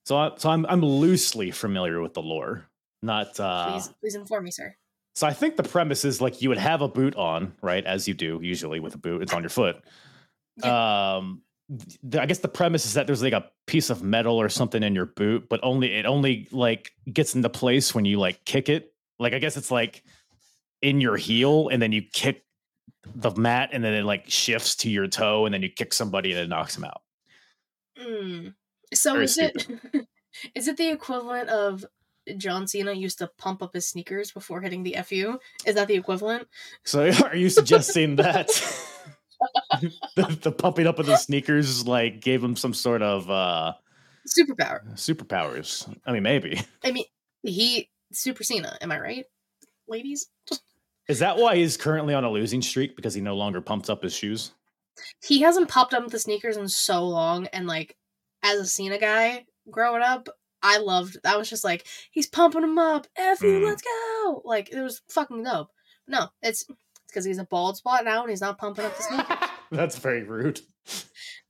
[0.05, 2.65] so, I, so I'm I'm loosely familiar with the lore,
[3.01, 4.75] not uh, Please, please inform me, sir.
[5.15, 7.83] So I think the premise is like you would have a boot on, right?
[7.85, 9.83] As you do usually with a boot, it's on your foot.
[10.63, 14.49] Um, th- I guess the premise is that there's like a piece of metal or
[14.49, 18.43] something in your boot, but only it only like gets into place when you like
[18.45, 18.93] kick it.
[19.19, 20.03] Like I guess it's like
[20.81, 22.43] in your heel, and then you kick
[23.15, 26.31] the mat, and then it like shifts to your toe, and then you kick somebody
[26.31, 27.01] and it knocks them out.
[27.99, 28.53] Mm.
[28.93, 29.67] So Very is it
[30.55, 31.85] is it the equivalent of
[32.37, 35.39] John Cena used to pump up his sneakers before hitting the FU?
[35.65, 36.47] Is that the equivalent?
[36.83, 38.49] So are you suggesting that
[40.15, 43.73] the, the pumping up of the sneakers like gave him some sort of uh
[44.27, 44.93] Superpower.
[44.95, 45.87] superpowers.
[46.05, 46.59] I mean, maybe.
[46.83, 47.05] I mean,
[47.43, 48.77] he Super Cena.
[48.81, 49.25] Am I right,
[49.87, 50.27] ladies?
[51.07, 54.03] Is that why he's currently on a losing streak because he no longer pumps up
[54.03, 54.51] his shoes?
[55.23, 57.95] He hasn't popped up the sneakers in so long, and like
[58.43, 60.27] as a Cena guy growing up,
[60.61, 61.17] I loved.
[61.23, 63.07] I was just like, he's pumping them up.
[63.15, 63.65] F you, Mm.
[63.67, 64.41] let's go!
[64.43, 65.69] Like it was fucking dope.
[66.09, 66.65] No, it's
[67.07, 69.49] because he's a bald spot now, and he's not pumping up the sneakers.
[69.71, 70.61] That's very rude.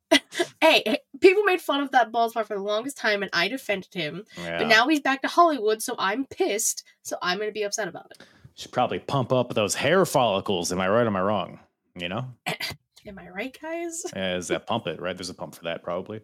[0.12, 0.22] hey,
[0.62, 3.94] hey, people made fun of that bald spot for the longest time, and I defended
[3.94, 4.24] him.
[4.38, 4.60] Yeah.
[4.60, 6.84] But now he's back to Hollywood, so I'm pissed.
[7.04, 8.24] So I'm gonna be upset about it.
[8.56, 10.72] should probably pump up those hair follicles.
[10.72, 11.06] Am I right?
[11.08, 11.60] Am I wrong?
[11.96, 12.26] You know,
[13.08, 14.04] Am I right, guys?
[14.16, 15.16] Yeah, is that pump it right?
[15.16, 16.22] There's a pump for that probably.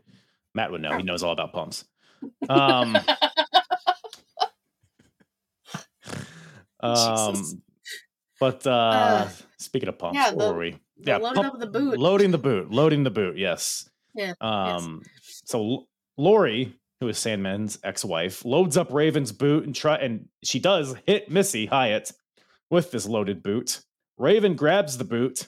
[0.53, 0.97] Matt would know.
[0.97, 1.85] He knows all about pumps.
[2.49, 2.97] Um,
[6.79, 7.55] um, Jesus.
[8.43, 10.77] But uh, Uh, speaking of pumps, yeah, where the- were we?
[10.97, 11.97] the loading up the boot.
[11.99, 12.71] Loading the boot.
[12.71, 13.37] Loading the boot.
[13.37, 13.89] Yes.
[14.15, 15.01] Yeah, Um.
[15.45, 15.87] So L-
[16.17, 21.29] Lori, who is Sandman's ex-wife, loads up Raven's boot and try and she does hit
[21.31, 22.11] Missy Hyatt
[22.69, 23.81] with this loaded boot.
[24.17, 25.47] Raven grabs the boot.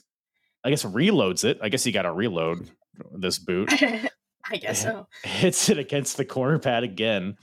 [0.64, 1.60] I guess reloads it.
[1.62, 2.70] I guess you got to reload
[3.14, 3.70] this boot.
[4.52, 5.08] I guess so.
[5.24, 7.36] hits it against the corner pad again.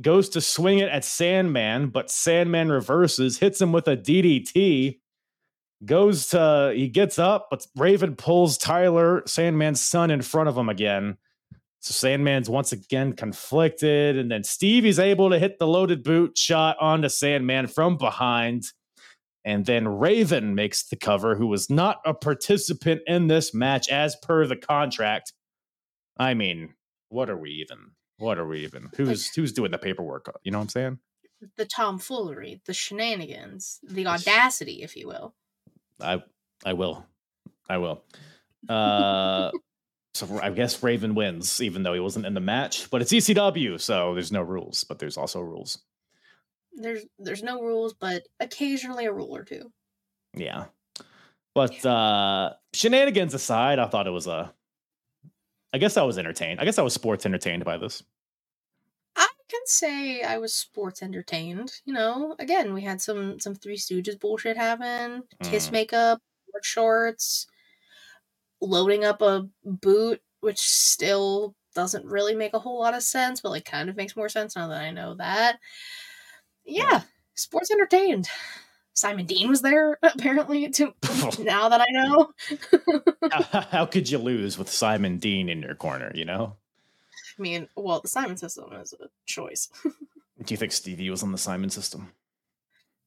[0.00, 5.00] Goes to swing it at Sandman, but Sandman reverses, hits him with a DDT.
[5.84, 10.68] Goes to, he gets up, but Raven pulls Tyler, Sandman's son, in front of him
[10.68, 11.16] again.
[11.80, 16.76] So Sandman's once again conflicted, and then Stevie's able to hit the loaded boot shot
[16.80, 18.72] onto Sandman from behind.
[19.44, 24.16] And then Raven makes the cover, who was not a participant in this match as
[24.16, 25.32] per the contract.
[26.18, 26.74] I mean,
[27.08, 27.92] what are we even?
[28.18, 28.90] What are we even?
[28.96, 30.32] Who's who's doing the paperwork?
[30.42, 30.98] You know what I'm saying?
[31.56, 35.34] The tomfoolery, the shenanigans, the audacity, if you will.
[36.00, 36.22] I
[36.64, 37.06] I will.
[37.68, 38.02] I will.
[38.68, 39.52] Uh
[40.14, 42.90] so I guess Raven wins, even though he wasn't in the match.
[42.90, 45.78] But it's ECW, so there's no rules, but there's also rules.
[46.72, 49.72] There's there's no rules, but occasionally a rule or two.
[50.34, 50.66] Yeah.
[51.54, 54.52] But uh shenanigans aside, I thought it was a
[55.72, 56.60] I guess I was entertained.
[56.60, 58.02] I guess I was sports entertained by this.
[59.16, 61.80] I can say I was sports entertained.
[61.84, 65.72] You know, again, we had some some Three Stooges bullshit happen, kiss Mm.
[65.72, 66.22] makeup,
[66.62, 67.46] shorts,
[68.60, 73.50] loading up a boot, which still doesn't really make a whole lot of sense, but
[73.50, 75.60] like kind of makes more sense now that I know that.
[76.64, 77.02] Yeah,
[77.34, 78.28] sports entertained.
[78.98, 80.92] Simon Dean was there apparently too.
[81.38, 82.32] now that I know,
[83.30, 86.56] how, how could you lose with Simon Dean in your corner, you know?
[87.38, 89.68] I mean, well, the Simon system is a choice.
[89.84, 92.12] Do you think Stevie was on the Simon system?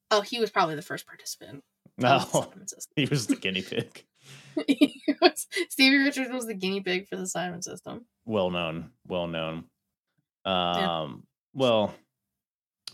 [0.10, 1.64] Oh, he was probably the first participant.
[1.98, 2.94] No, of the Simon system.
[2.96, 4.06] he was the guinea pig.
[5.22, 8.06] Was- Stevie Richards was the guinea pig for the Simon system.
[8.26, 9.66] Well known, well known.
[10.46, 11.24] Um,
[11.54, 11.94] well,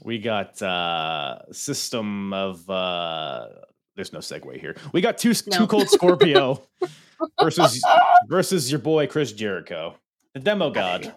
[0.04, 3.48] we got uh system of uh
[3.96, 4.76] there's no segue here.
[4.94, 5.58] We got two No.
[5.58, 6.62] two cold Scorpio
[7.42, 7.82] versus
[8.28, 9.96] versus your boy Chris Jericho.
[10.34, 11.16] The demo god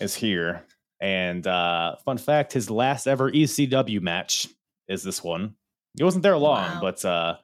[0.00, 0.64] is here.
[1.00, 4.48] And uh fun fact, his last ever ECW match
[4.88, 5.54] is this one.
[5.96, 6.78] He wasn't there long, Wow.
[6.80, 7.36] but uh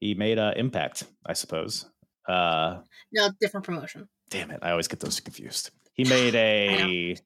[0.00, 1.86] he made uh impact, I suppose.
[2.28, 2.80] Uh
[3.12, 4.08] No, different promotion.
[4.30, 5.70] damn it, I always get those confused.
[5.94, 7.16] He made a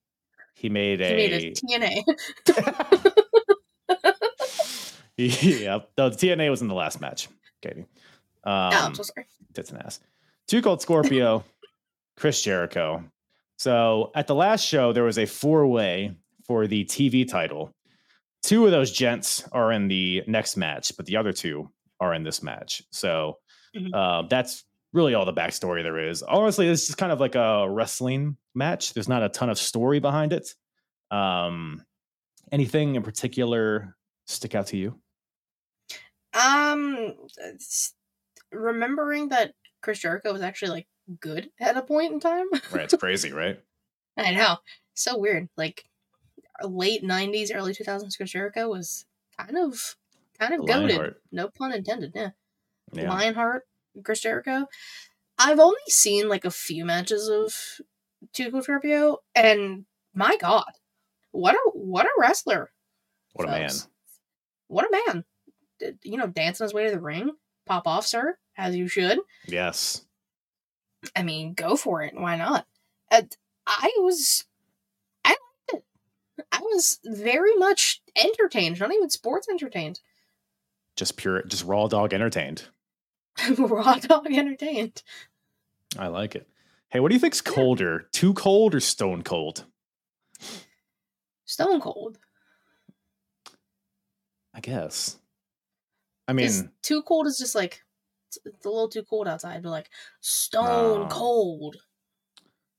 [0.59, 2.03] he made He a, made TNA.
[5.17, 7.29] yeah, no, the TNA was in the last match,
[7.63, 7.81] Katie.
[8.45, 9.27] Um, oh, I'm so sorry.
[9.55, 10.01] tits and ass.
[10.47, 11.45] Two Cold Scorpio,
[12.17, 13.05] Chris Jericho.
[13.57, 17.73] So at the last show, there was a four way for the TV title.
[18.43, 21.69] Two of those gents are in the next match, but the other two
[22.01, 22.83] are in this match.
[22.91, 23.39] So
[23.77, 23.91] Mhm.
[23.93, 26.23] uh, that's really all the backstory there is.
[26.23, 28.93] Honestly, this is kind of like a wrestling match.
[28.93, 30.55] There's not a ton of story behind it.
[31.11, 31.83] Um,
[32.53, 33.97] anything in particular
[34.27, 35.01] stick out to you?
[36.35, 37.15] Um,
[38.53, 39.53] remembering that
[39.83, 40.87] Chris Jericho was actually like
[41.21, 42.47] good at a point in time.
[42.71, 43.61] Right, it's crazy, right?
[44.17, 44.59] I know,
[44.95, 45.49] so weird.
[45.57, 45.85] Like
[46.63, 49.07] late '90s, early 2000s, Chris Jericho was
[49.39, 49.97] kind of
[50.39, 51.15] kind of goaded.
[51.33, 52.13] No pun intended.
[52.15, 52.31] Yeah.
[52.93, 53.11] Yeah.
[53.11, 53.65] Lionheart,
[54.05, 54.67] Chris Jericho.
[55.39, 57.55] I've only seen like a few matches of
[58.33, 60.65] Two Cold Scorpio, and my God,
[61.31, 62.71] what a what a wrestler!
[63.33, 63.71] What a man.
[64.67, 65.25] What a man!
[65.79, 67.33] Did- You know, dancing his way to the ring.
[67.67, 69.19] Pop off, sir, as you should.
[69.47, 70.05] Yes.
[71.15, 72.15] I mean, go for it.
[72.17, 72.67] Why not?
[73.11, 74.45] And I was,
[75.25, 75.31] I
[75.73, 75.85] liked
[76.39, 76.45] it.
[76.51, 78.81] I was very much entertained.
[78.81, 80.01] Not even sports entertained.
[80.97, 82.65] Just pure, just raw dog entertained.
[83.59, 85.03] Raw dog entertained.
[85.97, 86.49] I like it.
[86.91, 88.09] Hey, what do you think's colder?
[88.13, 89.67] Too cold or stone cold?
[91.45, 92.19] Stone cold.
[94.55, 95.19] I guess.
[96.27, 97.83] I mean, too cold is just like
[98.29, 101.09] it's, a little too cold outside, but like stone No.
[101.09, 101.77] cold.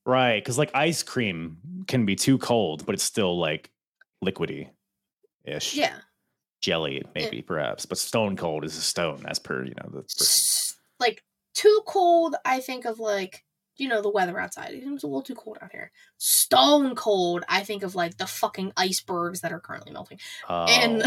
[0.06, 1.58] right, because like ice cream
[1.88, 3.72] can be too cold, but it's still like
[4.24, 4.70] liquidy
[5.46, 5.76] ish.
[5.76, 6.00] Yeah.
[6.62, 7.86] Jelly, maybe, perhaps.
[7.86, 12.36] But stone cold is a stone, as per, you know, the per- Like too cold,
[12.44, 13.46] I think of like
[13.80, 14.74] you know the weather outside.
[14.74, 15.92] It It's a little too cold out here.
[16.18, 20.20] Stone cold, I think of like the fucking icebergs that are currently melting,
[20.50, 21.04] and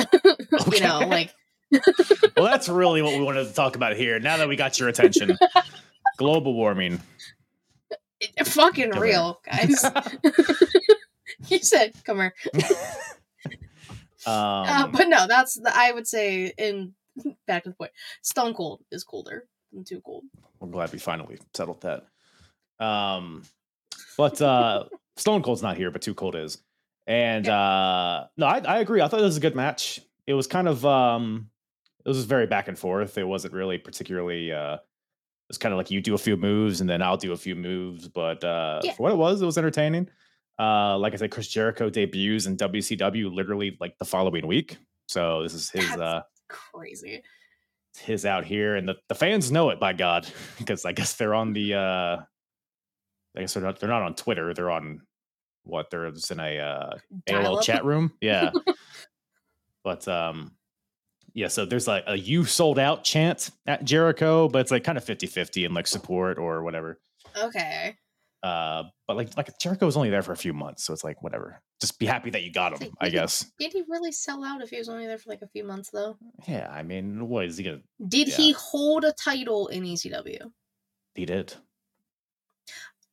[0.53, 0.64] Oh.
[0.73, 1.35] you know like
[2.37, 4.18] well, that's really what we wanted to talk about here.
[4.20, 5.39] Now that we got your attention,
[6.18, 7.01] global warming.
[8.20, 9.83] it- fucking Come real, guys.
[11.49, 12.35] you said, "Come here,"
[14.25, 16.53] Um, uh, but no, that's the, I would say.
[16.59, 16.93] In
[17.47, 17.91] back to the point,
[18.23, 20.25] stone cold is colder than too cold.
[20.61, 22.05] we're glad we finally settled that.
[22.81, 23.43] Um,
[24.16, 24.85] but uh,
[25.16, 26.59] Stone Cold's not here, but Too Cold is.
[27.07, 29.01] And uh, no, I, I agree.
[29.01, 30.01] I thought it was a good match.
[30.27, 31.49] It was kind of um,
[32.05, 33.18] it was very back and forth.
[33.18, 34.53] It wasn't really particularly.
[34.53, 34.81] Uh, it
[35.49, 37.55] was kind of like you do a few moves and then I'll do a few
[37.57, 38.09] moves.
[38.09, 38.93] But uh, Yeah.
[38.95, 40.09] for what it was, it was entertaining.
[40.59, 44.77] Uh, like I said, Chris Jericho debuts in WCW literally like the following week.
[45.09, 47.23] So this is his That's- uh, Crazy.
[47.99, 50.27] his out here, and the, the fans know it by God,
[50.59, 52.16] because I guess they're on the uh
[53.37, 55.01] I guess they're not they're not on Twitter, they're on
[55.64, 56.97] what they're just in a uh
[57.28, 57.62] AOL Dial-up?
[57.64, 58.12] chat room.
[58.20, 58.51] Yeah.
[59.85, 60.53] but um
[61.35, 64.99] yeah, so there's like a you sold out chant at Jericho, but it's like kind
[64.99, 67.01] of 50-50 in like support or whatever.
[67.41, 67.97] Okay.
[68.43, 71.22] Uh, but like like Jericho was only there for a few months, so it's like
[71.22, 71.62] whatever.
[71.80, 73.51] Just be happy that you got him, Like, I did guess.
[73.59, 75.91] Did he really sell out if he was only there for like a few months
[75.91, 76.16] though?
[76.49, 77.80] Yeah, I mean, what is he gonna?
[78.09, 78.35] Did Yeah.
[78.37, 80.51] he hold a title in ECW?
[81.14, 81.55] He did.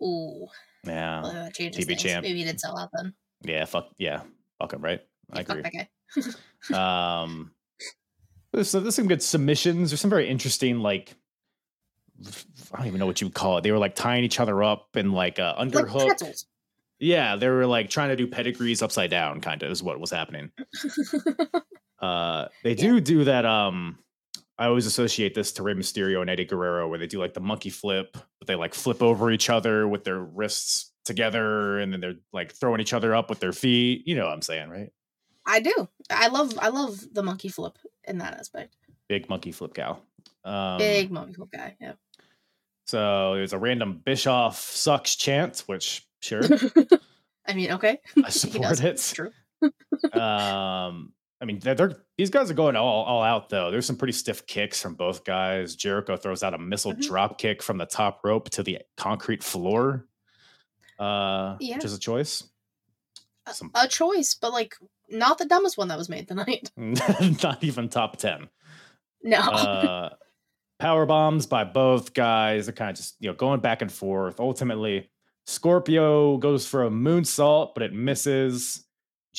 [0.01, 0.47] Ooh,
[0.85, 2.03] Yeah, well, that changes TV things.
[2.03, 2.23] champ.
[2.23, 3.13] Maybe he did sell out then.
[3.43, 3.65] yeah.
[3.65, 4.21] Fuck yeah,
[4.59, 5.01] fuck him, right?
[5.31, 6.73] I Yeah, fuck agree.
[6.77, 7.51] Um,
[8.51, 9.91] there's, there's some good submissions.
[9.91, 11.15] There's some very interesting, like,
[12.73, 13.61] I don't even know what you would call it.
[13.63, 16.07] They were like tying each other up and like uh, underhook.
[16.07, 16.47] pretzels.
[16.99, 20.11] yeah, they were like trying to do pedigrees upside down, kind of is what was
[20.11, 20.51] happening.
[22.01, 23.45] Uh, they do do that.
[23.45, 23.99] Um,
[24.59, 27.39] I always associate this to Rey Mysterio and Eddie Guerrero, where they do like the
[27.39, 32.01] monkey flip, but they like flip over each other with their wrists together, and then
[32.01, 34.05] they're like throwing each other up with their feet.
[34.05, 34.91] You know what I'm saying, right?
[35.45, 35.87] I do.
[36.09, 36.59] I love.
[36.59, 38.75] I love the monkey flip in that aspect.
[39.07, 39.99] Big monkey flip cow.
[40.43, 41.77] Um, Big monkey flip guy.
[41.79, 41.93] Yeah.
[42.85, 46.41] So there's a random Bischoff sucks chant, which sure
[47.47, 47.99] I mean, okay.
[48.23, 48.85] I support it.
[48.85, 49.31] It's true.
[50.13, 53.95] um i mean they're, they're these guys are going all, all out though there's some
[53.95, 57.01] pretty stiff kicks from both guys jericho throws out a missile Mhm.
[57.07, 60.05] drop kick from the top rope to the concrete floor
[60.99, 61.75] uh Yeah.
[61.75, 62.43] which is a choice
[63.47, 64.75] A- some A choice, but like
[65.09, 66.69] not the dumbest one that was made tonight.
[66.77, 68.47] not even top 10
[69.23, 69.37] No.
[69.39, 70.09] uh
[70.77, 74.39] power bombs by both guys they're kind of just you know going back and forth
[74.39, 75.09] ultimately
[75.47, 78.85] scorpio goes for a moonsault but it misses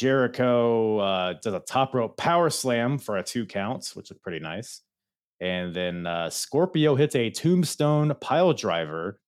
[0.01, 4.38] jericho uh does a top rope power slam for a two counts which is pretty
[4.38, 4.80] nice
[5.40, 9.20] and then uh scorpio hits a tombstone pile driver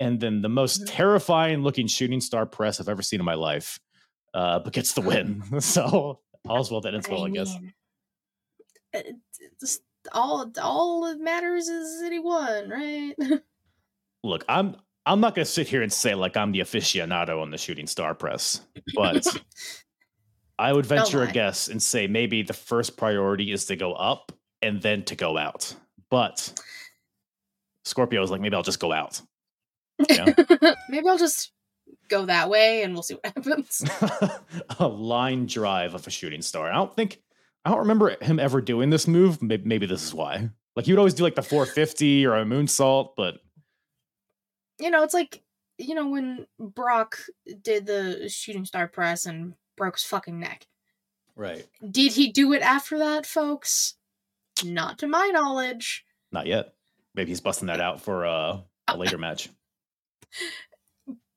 [0.00, 0.86] and then the most Mhm.
[0.88, 3.80] terrifying looking shooting star press i've ever seen in my life
[4.34, 7.72] uh but gets the win so all's well that ends well i guess mean,
[8.92, 9.06] it-
[9.40, 9.80] it just
[10.12, 13.14] all all that matters is that he won, right?
[14.24, 17.58] look, I'm I'm not gonna sit here and say like I'm the aficionado on the
[17.58, 18.62] shooting star press,
[18.94, 19.26] but
[20.58, 24.32] I would venture a guess and say maybe the first priority is to go up
[24.60, 25.74] and then to go out.
[26.10, 26.60] But
[27.84, 29.20] Scorpio is like maybe I'll just go out.
[30.88, 31.50] Maybe I'll just
[32.08, 33.84] go that way and we'll see what happens.
[34.78, 36.70] a line drive of a shooting star.
[36.70, 37.20] I don't think
[37.64, 39.42] I don't remember him ever doing this move.
[39.42, 40.50] Maybe, maybe this is why.
[40.76, 43.38] Like he would always do like the 450 or a moonsault, but
[44.78, 45.42] you know, it's like
[45.76, 47.18] you know when Brock
[47.62, 50.66] did the shooting star press and broke his fucking neck.
[51.36, 53.94] right, Did he do it after that, folks?
[54.64, 56.04] Not to my knowledge.
[56.32, 56.74] not yet.
[57.14, 58.58] Maybe he's busting that out for uh,
[58.88, 59.48] a later match.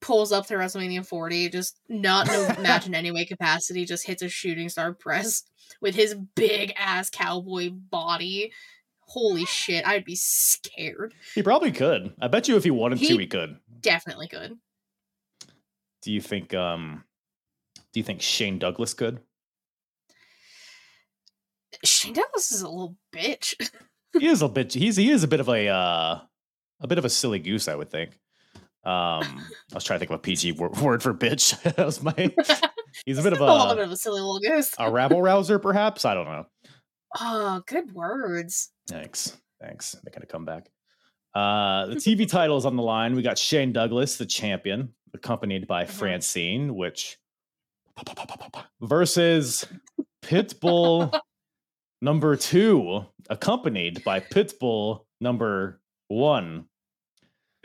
[0.02, 4.24] Pulls up to WrestleMania 40, just not no match in any way capacity, just hits
[4.24, 5.44] a shooting star press
[5.80, 8.52] with his big ass cowboy body.
[9.02, 11.14] Holy shit, I'd be scared.
[11.36, 12.16] He probably could.
[12.20, 13.58] I bet you if he wanted to, He- he could.
[13.82, 14.58] Definitely could.
[16.02, 17.04] Do you think um
[17.94, 19.20] do you think Shane Douglas could?
[21.84, 23.54] Shane Douglas is a little bitch.
[24.20, 26.20] He is a bit he's he is a bit of a uh
[26.82, 28.12] a bit of a silly goose, I would think.
[28.84, 31.62] Um I was trying to think of a PG wor- word for bitch.
[31.76, 32.14] that was my
[33.06, 34.74] he's a bit of a little bit of a silly little goose.
[34.78, 36.04] a rabble rouser, perhaps.
[36.06, 36.46] I don't know.
[37.20, 38.72] Oh, good words.
[38.88, 39.38] Thanks.
[39.62, 39.96] Thanks.
[40.06, 40.70] Making a comeback.
[41.36, 43.16] Uh, the TV title is on the line.
[43.16, 45.90] We got Shane Douglas, the champion, accompanied by Mhm.
[45.90, 47.18] Francine, which
[48.82, 49.66] versus
[50.24, 51.18] Pitbull
[52.02, 56.66] number two, accompanied by Pitbull number one.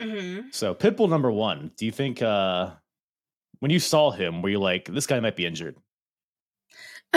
[0.01, 2.71] hmm So Pitbull number one, do you think uh
[3.59, 5.75] when you saw him, were you like, this guy might be injured?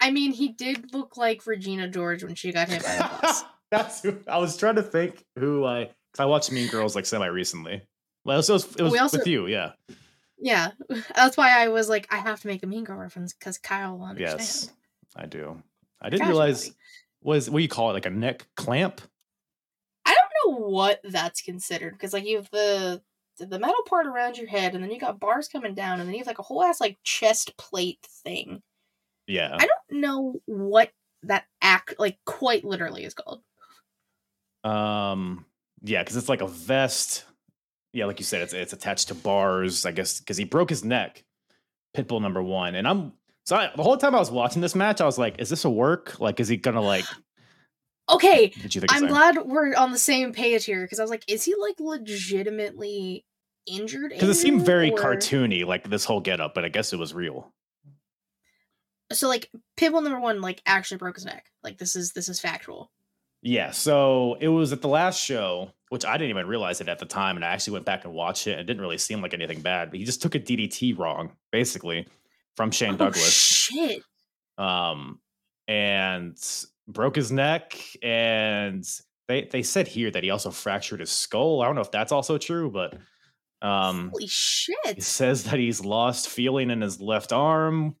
[0.00, 3.44] I mean, he did look like Regina George when she got hit by the bus.
[3.70, 7.06] That's who I was trying to think who I because I watched Mean Girls like
[7.06, 7.82] semi recently.
[8.24, 9.72] Well, it was, it was, it was also- with you, yeah.
[10.40, 10.70] Yeah,
[11.14, 13.98] that's why I was like, I have to make a Mean Girl reference because Kyle
[13.98, 14.40] will understand.
[14.40, 14.72] Yes,
[15.16, 15.62] I do.
[16.00, 16.72] I didn't Gotcha, realize
[17.22, 19.00] was what do you call it like a neck clamp?
[20.06, 23.02] I don't know what that's considered because like you have the
[23.38, 26.14] the metal part around your head, and then you got bars coming down, and then
[26.14, 28.62] you have like a whole ass like chest plate thing.
[29.26, 30.90] Yeah, I don't know what
[31.24, 33.42] that act like quite literally is called.
[34.64, 35.44] um,
[35.82, 37.24] yeah, because it's like a vest.
[37.92, 39.86] Yeah, like you said, it's it's attached to bars.
[39.86, 41.24] I guess because he broke his neck.
[41.96, 43.12] Pitbull number one, and I'm
[43.44, 45.64] so I, the whole time I was watching this match, I was like, "Is this
[45.64, 46.20] a work?
[46.20, 47.04] Like, is he gonna like?"
[48.10, 48.90] Okay, Did you think?
[48.94, 51.78] I'm glad we're on the same page here because I was like, is he like
[51.78, 53.26] legitimately
[53.66, 54.12] injured?
[54.12, 57.12] because it seemed very or- cartoony, like this whole getup, but I guess it was
[57.12, 57.52] real.
[59.12, 61.50] So like Pitbull number one like actually broke his neck.
[61.62, 62.90] Like this is this is factual.
[63.42, 66.98] Yeah, so it was at the last show, which I didn't even realize it at
[66.98, 68.52] the time, and I actually went back and watched it.
[68.52, 71.32] and It didn't really seem like anything bad, but he just took a DDT wrong,
[71.52, 72.06] basically,
[72.56, 73.32] from Shane Oh, Douglas.
[73.32, 74.02] shit.
[74.58, 75.20] um,
[75.68, 76.36] and
[76.88, 77.78] broke his neck.
[78.02, 78.84] And
[79.28, 81.62] they they said here that he also fractured his skull.
[81.62, 82.94] I don't know if that's also true, but
[83.62, 85.02] um, Holy it shit.
[85.02, 87.94] says that he's lost feeling in his left arm.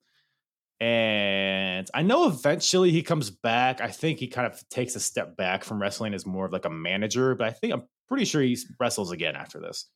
[0.80, 3.80] And I know eventually he comes back.
[3.80, 6.64] I think he kind of takes a step back from wrestling as more of like
[6.66, 9.86] a manager, but I think I'm pretty sure he wrestles again after this.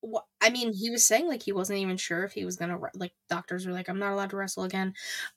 [0.00, 2.78] Wha- I mean, he was saying like he wasn't even sure if he was gonna
[2.94, 3.12] like.
[3.28, 4.94] Doctors were like, "I'm not allowed to wrestle again,"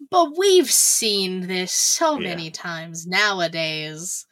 [0.09, 2.29] but we've seen this so Yeah.
[2.29, 4.25] many times nowadays.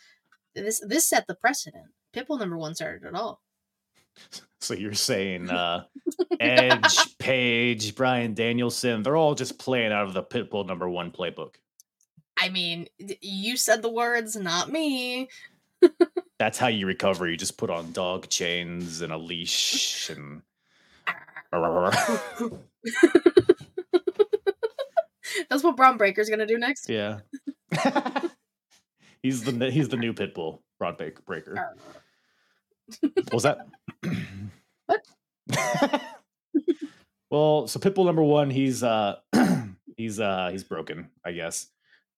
[0.56, 1.92] This this set the precedent.
[2.16, 3.42] Pitbull number one started it all.
[4.64, 5.84] So you're saying uh
[6.40, 11.56] Edge, Page, Bryan Danielson, they're all just playing out of the Pitbull number one playbook.
[12.38, 12.88] I mean,
[13.22, 15.30] you said the words, not me.
[16.40, 17.30] That's how you recover.
[17.30, 20.42] You just put on dog chains and a leash and
[25.50, 26.90] That's what Bron Breakker's gonna do next.
[26.90, 27.20] yeah.
[29.22, 31.76] he's the he's the new Pitbull, Break- Breakker.
[33.02, 33.68] What was that?
[34.86, 35.08] What?
[37.32, 39.16] well, so Pitbull number one, he's uh
[39.98, 41.68] he's uh he's broken, I guess.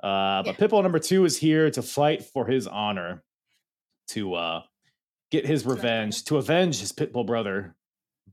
[0.02, 3.24] Uh but Pitbull number two is here to fight for his honor,
[4.10, 4.64] to uh
[5.32, 7.76] get his revenge, to avenge his Pitbull brother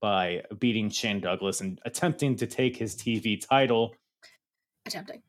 [0.01, 3.95] by beating Shane Douglas and attempting to take his TV title.
[4.87, 5.23] Attempting.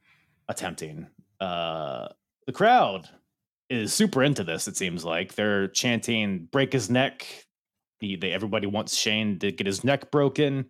[0.48, 1.08] Attempting.
[1.40, 2.08] Uh
[2.48, 3.10] the crowd
[3.74, 5.36] is super into this, it seems like.
[5.36, 7.26] They're chanting break his neck.
[8.02, 10.66] Everybody wants Shane to get his neck broken.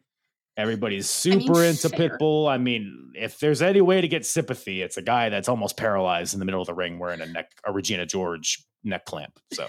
[0.56, 2.10] Everybody's mean, super into fair.
[2.10, 2.48] Pitbull.
[2.48, 6.34] I mean, if there's any way to get sympathy, it's a guy that's almost paralyzed
[6.34, 9.40] in the middle of the ring wearing a neck, a Regina George neck clamp.
[9.52, 9.68] So,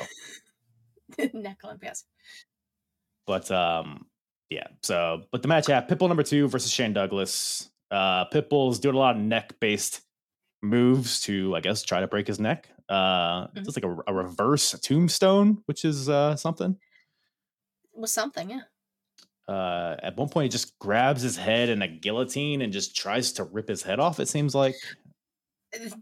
[1.33, 2.05] Neck lamp, yes.
[3.27, 4.07] but um,
[4.51, 4.67] yeah.
[4.83, 7.71] So, but the match yeah, Pitbull number two versus Shane Douglas.
[7.91, 10.03] Uh, Pitbull's doing a lot of neck based
[10.63, 12.69] moves to, I guess, try to break his neck.
[12.89, 13.67] Uh, Mhm.
[13.67, 16.79] it's like a, a reverse tombstone, which is uh something.
[17.95, 18.63] Was something, yeah.
[19.47, 23.33] Uh, at one point, he just grabs his head in a guillotine and just tries
[23.35, 24.19] to rip his head off.
[24.19, 24.75] It seems like,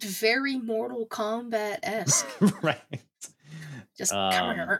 [0.00, 2.26] Very Mortal Kombat esque.
[2.62, 2.78] right?
[3.98, 4.78] Just Um,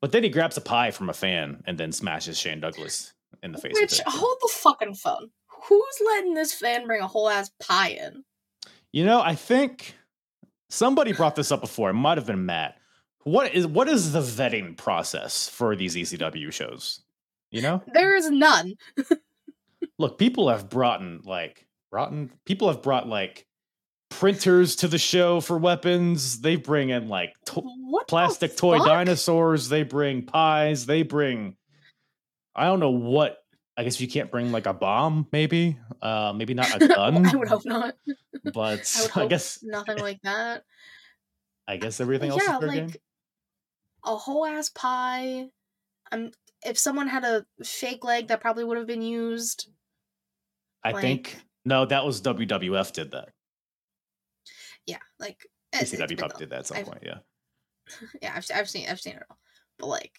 [0.00, 3.12] But then he grabs a pie from a fan and then smashes Shane Douglas
[3.42, 3.74] in the face.
[3.74, 5.30] Which hold the fucking phone.
[5.48, 8.24] Who's letting this fan bring a whole ass pie in?
[8.92, 9.94] You know, I think
[10.70, 11.90] somebody brought this up before.
[11.90, 12.78] It might have been Matt.
[13.24, 17.02] What is what is the vetting process for these ECW shows?
[17.50, 18.74] You know, There is none.
[19.98, 23.46] look, people have brought in like brought in, people have brought like
[24.08, 26.40] printers to the show for weapons.
[26.40, 27.62] They bring in like to-
[28.08, 29.68] plastic toy dinosaurs.
[29.68, 30.86] They bring pies.
[30.86, 31.56] They bring
[32.54, 33.39] I don't know what.
[33.80, 35.78] I guess you can't bring like a bomb, maybe.
[36.02, 37.24] Uh, maybe not a gun.
[37.26, 37.94] I would hope not.
[38.52, 40.64] but I would I, guess nothing like that.
[41.66, 42.94] I guess everything else yeah, is fair like game.
[44.04, 45.46] a whole ass pie.
[46.12, 46.30] Um,
[46.66, 49.70] if someone had a fake leg, that probably would have been used.
[50.84, 53.30] I like- think no, that was WWF did that.
[54.86, 55.38] Yeah, like
[55.72, 56.38] it- it's ECW been Pop done.
[56.40, 57.02] did that at some I've- point.
[57.04, 57.18] Yeah.
[58.20, 59.38] Yeah, I've, I've seen I've seen it all,
[59.78, 60.12] but like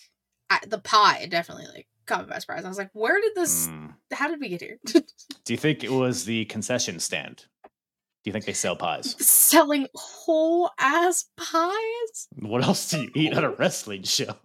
[0.68, 2.66] the pie definitely like caught me by surprise.
[2.66, 3.68] I was like, where did this?
[3.68, 3.93] Mm.
[4.14, 4.80] How did we get here?
[4.86, 7.45] Do you think it was the concession stand?
[7.64, 9.16] Do you think they sell pies?
[9.26, 14.36] Selling whole ass pies, What else do you eat at a wrestling show?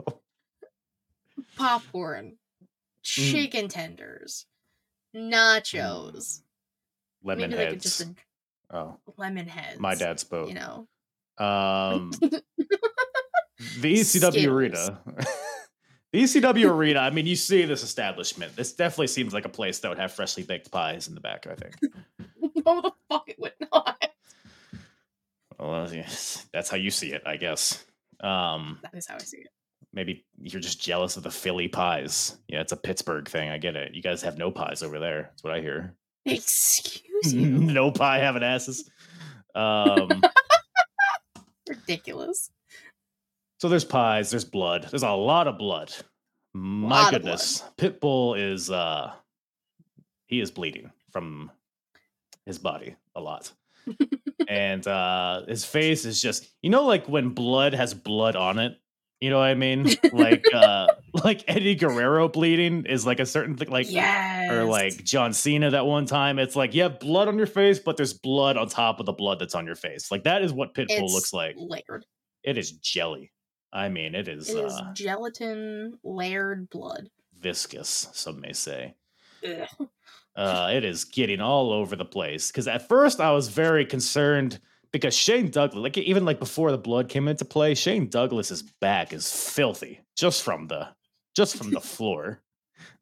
[1.57, 2.67] popcorn, Mm.
[3.03, 4.47] chicken tenders,
[5.15, 6.41] nachos.
[7.23, 7.83] Lemon Maybe heads.
[7.85, 8.15] just a
[8.77, 9.79] oh, lemon heads.
[9.79, 10.49] my dad's boat.
[10.49, 10.89] You know,
[11.39, 14.37] Um, the ECW Skittles.
[14.47, 15.01] arena.
[16.13, 17.01] The ECW arena.
[17.01, 18.55] I mean, you see this establishment.
[18.57, 21.47] This definitely seems like a place that would have freshly baked pies in the back.
[21.47, 21.75] I think.
[22.67, 24.09] no, the fuck it would not.
[25.59, 27.85] Well, yes, that's how you see it, I guess.
[28.21, 29.49] Um, That is how I see it.
[29.93, 32.37] maybe you're just jealous of the Philly pies.
[32.49, 33.49] Yeah, it's a Pittsburgh thing.
[33.51, 33.95] I get it.
[33.95, 35.23] You guys have no pies over there.
[35.31, 35.95] That's what I hear.
[36.27, 37.47] Excuse you.
[37.49, 38.91] no pie having asses.
[39.55, 40.23] Um,
[41.69, 42.51] Ridiculous.
[43.59, 44.31] So there's pies.
[44.31, 44.87] There's blood.
[44.91, 45.93] There's a lot of blood.
[46.55, 49.13] My goodness, Pitbull is uh,
[50.27, 51.51] he is bleeding from
[52.47, 53.53] his body a lot.
[54.49, 58.77] and uh his face is just you know like when blood has blood on it
[59.21, 59.87] You know what I mean?
[60.13, 60.89] like uh
[61.25, 64.51] like Eddie Guerrero bleeding is like a certain thing like yes.
[64.51, 66.39] or like John Cena that one time.
[66.41, 69.13] It's like you have blood on your face, but there's blood on top of the
[69.13, 70.11] blood that's on your face.
[70.11, 71.55] Like that is what Pitbull It's looks like.
[71.57, 72.05] layered.
[72.43, 73.31] It is jelly.
[73.73, 77.11] I mean, it is, It is uh, gelatin layered blood.
[77.39, 78.95] viscous, some may say.
[79.47, 79.89] Ugh.
[80.35, 82.51] Uh, it is getting all over the place.
[82.51, 84.61] Because at first I was very concerned
[84.93, 89.13] because Shane Douglas, like even like before the blood came into play, Shane Douglas's back
[89.13, 90.89] is filthy just from the
[91.35, 92.43] just from the floor.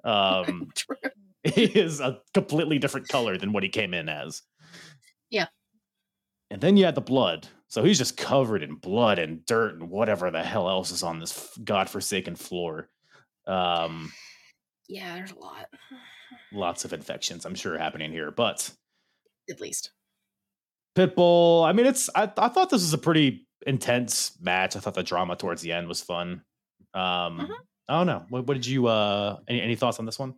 [0.05, 0.71] Um,
[1.45, 4.43] he is a completely different color than what he came in as.
[5.31, 5.47] Yeah.
[6.51, 7.49] And then you had the blood.
[7.75, 11.19] So he's just covered in blood and dirt and whatever the hell else is on
[11.19, 12.89] this f- godforsaken floor.
[13.49, 14.13] Um,
[14.87, 15.67] Yeah, there's a lot.
[16.53, 18.31] lots of infections, I'm sure, happening here.
[18.31, 18.71] But
[19.51, 19.91] At least.
[20.95, 24.77] Pitbull, I mean, it's I, I thought this was a pretty intense match.
[24.77, 26.43] I thought the drama towards the end was fun.
[26.95, 27.55] Um, Mhm.
[27.89, 28.25] I don't know.
[28.29, 30.35] What, what did you uh any, any thoughts on this one?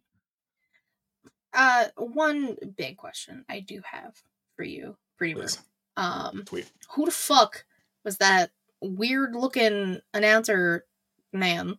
[1.53, 4.15] Uh one big question I do have
[4.57, 5.55] for you, Pretty Bird.
[5.97, 6.45] Um
[6.91, 7.65] who the fuck
[8.05, 8.51] was that
[8.83, 10.85] weird looking announcer
[11.33, 11.79] man?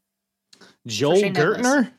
[0.85, 1.91] Joel Gertner?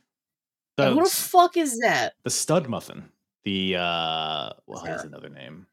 [0.79, 2.15] And who the The, fuck is that?
[2.25, 3.09] the stud muffin.
[3.45, 5.67] The uh well, he has another name.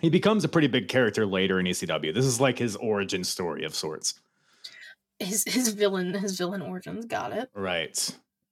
[0.00, 2.12] He becomes a pretty big character later in ECW.
[2.12, 4.20] This is like his origin story of sorts.
[5.18, 7.06] His his villain his villain origins.
[7.06, 7.50] Got it.
[7.54, 8.10] Right.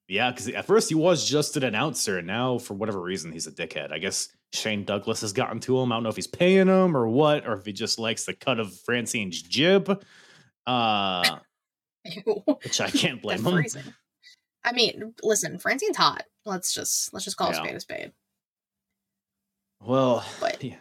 [0.08, 3.46] Yeah, because at first he was just an announcer, and now for whatever reason he's
[3.46, 3.90] a dickhead.
[3.92, 5.90] I guess Shane Douglas has gotten to him.
[5.92, 8.34] I don't know if he's paying him or what, or if he just likes the
[8.34, 10.02] cut of Francine's jib.
[10.66, 11.38] Uh,
[12.62, 13.64] which I can't blame him.
[14.64, 16.24] I mean, listen, Francine's hot.
[16.46, 17.60] Let's just let's just call Yeah.
[17.60, 18.12] a spade a spade.
[19.80, 20.76] Well, But- yeah,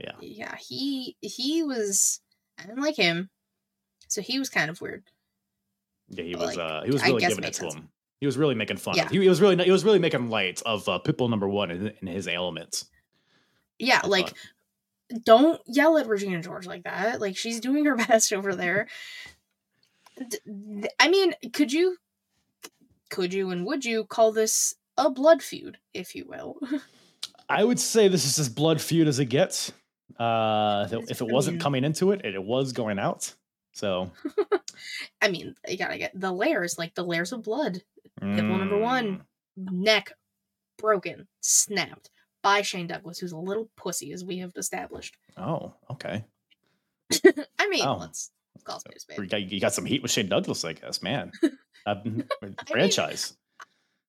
[0.00, 0.12] yeah.
[0.20, 2.20] Yeah, he he was
[2.58, 3.30] I didn't like him.
[4.08, 5.04] So he was kind of weird.
[6.08, 6.56] Yeah, he But, was.
[6.56, 7.74] like, uh, he was really giving it makes to sense.
[7.74, 7.88] him.
[8.20, 9.04] He was really making fun Yeah.
[9.04, 9.10] of.
[9.10, 9.62] He, he was really.
[9.64, 12.86] He was really making light of uh, Pitbull number one in, in his ailments.
[13.78, 14.28] Yeah, I like
[15.10, 15.24] thought.
[15.24, 17.20] don't yell at Regina George like that.
[17.20, 18.88] Like she's doing her best over there.
[20.98, 21.96] I mean, could you
[23.10, 26.58] could you and would you call this a blood feud, if you will?
[27.48, 29.72] I would say this is as blood feud as it gets.
[30.18, 33.32] Uh, if it- It's- if it I wasn't coming into it, it was going out.
[33.78, 34.10] So
[35.22, 37.80] I mean, you gotta get the layers, like the layers of blood.
[38.20, 39.22] Pitbull number one.
[39.58, 40.10] mm, Neck
[40.78, 42.10] broken, snapped
[42.42, 45.16] by Shane Douglas, who's a little pussy, as we have established.
[45.36, 46.24] Oh, okay.
[47.58, 47.98] I mean, Oh.
[48.00, 49.22] let's, let's call spade a.
[49.22, 51.30] You got, you got some heat with Shane Douglas, I guess, man.
[51.86, 51.94] Uh,
[52.66, 53.34] franchise.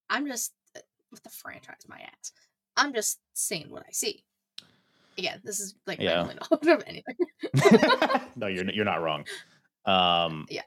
[0.10, 0.80] I'm just uh,
[1.12, 2.32] with the franchise, my ass.
[2.76, 4.26] I'm just saying what I see.
[5.18, 6.24] Again, this is like Yeah.
[6.24, 7.16] knowledge of anything.
[8.36, 9.24] no, you're you're not wrong.
[9.86, 10.62] Um, yeah,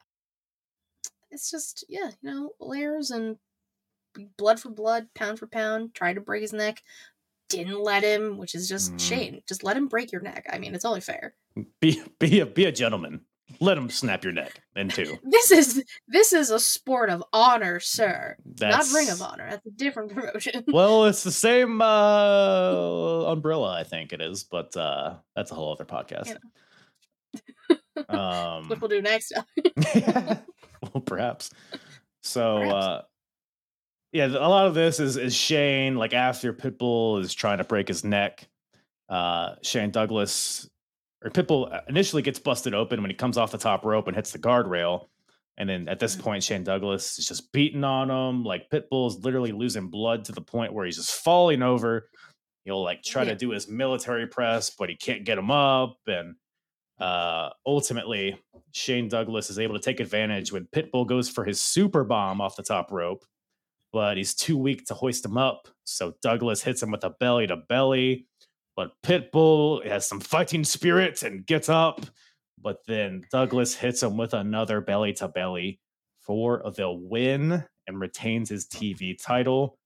[1.30, 3.36] It's just yeah, you know, layers and
[4.36, 5.94] blood for blood, pound for pound.
[5.94, 6.82] Tried to break his neck,
[7.48, 9.00] didn't let him, which is just Mm.
[9.00, 9.42] Shane.
[9.48, 10.46] Just let him break your neck.
[10.52, 11.34] I mean, it's only fair.
[11.80, 13.22] be be a be a gentleman.
[13.60, 15.18] Let him snap your neck in two.
[15.24, 18.36] This is this is a sport of honor, sir.
[18.46, 19.46] That's Not Ring of Honor.
[19.50, 20.64] That's a different promotion.
[20.68, 25.70] Well, it's the same uh, umbrella, I think it is, but uh, that's a whole
[25.72, 26.34] other podcast.
[28.08, 29.44] Um, Which we'll do next time.
[30.82, 31.50] well, perhaps.
[32.22, 32.74] So, Perhaps.
[32.74, 33.02] uh,
[34.12, 35.96] yeah, a lot of this is is Shane.
[35.96, 38.46] Like after Pitbull is trying to break his neck,
[39.08, 40.68] uh, Shane Douglas
[41.24, 44.16] or Pitbull uh, initially gets busted open when he comes off the top rope and
[44.16, 45.08] hits the guardrail.
[45.58, 46.20] And then at this Mhm.
[46.20, 48.42] point, Shane Douglas is just beating on him.
[48.44, 52.08] Like Pitbull's literally losing blood to the point where he's just falling over.
[52.64, 53.30] He'll like try Yeah.
[53.30, 55.96] to do his military press, but he can't get him up.
[56.06, 56.36] And
[57.02, 62.04] uh, ultimately, Shane Douglas is able to take advantage when Pitbull goes for his super
[62.04, 63.24] bomb off the top rope,
[63.92, 65.66] but he's too weak to hoist him up.
[65.82, 68.28] So Douglas hits him with a belly to belly.
[68.76, 72.06] But Pitbull has some fighting spirit and gets up.
[72.60, 75.80] But then Douglas hits him with another belly to belly
[76.20, 79.76] for the win and retains his TV title.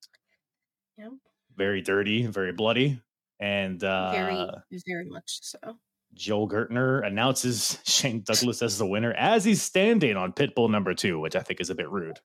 [0.99, 1.13] Yep.
[1.57, 3.01] Very dirty, very bloody.
[3.41, 4.51] And uh, very,
[4.87, 5.79] very much so.
[6.17, 11.21] Joel Gertner announces Shane Douglas as the winner as he's standing on Pitbull number two,
[11.21, 12.19] which I think is a bit rude.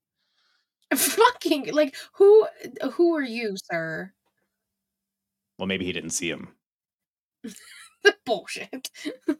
[0.93, 2.47] Fucking like who?
[2.93, 4.11] Who are you, sir?
[5.57, 6.49] Well, maybe he didn't see him.
[8.25, 8.89] Bullshit.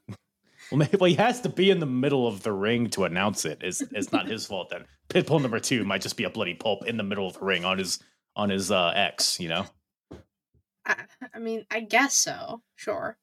[0.72, 3.44] Well, maybe well, he has to be in the middle of the ring to announce
[3.44, 3.60] it.
[3.61, 4.86] It's, it's not his fault then.
[5.10, 7.65] Pitbull number two might just be a bloody pulp in the middle of the ring
[7.65, 7.99] on his
[8.38, 9.65] on his uh, X, you know?
[10.86, 10.95] I,
[11.34, 12.61] I mean, I guess so.
[12.76, 13.18] Sure,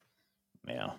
[0.67, 0.91] Yeah.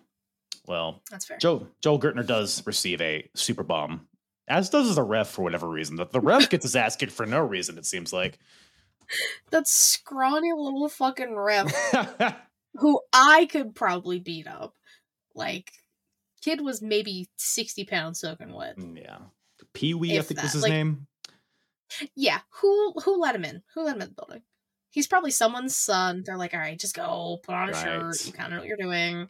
[0.69, 1.37] Well, that's fair.
[1.39, 4.07] Joe Joel Gertner does receive a super bomb
[4.47, 5.95] As does the ref for whatever reason.
[5.95, 8.37] The, the ref gets his ass kicked for no reason, it seems like.
[9.49, 11.73] That scrawny little fucking ref
[12.75, 14.75] who I could probably beat up.
[15.33, 15.71] Like,
[16.43, 18.77] kid was maybe 60 pounds soaking wet.
[18.77, 19.17] Mm, yeah.
[19.73, 21.07] Pee Wee, I think that, was his like- name.
[22.15, 23.63] Yeah, who who let him in?
[23.73, 24.43] Who let him in the building?
[24.91, 26.21] He's probably someone's son.
[26.23, 28.27] They're like, all right, just go, put on a shirt.
[28.27, 29.27] You kind of know what you're doing.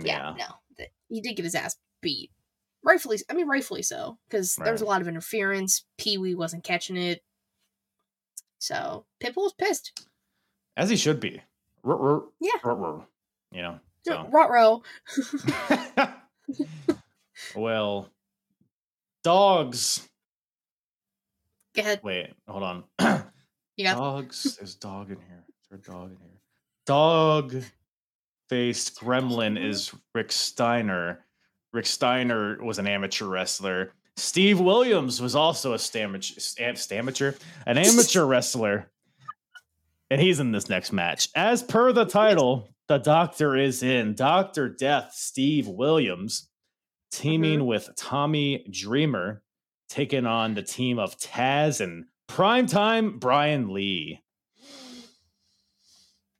[0.00, 2.30] Yeah, no, he did get his ass beat.
[2.84, 5.84] Rightfully, I mean, rightfully so, because there was a lot of interference.
[5.98, 7.22] Pee Wee wasn't catching it,
[8.58, 10.06] so Pitbull was pissed.
[10.76, 11.42] As he should be.
[11.82, 12.52] Ruh-roh, Yeah.
[12.62, 13.06] ruh-roh,
[13.52, 13.80] You know.
[14.06, 14.30] So.
[14.32, 14.82] Rotro.
[17.56, 18.08] well,
[19.22, 20.08] dogs.
[21.74, 22.00] Go ahead.
[22.02, 22.84] Wait, hold on.
[23.76, 24.56] You got Dogs.
[24.56, 25.44] There's dog in here.
[25.70, 26.40] There's a dog in here?
[26.86, 27.54] Dog
[28.48, 31.24] faced gremlin is Rick Steiner.
[31.72, 33.92] Rick Steiner was an amateur wrestler.
[34.16, 38.90] Steve Williams was also a stamature, stamature, an amateur wrestler.
[40.10, 41.28] And he's in this next match.
[41.34, 44.14] As per the title, the doctor is in.
[44.14, 44.70] Dr.
[44.70, 46.48] Death, Steve Williams,
[47.12, 47.68] teaming mm-hmm.
[47.68, 49.42] with Tommy Dreamer,
[49.88, 54.22] taking on the team of Taz and primetime Brian Lee.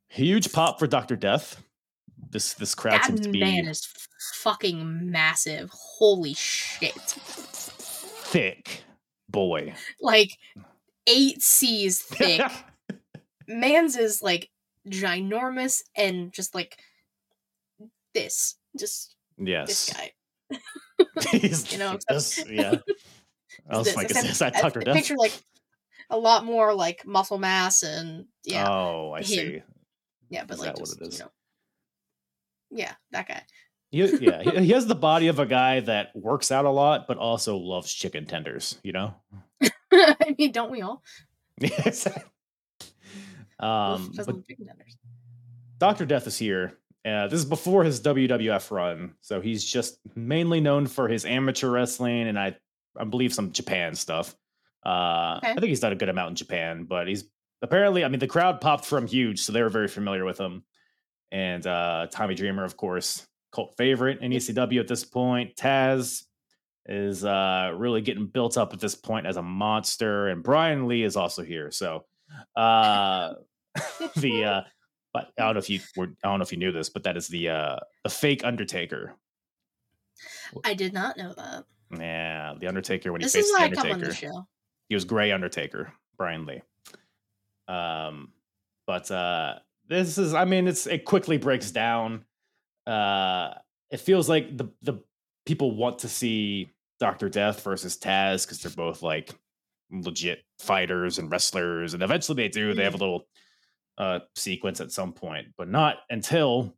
[0.07, 1.15] Huge pop for Dr.
[1.15, 1.61] Death.
[2.31, 3.87] This this crowd that seems to be man is
[4.35, 5.69] fucking massive.
[5.73, 6.93] Holy shit!
[8.29, 8.83] thick
[9.29, 9.73] boy.
[9.99, 10.37] Like
[11.07, 12.41] eight C's thick.
[13.47, 14.49] Man's is like
[14.87, 16.77] ginormous and just like
[18.13, 19.87] this, just yes.
[19.87, 20.11] this guy.
[21.31, 22.75] He's You know, this, yeah.
[23.69, 24.55] I was This- like, this- is, is that.
[24.63, 24.95] I Death?
[24.95, 25.33] Picture like
[26.11, 29.25] a lot more like muscle mass and yeah, Oh, I him.
[29.25, 29.61] see.
[30.29, 31.17] yeah, but is like that what it is?
[31.19, 31.31] you know,
[32.71, 33.43] yeah, that guy.
[33.91, 37.17] He, yeah, he, has the body of a guy that works out a lot, but
[37.17, 38.77] also loves chicken tenders.
[38.83, 39.15] You know.
[39.91, 41.03] I mean, don't we all?
[41.61, 42.07] Yes.
[43.59, 44.97] um, Wolf doesn't but love chicken tenders.
[45.77, 46.05] Dr.
[46.05, 46.77] Death is here.
[47.05, 51.69] Uh, this is before his WWF run, so he's just mainly known for his amateur
[51.69, 52.55] wrestling and I,
[52.97, 54.35] I believe some Japan stuff.
[54.85, 55.51] Uh, Okay.
[55.51, 57.25] I think he's done a good amount in Japan, but he's
[57.61, 60.63] apparently, I mean, the crowd popped from huge, so they were very familiar with him.
[61.31, 65.55] And uh, Tommy Dreamer, of course, cult favorite in ECW at this point.
[65.55, 66.23] Taz
[66.85, 71.03] is uh, really getting built up at this point as a monster, and Brian Lee
[71.03, 71.71] is also here.
[71.71, 72.05] So
[72.55, 73.33] uh,
[74.15, 74.61] the uh,
[75.13, 77.03] but I don't know if you were I don't know if you knew this, but
[77.03, 79.15] that is the uh the fake Undertaker.
[80.63, 81.63] I did not know that.
[81.97, 84.13] Yeah, the Undertaker when he This is faced the on Undertaker.
[84.13, 84.47] show.
[84.89, 86.61] He was Gray Undertaker, Brian Lee.
[87.67, 88.33] Um,
[88.87, 89.59] but uh
[89.89, 92.25] this is I mean it's it quickly breaks down.
[92.87, 93.53] Uh
[93.91, 94.99] it feels like the the
[95.45, 97.29] people want to see Dr.
[97.29, 99.33] Death versus Taz because they're both like
[99.91, 102.73] legit fighters and wrestlers, and eventually they do.
[102.73, 103.27] They have a little
[103.97, 106.75] uh sequence at some point, but not until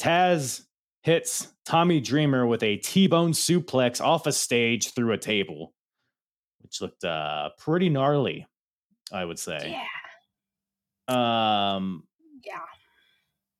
[0.00, 0.62] Taz
[1.04, 5.72] hits Tommy Dreamer with a T-bone suplex off a stage through a table,
[6.62, 8.46] which looked uh pretty gnarly,
[9.12, 9.76] I would say.
[11.08, 12.04] Yeah, Um,
[12.44, 12.60] yeah.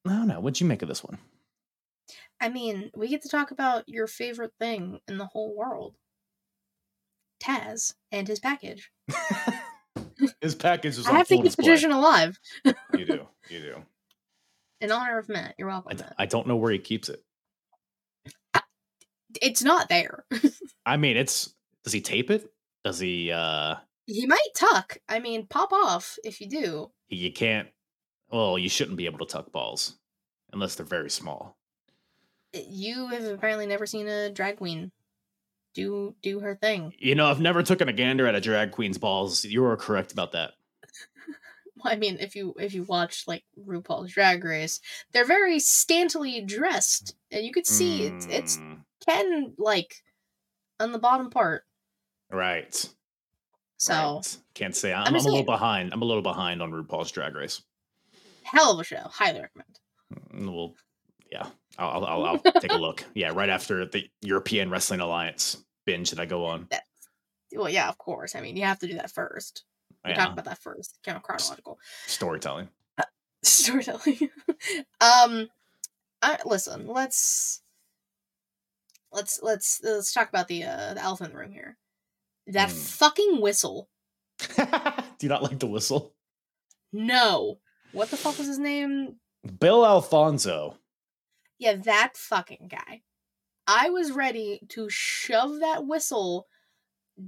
[0.07, 0.41] I don't know.
[0.41, 1.19] What'd you make of this one?
[2.41, 5.95] I mean, we get to talk about your favorite thing in the whole world.
[7.43, 8.91] Taz and his package.
[10.41, 11.07] His package is.
[11.07, 11.65] I have to keep display.
[11.65, 12.39] tradition alive.
[12.65, 13.83] You do, you do.
[14.81, 15.55] In honor of Matt.
[15.59, 16.05] You're welcome, d-.
[16.19, 17.23] I don't know where he keeps it.
[19.41, 20.25] It's not there.
[20.87, 21.55] I mean, it's
[21.85, 22.51] does he tape it?
[22.85, 23.33] Does he?
[23.33, 23.77] uh
[24.07, 24.99] he might tuck.
[25.09, 26.91] I mean, pop off if you do.
[27.09, 27.69] You can't.
[28.33, 29.99] Well, you shouldn't be able to tuck balls
[30.53, 31.59] unless they're very small.
[32.55, 34.91] You have apparently never seen a drag queen
[35.75, 36.95] do do her thing.
[36.99, 39.45] You know, I've never taken a gander at a drag queen's balls.
[39.45, 40.53] You are correct about that.
[41.85, 44.81] I mean, if you if you watch like RuPaul's Drag Race,
[45.13, 50.03] they're very scantily dressed, and you could see it's it's Mm, Ken like
[50.81, 51.65] on the bottom part.
[52.31, 52.89] right.
[53.79, 54.37] So right.
[54.55, 55.93] can't say I'm, I'm I'm, a little behind.
[55.93, 57.63] I'm a little behind on RuPaul's Drag Race.
[58.53, 59.03] Hell of a show.
[59.05, 59.79] Highly recommend.
[60.35, 60.75] Mm, Well,
[61.31, 61.47] yeah,
[61.79, 63.03] I'll, I'll, I'll, take a look.
[63.15, 66.69] Yeah, right after the European Wrestling Alliance binge that I go on.
[67.55, 68.35] Well, yeah, of course.
[68.35, 69.65] I mean, you have to do that first.
[70.05, 70.99] We Yeah, talk about that first.
[71.05, 72.69] Kind of chronological storytelling.
[73.43, 74.31] storytelling.
[75.01, 75.49] um,
[76.21, 76.87] I, listen.
[76.87, 77.63] Let's
[79.13, 81.77] let's let's let's talk about the uh, the elephant in the room here.
[82.49, 82.77] That Hmm.
[82.77, 83.89] fucking whistle.
[84.57, 84.65] Do
[85.21, 86.15] you not like the whistle?
[86.93, 87.59] No.
[87.93, 89.17] What the fuck was his name?
[89.61, 90.79] Bill Alfonso.
[91.59, 93.03] Yeah, that fucking guy.
[93.67, 96.49] I was ready to shove that whistle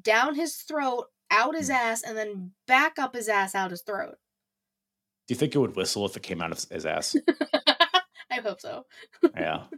[0.02, 1.74] down his throat, out his hmm.
[1.74, 4.16] ass, and then back up his ass out his throat.
[5.26, 7.16] Do you think it would whistle if it came out of his ass?
[8.30, 8.86] I hope so.
[9.36, 9.64] yeah.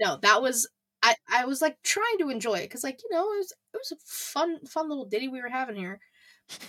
[0.00, 0.66] No, that was
[1.00, 1.14] I.
[1.32, 3.92] I was like trying to enjoy it because, like, you know, it was it was
[3.92, 6.00] a fun, fun little ditty we were having here.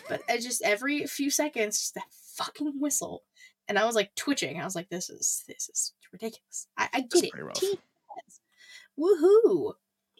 [0.08, 2.04] But I just every few seconds, just that
[2.36, 3.24] fucking whistle,
[3.68, 4.60] and I was like twitching.
[4.60, 7.32] I was like, "This is this is ridiculous." I, I get it.
[7.42, 7.56] rough.
[7.56, 8.40] Team Taz,
[9.00, 9.74] woohoo!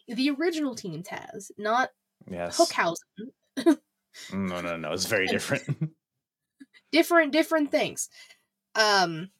[0.08, 1.90] The original Team Taz, not
[2.30, 2.58] Yes.
[2.58, 3.78] Hookhausen.
[4.32, 4.92] No, no, no.
[4.92, 5.64] It's very different.
[6.92, 8.08] different different things.
[8.74, 9.30] Um,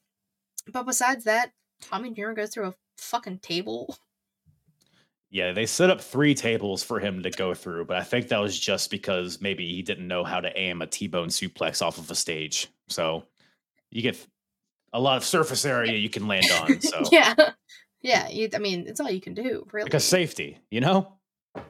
[0.72, 3.96] but besides that, Tommy and Dreamer goes through a fucking table.
[5.34, 8.38] Yeah, they set up three tables for him to go through, but I think that
[8.38, 12.08] was just because maybe he didn't know how to aim a T-bone suplex off of
[12.08, 12.68] a stage.
[12.88, 13.24] So
[13.90, 14.24] you get
[14.92, 16.78] a lot of surface area you can land on.
[16.80, 17.34] So yeah,
[18.00, 18.28] yeah.
[18.28, 19.86] You, I mean, it's all you can do, really.
[19.86, 21.14] because safety, you know,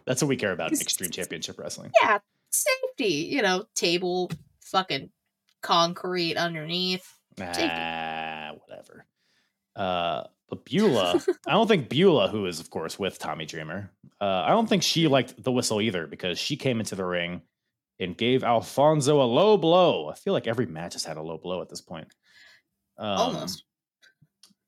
[0.05, 1.91] that's what we care about in Extreme Championship Wrestling.
[2.03, 2.19] yeah,
[2.51, 3.31] safety.
[3.33, 4.31] You know, table,
[4.67, 5.09] fucking
[5.63, 7.11] concrete underneath.
[7.41, 9.07] Ah, whatever.
[9.75, 13.91] Uh, but Beulah, I don't think Beulah, who is of course with Tommy Dreamer,
[14.21, 17.43] uh, I don't think she liked the whistle either because she came into the ring
[18.01, 20.09] and gave Alfonso a low blow.
[20.09, 22.09] I feel like every match has had a low blow at this point.
[22.99, 23.65] Um, Almost.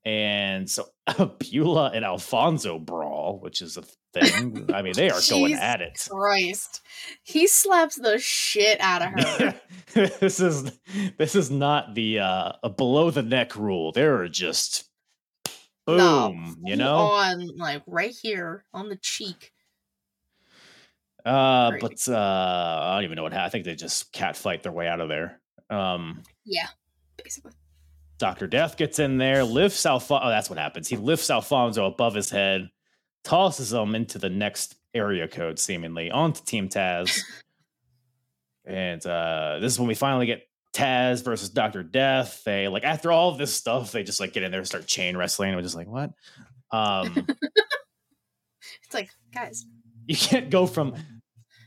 [0.04, 0.86] And so
[1.38, 3.82] Beulah and Alfonso brawl, which is a
[4.14, 4.70] thing.
[4.72, 6.06] I mean, they are going at it.
[6.08, 6.80] Christ,
[7.24, 9.60] he slaps the shit out of her.
[10.20, 10.70] this is
[11.18, 13.90] this is not the uh a below the neck rule.
[13.90, 14.85] They're just
[15.86, 16.96] boom, No, you know.
[16.96, 19.52] on like right here on the cheek.
[21.24, 21.80] Uh, Crazy.
[22.06, 23.32] but uh, I don't even know what.
[23.32, 23.46] happened.
[23.46, 25.40] I think they just cat fight their way out of there.
[25.70, 26.68] Um, Yeah,
[27.22, 27.52] basically.
[28.18, 30.24] Doctor Death gets in there, lifts Alfonso.
[30.26, 30.88] Oh, that's what happens.
[30.88, 32.70] He lifts Alfonso above his head,
[33.24, 37.20] tosses him into the next area code, seemingly onto Team Taz.
[38.64, 40.42] and uh, this is when we finally get
[40.76, 42.42] Taz versus Doctor Death.
[42.44, 44.86] They like after all of this stuff, they just like get in there and start
[44.86, 45.50] chain wrestling.
[45.50, 46.10] And we're just like, what?
[46.70, 47.26] Um,
[48.86, 49.66] It's like, guys,
[50.06, 50.94] you can't go from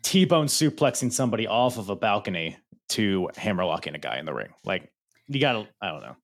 [0.04, 2.58] T-bone suplexing somebody off of a balcony
[2.90, 4.50] to hammerlocking a guy in the ring.
[4.64, 4.92] Like
[5.28, 6.16] you gotta, I don't know.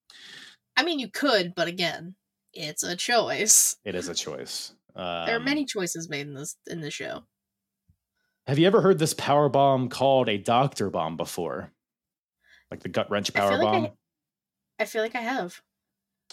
[0.76, 2.14] I mean, you could, but again,
[2.52, 3.76] it's a choice.
[3.84, 4.72] It is a choice.
[4.94, 7.24] Um, there are many choices made in this in this show.
[8.46, 11.72] Have you ever heard this power bomb called a doctor bomb before?
[12.70, 13.90] Like the gut wrench I feel power like I- bomb.
[14.78, 15.60] I feel like I have.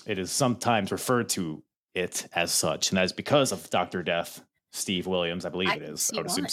[0.05, 1.63] It is sometimes referred to
[1.95, 5.75] it as such, and that is because of Doctor Death, Steve Williams, I believe I
[5.75, 6.11] it is.
[6.13, 6.49] I would assume why.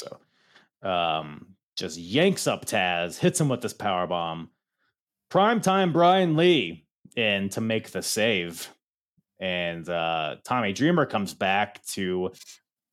[0.82, 0.88] so.
[0.88, 1.46] Um,
[1.76, 4.50] just yanks up Taz, hits him with this power bomb.
[5.30, 6.84] Primetime Brian Lee
[7.16, 8.68] in to make the save,
[9.40, 12.30] and uh, Tommy Dreamer comes back to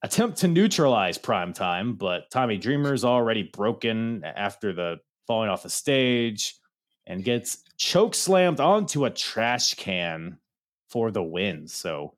[0.02, 4.98] attempt to neutralize Primetime, but Tommy Dreamer's already broken after the
[5.28, 6.56] falling off the stage
[7.08, 10.38] and gets choke slammed onto a trash can
[10.90, 11.68] for the win.
[11.68, 12.14] So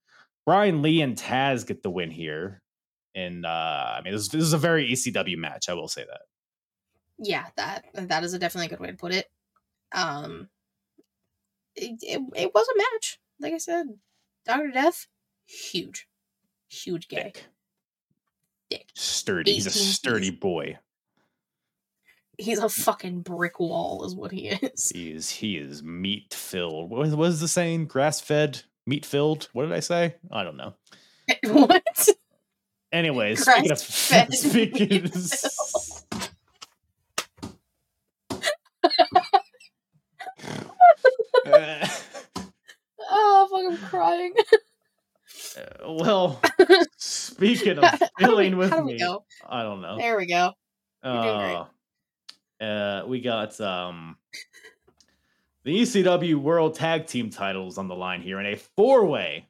[0.45, 2.61] Brian Lee and Taz get the win here.
[3.15, 5.69] And uh, I mean, this, this is a very ECW match.
[5.69, 6.21] I will say that.
[7.19, 9.27] Yeah, that that is a definitely a good way to put it.
[9.91, 10.47] Um,
[11.75, 13.19] it, it, it was a match.
[13.39, 13.87] Like I said,
[14.45, 15.07] Doctor Death,
[15.45, 16.07] huge,
[16.69, 17.23] huge guy.
[17.23, 17.45] Thick,
[18.69, 18.89] Dick.
[18.95, 19.53] sturdy.
[19.53, 20.77] He's a sturdy boy.
[22.41, 24.89] He's a fucking brick wall, is what he is.
[24.95, 26.89] He is he is meat filled.
[26.89, 27.87] What was, what is the saying?
[27.87, 29.49] Grass fed, meat filled.
[29.53, 30.15] What did I say?
[30.31, 30.73] I don't know.
[31.43, 32.09] what?
[32.93, 33.79] Anyways, speaking of
[34.33, 35.11] speaking.
[41.45, 41.87] Uh,
[43.11, 44.33] Oh, fuck, I'm crying.
[45.57, 46.39] uh, well,
[46.97, 49.25] speaking of How do we- filling with how do we me, go?
[49.49, 49.97] I don't know.
[49.97, 50.51] There we go.
[51.03, 51.55] You're doing great.
[51.55, 51.65] Uh,
[52.61, 54.17] uh, we got um,
[55.63, 59.47] the ECW World Tag Team titles on the line here in a four-way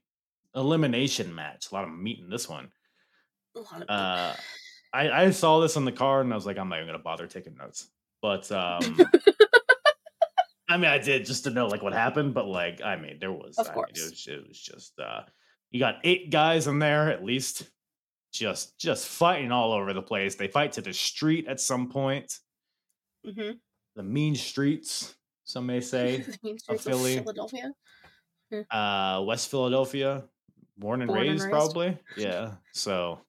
[0.56, 1.72] elimination match.
[1.72, 2.69] A lot of meat in this one.
[3.56, 4.34] A lot of- Uh,
[4.91, 6.99] I, I saw this on the card and I was like, I'm not even gonna
[6.99, 7.90] bother taking notes.
[8.22, 8.98] But um,
[10.68, 12.34] I mean, I did just to know like what happened.
[12.34, 13.90] But like, I mean, there was, Of I mean, course.
[13.95, 15.22] it was, it was just uh,
[15.72, 17.69] you got eight guys in there at least,
[18.34, 20.36] just just fighting all over the place.
[20.36, 22.40] They fight to the street at some point
[23.30, 23.60] Mhm.
[23.95, 27.18] the mean streets, some may say, The mean streets of Philly.
[27.18, 27.73] Philadelphia.
[28.72, 30.23] uh, West Philadelphia,
[30.77, 31.51] born and Born and raised, raised.
[31.51, 31.97] probably.
[32.18, 32.56] Yeah.
[32.73, 33.22] So,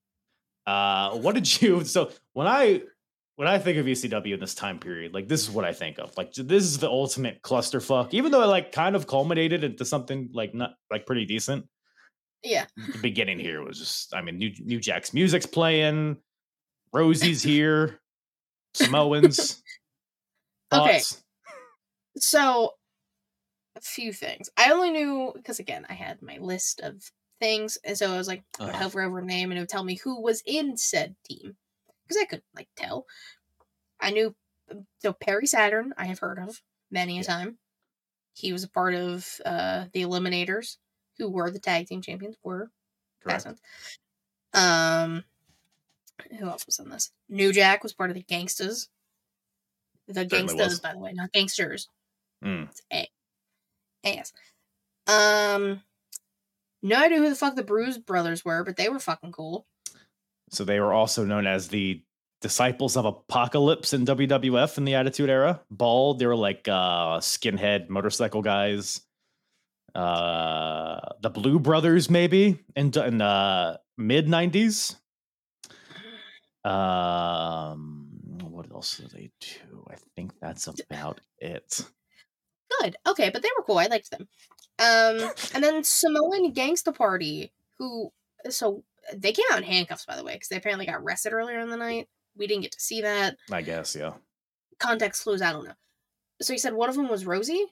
[0.67, 1.85] uh, what did you?
[1.85, 2.83] So when I
[3.37, 5.99] when I think of ECW in this time period, like this is what I think
[5.99, 6.15] of.
[6.17, 8.13] Like this is the ultimate clusterfuck.
[8.13, 11.67] Even though it like kind of culminated into something like not like pretty decent.
[12.43, 12.67] Yeah.
[12.77, 16.17] the beginning here was just I mean New New Jack's music's playing,
[16.93, 18.01] Rosie's here,
[18.75, 19.60] Samoans.
[20.73, 21.03] Okay.
[22.19, 22.77] So,
[23.77, 24.51] a few things.
[24.57, 27.11] I only knew because again, I had my list of
[27.41, 28.85] things, and so I was like, I would Uh-huh.
[28.85, 31.57] hover over a name, and it would tell me who was in said team
[32.07, 33.07] because I couldn't like tell.
[34.01, 34.35] I knew
[35.01, 35.95] so Perry Saturn.
[35.99, 37.29] I have heard of many a Yeah.
[37.29, 37.59] time.
[38.35, 40.79] He was a part of uh the Eliminators,
[41.19, 42.37] who were the tag team champions.
[42.45, 42.71] Were
[43.23, 43.47] Correct.
[44.53, 45.25] Um,
[46.39, 47.11] who else was in this?
[47.29, 48.89] New Jack was part of the Gangstas.
[50.15, 50.81] The was.
[50.81, 51.89] by the way, not gangsters.
[52.45, 52.69] Mm.
[52.69, 53.09] It's A.
[54.19, 54.33] Ass.
[55.07, 55.83] Um,
[56.83, 59.67] no idea who the fuck the Bruise brothers were, but they were fucking cool.
[60.51, 62.03] So they were also known as the
[62.41, 65.61] disciples of apocalypse in WWF in the Attitude Era.
[65.71, 69.03] Bald, they were like uh skinhead motorcycle guys.
[69.95, 74.97] Uh the Blue Brothers, maybe in, in the mid 90s.
[76.65, 78.00] Um
[78.61, 79.87] what else do they do?
[79.91, 81.83] I think that's about it.
[82.79, 82.97] Good.
[83.07, 83.79] Okay, but they were cool.
[83.79, 84.29] I liked them.
[84.79, 88.13] Um, and then Samoan Gangsta Party, who
[88.51, 88.85] so
[89.15, 91.71] they came out in handcuffs, by the way, because they apparently got arrested earlier in
[91.71, 92.09] the night.
[92.37, 93.37] We didn't get to see that.
[93.51, 94.13] I guess, yeah.
[94.79, 95.75] Context clues, I don't know.
[96.43, 97.65] So you said one of them was Rosie?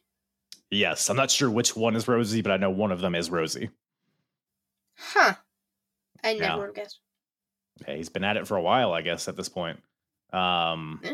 [0.71, 3.31] Yes, I'm not sure which one is Rosie, but I know one of them is
[3.31, 3.69] Rosie.
[4.97, 5.35] Huh.
[6.25, 6.57] I never Yeah.
[6.57, 7.01] would have guessed.
[7.87, 9.81] Yeah, he's been at it for a while, I guess, at this point.
[10.33, 11.13] Um, Yeah.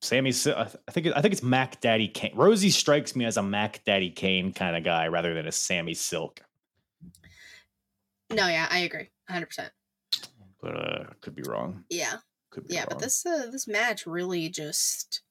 [0.00, 2.30] Sammy, I think I think it's Mac Daddy Kane.
[2.36, 5.92] Rosie strikes me as a Mac Daddy Kane kind of guy rather than a Sammy
[5.94, 6.40] Silk,
[8.30, 9.10] No, yeah, I agree.
[9.28, 9.70] 100%.
[10.62, 11.84] but uh, could be wrong.
[11.90, 12.18] Yeah.
[12.50, 12.86] Could be Yeah, wrong.
[12.90, 15.22] but this uh, this match really just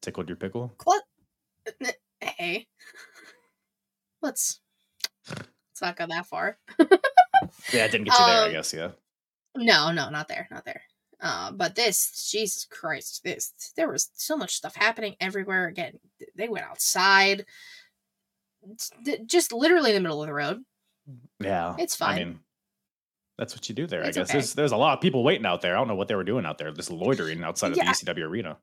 [0.00, 0.74] tickled your pickle.
[0.84, 1.02] what
[2.20, 2.66] hey.
[4.20, 4.60] Let's
[5.28, 6.58] let's not go that far.
[7.72, 8.42] Yeah, it didn't get you there.
[8.42, 8.74] I Um, guess.
[8.74, 8.90] Yeah.
[9.56, 10.82] No, no, not there, not there.
[11.22, 15.68] Uh, but this, Jesus Christ, this there was so much stuff happening everywhere.
[15.68, 16.00] Again,
[16.36, 17.46] they went outside,
[19.26, 20.64] just literally in the middle of the road.
[21.40, 22.18] Yeah, It's fine.
[22.18, 22.38] I mean,
[23.38, 24.02] that's what you do there.
[24.02, 24.38] It's I guess okay.
[24.38, 25.74] there's there's a lot of people waiting out there.
[25.74, 27.90] I don't know what they were doing out there, just loitering outside Yeah.
[27.90, 28.58] of the ECW arena.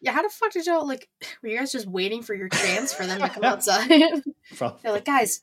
[0.00, 1.08] Yeah, how the fuck did y'all like?
[1.42, 3.88] Were you guys just waiting for your chance for them to come outside?
[3.88, 5.40] They're like, guys,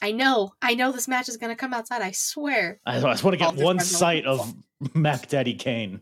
[0.00, 2.02] I know, I know this match is gonna come outside.
[2.02, 2.80] I swear.
[2.86, 4.54] I just want to get one sight of
[4.94, 6.00] Mac Daddy Kane.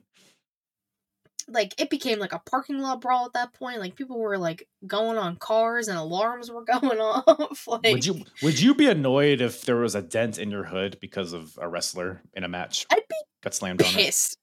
[1.48, 3.78] Like it became like a parking lot brawl at that point.
[3.78, 7.66] Like people were like going on cars and alarms were going off.
[7.68, 10.98] like would you would you be annoyed if there was a dent in your hood
[11.01, 13.94] because of a wrestler in a match I'd be got slammed on it?
[13.94, 14.36] pissed,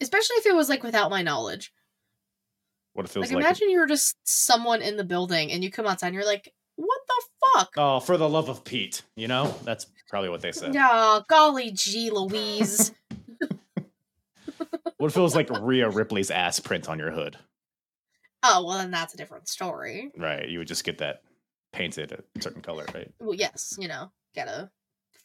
[0.00, 1.72] especially if it was like without my knowledge.
[2.92, 5.70] What if it was Like, like, imagine you're just someone in the building and you
[5.70, 6.52] come outside and you're like,
[7.16, 7.70] the fuck?
[7.76, 9.02] oh, for the love of Pete?
[9.16, 10.74] You know, that's probably what they said.
[10.74, 12.92] Yeah, golly gee Louise.
[14.98, 17.38] What if it was like Rhea Ripley's ass print on your hood?
[18.42, 20.10] oh, well, then that's a different story.
[20.16, 21.22] Right, you would just get that
[21.72, 23.10] painted a certain color, right?
[23.18, 24.70] Well, yes, you know, gotta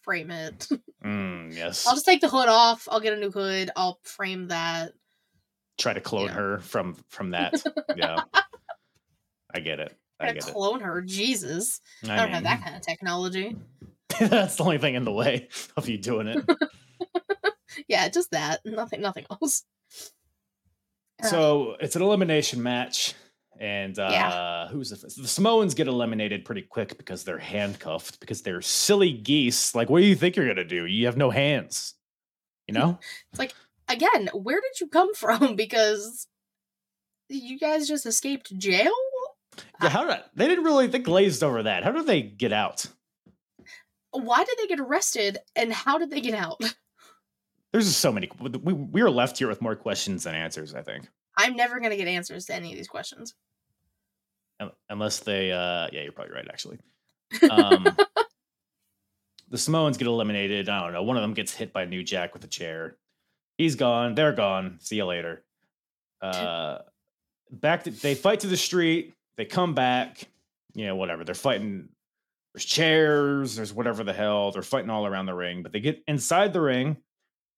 [0.03, 0.67] frame it.
[1.05, 1.85] Mm, yes.
[1.85, 2.87] I'll just take the hood off.
[2.89, 3.69] I'll get a new hood.
[3.75, 4.93] I'll frame that.
[5.77, 6.33] Try to clone Yeah.
[6.33, 7.61] her from from that.
[7.95, 8.23] yeah,
[9.53, 9.95] I get it.
[10.19, 10.53] I get it.
[10.53, 11.01] clone her.
[11.01, 11.81] Jesus.
[12.03, 13.55] I, don't have that kind of technology.
[14.19, 16.45] That's the only thing in the way of you doing it.
[17.89, 18.61] Yeah, just that.
[18.63, 19.63] Nothing nothing else.
[21.21, 23.13] Uh, So it's an elimination match,
[23.59, 24.67] and uh, Yeah.
[24.69, 29.75] who's the, the Samoans get eliminated pretty quick because they're handcuffed because they're silly geese.
[29.75, 30.85] Like, what do you think you're gonna do?
[30.85, 31.95] You have no hands,
[32.67, 32.97] you know?
[33.31, 33.53] It's like
[33.89, 35.57] again, where did you come from?
[35.57, 36.27] Because
[37.27, 38.93] you guys just escaped jail?
[39.81, 41.83] Yeah, how did they didn't really they glazed over that?
[41.83, 42.85] How did they get out?
[44.11, 46.61] Why did they get arrested and how did they get out?
[47.71, 48.29] There's just so many.
[48.39, 50.73] We we are left here with more questions than answers.
[50.73, 53.35] I think, I'm never gonna get answers to any of these questions.
[54.61, 55.51] Un- unless they.
[55.51, 56.47] uh Yeah, you're probably right.
[56.49, 56.79] Actually,
[57.51, 57.85] um,
[59.49, 60.69] the Samoans get eliminated.
[60.69, 61.03] I don't know.
[61.03, 62.95] One of them gets hit by New Jack with a chair.
[63.57, 64.15] He's gone.
[64.15, 64.77] They're gone.
[64.79, 65.43] See you later.
[66.21, 66.77] Uh,
[67.51, 67.83] back.
[67.83, 69.13] To, they fight to the street.
[69.37, 70.27] They come back.
[70.73, 71.23] You know, whatever.
[71.23, 71.89] They're fighting.
[72.53, 73.55] There's chairs.
[73.55, 74.51] There's whatever the hell.
[74.51, 75.63] They're fighting all around the ring.
[75.63, 76.97] But they get inside the ring,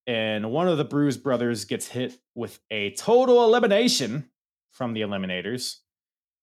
[0.06, 4.30] and one of the Bruise brothers gets hit with a total elimination
[4.72, 5.78] from the Eliminators,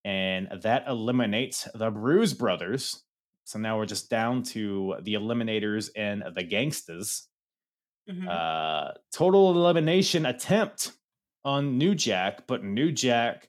[0.04, 3.02] and that eliminates the Bruise brothers.
[3.44, 7.26] So now we're just down to the Eliminators and the Gangstas.
[8.08, 8.28] Mhm.
[8.28, 10.92] Uh, total elimination attempt
[11.44, 13.48] on New Jack, but New Jack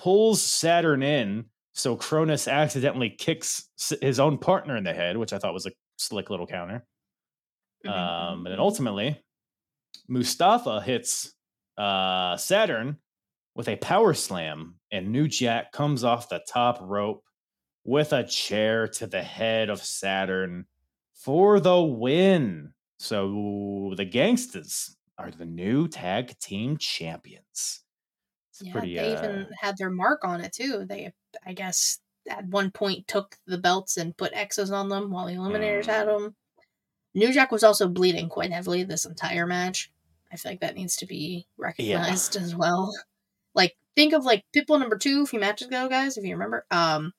[0.00, 3.68] pulls Saturn in, so Kronus accidentally kicks
[4.00, 6.86] his own partner in the head, which I thought was a slick little counter.
[7.84, 8.60] Mhm, Um, and then mhm.
[8.60, 9.22] ultimately,
[10.08, 11.34] Mustafa hits
[11.78, 12.98] uh, Saturn
[13.54, 17.24] with a power slam, and New Jack comes off the top rope
[17.84, 20.66] with a chair to the head of Saturn
[21.14, 22.74] for the win.
[22.98, 27.84] So the Gangstas are the new tag team champions.
[28.60, 28.94] Yeah, pretty.
[28.94, 30.84] they uh, even had their mark on it too.
[30.88, 31.12] They,
[31.46, 35.34] I guess, at one point took the belts and put X's on them while the
[35.34, 36.18] Eliminators had Mm.
[36.20, 36.36] them.
[37.14, 39.90] New Jack was also bleeding quite heavily this entire match.
[40.32, 42.94] I feel like that needs to be recognized as well.
[43.54, 46.66] Like, think of like Pitbull number two a few matches ago, guys, if you remember.
[46.70, 47.12] Um,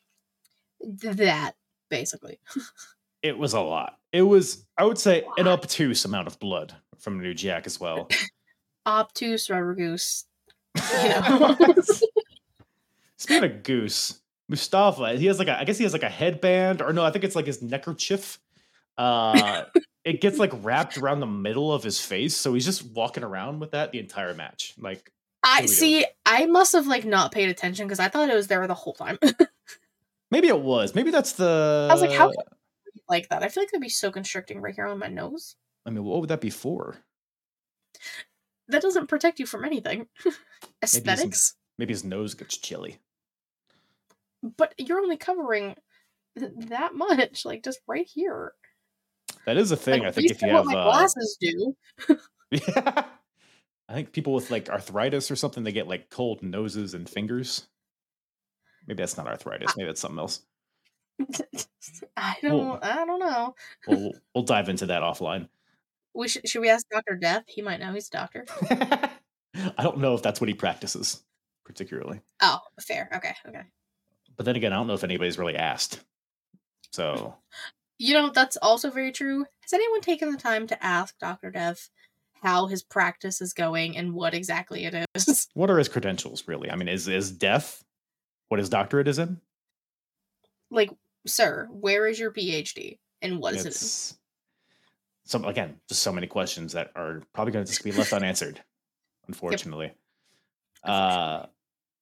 [1.02, 1.56] th- that
[1.90, 2.40] basically.
[3.22, 3.98] it was a lot.
[4.14, 8.08] It was, I would say, an obtuse amount of blood from New Jack as well.
[8.86, 10.26] Obtuse, rubber goose.
[10.76, 11.58] Know.
[13.18, 16.82] Speaking of goose, Mustafa, he has like a, I guess he has like a headband,
[16.82, 18.40] or no, I think it's like his neckerchief.
[18.98, 19.66] Uh,
[20.04, 23.60] it gets like wrapped around the middle of his face, so he's just walking around
[23.60, 24.74] with that the entire match.
[24.80, 25.12] Like,
[25.44, 26.06] I see.
[26.26, 28.94] I must have like not paid attention because I thought it was there the whole
[28.94, 29.18] time.
[30.32, 31.88] maybe it was, maybe that's the.
[31.90, 32.32] I was like, how
[33.08, 33.44] like that?
[33.44, 35.56] I feel like that'd be so constricting right here on my nose.
[35.86, 36.98] I mean, what would that be for?
[38.72, 40.08] That doesn't protect you from anything.
[40.84, 41.56] Aesthetics.
[41.78, 43.00] Maybe his nose gets chilly.
[44.58, 45.76] But you're only covering
[46.38, 48.54] th- that much, like just right here.
[49.46, 50.00] That is a thing.
[50.00, 51.76] Like, I think if you have, what my uh, glasses do.
[52.52, 53.06] yeah,
[53.90, 57.68] I think people with like arthritis or something, they get like cold noses and fingers.
[58.88, 59.76] Maybe that's not arthritis.
[59.78, 60.42] Maybe that's something else.
[62.18, 62.68] I don't.
[62.68, 63.56] Well- I don't know.
[63.88, 65.50] We'll we'll dive into that offline.
[66.14, 66.48] We should.
[66.48, 67.44] Should we ask Doctor Death?
[67.48, 67.94] He might know.
[67.94, 68.46] He's a doctor.
[68.72, 71.24] I don't know if that's what he practices
[71.66, 73.10] particularly, Oh, fair.
[73.16, 73.34] Okay.
[73.48, 73.62] Okay.
[74.36, 76.02] but then again, I don't know if anybody's really asked.
[76.92, 77.36] So
[78.00, 79.46] You know that's also very true.
[79.62, 81.90] Has anyone taken the time to ask Doctor Death
[82.42, 85.48] how his practice is going and what exactly it is?
[85.54, 86.72] what are his credentials really?
[86.72, 87.84] I mean, is is death
[88.50, 89.40] what his doctorate is in?
[90.72, 90.90] like,
[91.28, 93.66] sir, where is your PhD and what is?
[93.66, 94.18] It's
[95.26, 98.62] some again, just so many questions that are probably going to just be left unanswered,
[99.28, 99.92] unfortunately.
[100.84, 101.46] Uh,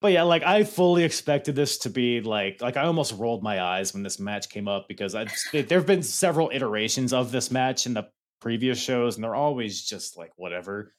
[0.01, 3.61] but yeah, like I fully expected this to be like like I almost rolled my
[3.61, 7.51] eyes when this match came up because I there have been several iterations of this
[7.51, 8.07] match in the
[8.39, 10.93] previous shows, and they're always just like whatever.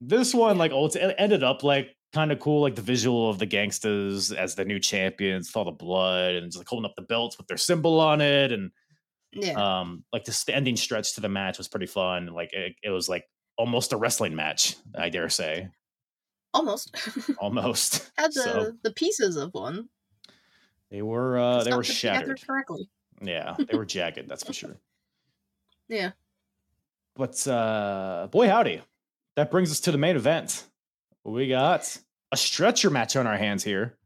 [0.00, 3.28] This one, like, oh, it's- it ended up like kind of cool, like the visual
[3.30, 6.84] of the gangsters as the new champions, with all the blood and just like holding
[6.88, 8.70] up the belts with their symbol on it, and
[9.32, 9.80] Yeah.
[9.80, 13.08] um like the standing stretch to the match was pretty fun like it, it was
[13.10, 13.24] like
[13.58, 15.68] almost a wrestling match i dare say
[16.54, 16.96] Almost.
[17.38, 19.88] almost Had the, so the pieces of one.
[20.90, 22.88] they were uh they were shattered correctly.
[23.20, 24.76] yeah they were jagged that's for sure
[25.88, 26.12] Yeah.
[27.14, 28.80] but uh boy howdy
[29.36, 30.64] that brings us to the main event
[31.24, 31.98] we got
[32.32, 33.98] a stretcher match on our hands here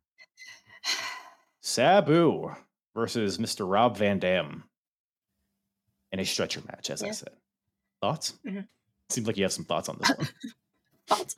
[1.61, 2.51] sabu
[2.94, 4.65] versus mr rob van dam
[6.12, 7.30] in a stretcher match as i said
[8.01, 8.66] thoughts Mhm.
[9.10, 10.28] seems like you have some thoughts on this one
[11.09, 11.34] Thoughts.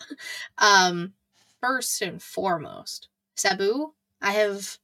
[0.59, 1.15] Um,
[1.63, 3.95] first and foremost, Sabu.
[4.21, 4.77] I have,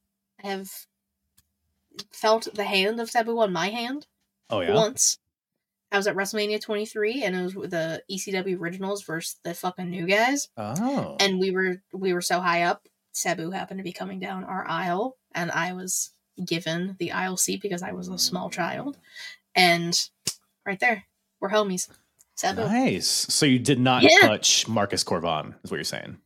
[0.43, 0.69] I have
[2.11, 4.07] felt the hand of Sabu on my hand
[4.49, 5.17] oh yeah once.
[5.91, 9.89] I was at WrestleMania 23, and it was with the ECW originals versus the fucking
[9.89, 10.47] new guys.
[10.57, 14.43] oh and we were we were so high up sabu happened to be coming down
[14.45, 16.11] our aisle and i was
[16.45, 18.97] given the aisle seat because i was a small child
[19.55, 20.09] and
[20.65, 21.03] right there
[21.39, 21.89] we're homies
[22.35, 23.07] sabu Nice.
[23.07, 24.09] So you did not Yeah.
[24.21, 26.17] touch Marcus Cor Von, is what you're saying.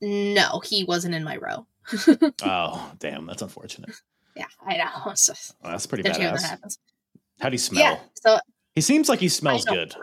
[0.00, 1.66] no he wasn't in my row
[2.42, 3.90] Oh, damn, that's unfortunate.
[4.36, 6.60] yeah i know just, Well, that's pretty know that
[7.40, 7.82] How do you smell?
[7.82, 8.38] yeah so
[8.74, 9.74] He seems like he smells know.
[9.74, 9.94] good.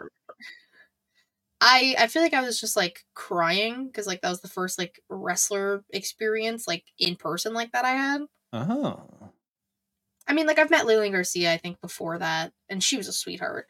[1.60, 4.80] i i feel like i was just like crying because like that was the first
[4.80, 8.22] like wrestler experience like in person like that i had
[8.54, 9.31] Oh.
[10.32, 13.14] I mean, like I've met Lillian Garcia, I think, before that, and she was a
[13.14, 13.68] sweetheart.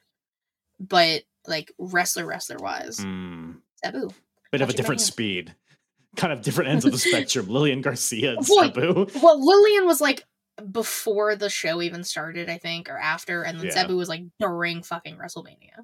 [0.79, 3.55] But like wrestler, wrestler wise, Mm.
[3.83, 4.09] Sabu.
[4.51, 5.55] Bit of a different speed.
[6.17, 7.47] Kind of different ends of the spectrum.
[7.49, 8.65] Lillian Garcia and Boy.
[8.67, 9.07] Sabu.
[9.23, 10.23] Well, Lillian was like
[10.71, 13.73] before the show even started, I think, or after, and then Yeah.
[13.73, 15.79] Sabu was like during fucking WrestleMania.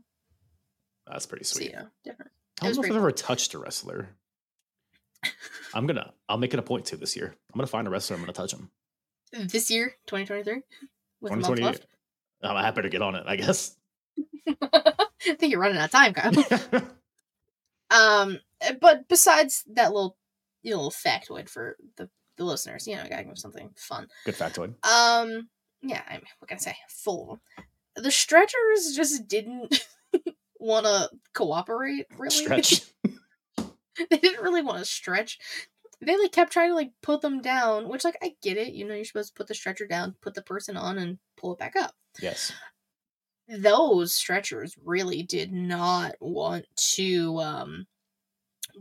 [1.08, 1.72] That's pretty sweet.
[1.72, 2.32] you know, different.
[2.62, 4.10] I don't know if I've ever touched a wrestler.
[5.74, 7.34] I'm gonna I'll make it a point to this year.
[7.52, 8.70] I'm gonna find a wrestler, I'm gonna touch him.
[9.32, 10.62] This year, 2023,
[11.22, 11.86] with month left.
[12.42, 13.76] I'm happy to get on it, I guess.
[14.62, 16.84] I think you're running out of time, Kyle.
[17.92, 18.40] um,
[18.80, 20.18] but besides that little,
[20.64, 24.08] you know, little factoid for the the listeners, you know, I gotta give something fun.
[24.26, 24.76] Good factoid.
[24.86, 25.50] Um,
[25.82, 26.76] yeah, I mean, what can I say?
[26.88, 27.42] Full
[27.98, 29.84] the stretchers just didn't
[30.60, 32.06] want to cooperate.
[32.18, 32.82] Really, Stretch.
[34.10, 35.40] they didn't really want to stretch.
[36.02, 38.74] They like kept trying to like put them down, which like I get it.
[38.74, 41.54] You know, you're supposed to put the stretcher down, put the person on, and pull
[41.54, 41.94] it back up.
[42.22, 42.52] yes.
[43.50, 46.66] Those stretchers really did not want
[46.96, 47.88] to um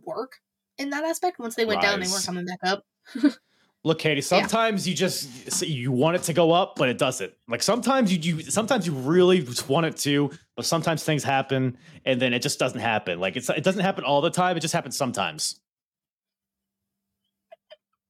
[0.05, 0.41] work
[0.77, 1.39] in that aspect.
[1.39, 2.85] Once they went down, they weren't coming back up.
[3.85, 4.21] Look, Katie.
[4.21, 7.33] Sometimes you just you want it to go up, but it doesn't.
[7.47, 12.21] Like sometimes you, you sometimes you really want it to, but sometimes things happen and
[12.21, 13.21] then it just doesn't happen.
[13.21, 14.57] Like it's it doesn't happen all the time.
[14.57, 15.61] It just happens sometimes.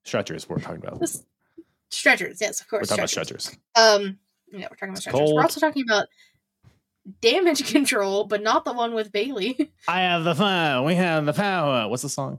[0.06, 1.02] Stretchers, we're talking about.
[1.90, 2.82] Stretchers, yes, of course.
[2.82, 3.44] We're talking about stretchers.
[3.44, 4.02] stretchers.
[4.06, 4.18] Um,
[4.52, 5.18] yeah, we're talking about stretchers.
[5.18, 5.34] cold.
[5.34, 6.06] We're also talking about
[7.20, 9.72] damage control, but not the one with Bayley.
[9.88, 10.84] I have the fun.
[10.84, 11.88] We have the power.
[11.88, 12.38] What's the song?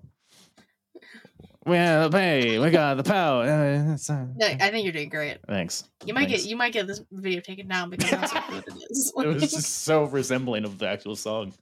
[1.65, 2.57] We have the pay.
[2.57, 3.45] We got the power.
[4.09, 5.39] No, I think you're doing great.
[5.47, 5.83] Thanks.
[6.05, 6.43] You might Thanks.
[6.43, 9.11] get you might get this video taken down because that's what it is.
[9.17, 11.53] It was just so resembling of the actual song.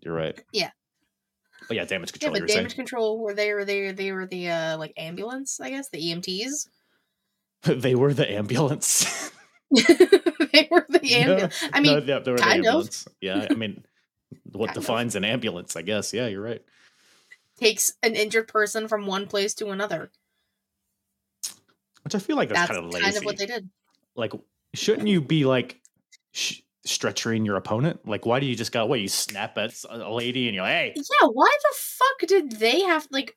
[0.00, 0.38] You're right.
[0.52, 0.70] Yeah.
[1.68, 2.32] But yeah, damage control.
[2.32, 2.58] yeah, but were saying.
[2.58, 5.98] damage control were they were they they were the uh like ambulance, I guess, the
[5.98, 6.68] EMTs.
[7.62, 9.30] they were the ambulance.
[9.70, 11.64] they were the ambulance.
[11.72, 13.06] I mean, no, yeah, they were the kind of.
[13.20, 13.84] Yeah, I mean,
[14.52, 14.82] what Kind of.
[14.82, 15.76] defines an ambulance?
[15.76, 16.12] I guess.
[16.12, 16.62] Yeah, you're right.
[17.58, 20.10] takes an injured person from one place to another.
[22.04, 23.04] Which I feel like that's, That's kind of lazy.
[23.04, 23.70] kind of what they did.
[24.16, 24.32] like,
[24.74, 25.80] shouldn't you be like
[26.32, 28.06] sh- stretching your opponent?
[28.06, 28.86] Like, why do you just go?
[28.86, 32.52] What you snap at a lady and you're like, hey, Yeah, why the fuck did
[32.52, 33.36] they have like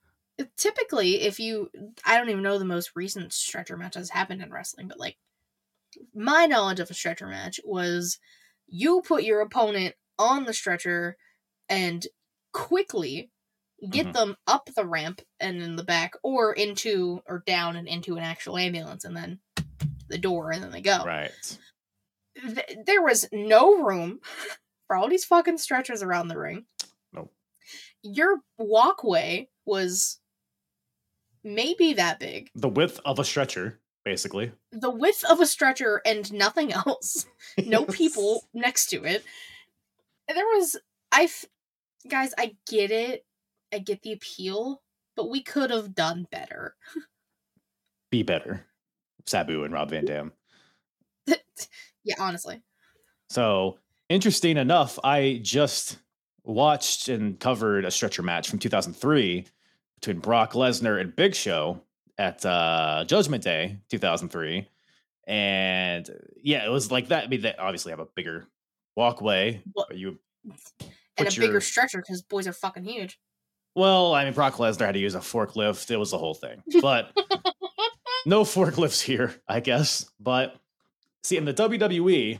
[0.57, 1.69] typically if you
[2.05, 5.17] I don't even know the most recent stretcher match that's happened in wrestling, but like
[6.13, 8.19] my knowledge of a stretcher match was
[8.67, 11.17] you put your opponent on the stretcher
[11.69, 12.07] and
[12.53, 13.31] quickly
[13.91, 14.13] get Mhm.
[14.13, 18.23] them up the ramp and in the back or into or down and into an
[18.23, 19.39] actual ambulance and then
[20.09, 21.05] the door and then they go.
[21.05, 21.59] right.
[22.41, 24.19] Th- there was no room
[24.87, 26.65] for all these fucking stretchers around the ring.
[27.13, 27.31] Nope.
[28.03, 30.19] Your walkway was
[31.43, 32.49] maybe that big.
[32.55, 34.51] The width of a stretcher, basically.
[34.71, 37.25] The width of a stretcher and nothing else.
[37.57, 39.23] No people next to it.
[40.27, 40.75] There was
[41.11, 41.29] I
[42.07, 43.25] guys, I get it.
[43.73, 44.81] I get the appeal,
[45.15, 46.75] but we could have done better.
[48.11, 48.65] Be better.
[49.25, 50.33] Sabu and Rob Van Dam.
[52.05, 52.61] yeah, honestly.
[53.29, 53.79] So
[54.09, 55.97] interesting enough, I just
[56.43, 59.45] watched and covered a stretcher match from 2003
[59.95, 61.81] between Brock Lesnar and Big Show
[62.17, 64.67] at uh, Judgment Day 2003,
[65.27, 66.09] and
[66.41, 67.25] yeah, it was like that.
[67.25, 68.47] I mean, they obviously have a bigger
[68.95, 69.61] walkway.
[69.75, 70.19] But You
[71.17, 73.19] And a bigger stretcher because boys are fucking huge.
[73.75, 75.89] well, I mean, Brock Lesnar had to use a forklift.
[75.91, 77.11] It was the whole thing, but
[78.25, 80.09] no forklifts here, I guess.
[80.19, 80.55] But
[81.25, 82.39] see, in the WWE,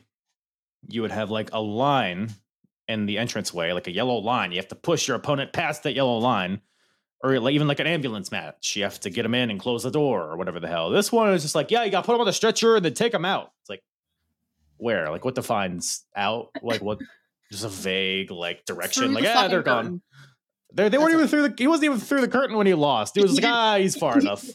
[0.87, 2.29] you would have like a line
[2.87, 4.51] in the entranceway, like a yellow line.
[4.51, 6.61] You have to push your opponent past that yellow line,
[7.23, 8.75] or like, even like an ambulance match.
[8.75, 10.89] You have to get them in and close the door, or whatever the hell.
[10.91, 12.85] This one is just like, yeah, you got to put them on the stretcher and
[12.85, 13.51] then take them out.
[13.61, 13.83] It's like,
[14.77, 15.09] where?
[15.09, 16.49] Like, what defines out?
[16.61, 16.99] Like, what?
[17.51, 19.03] Just a vague like direction.
[19.05, 19.83] Through like, the yeah, they're gone.
[19.83, 20.01] curtain.
[20.73, 21.53] They, they weren't even through the.
[21.57, 23.15] He wasn't even through the curtain when he lost.
[23.15, 23.53] He was like, Yeah.
[23.53, 24.45] ah, he's far enough.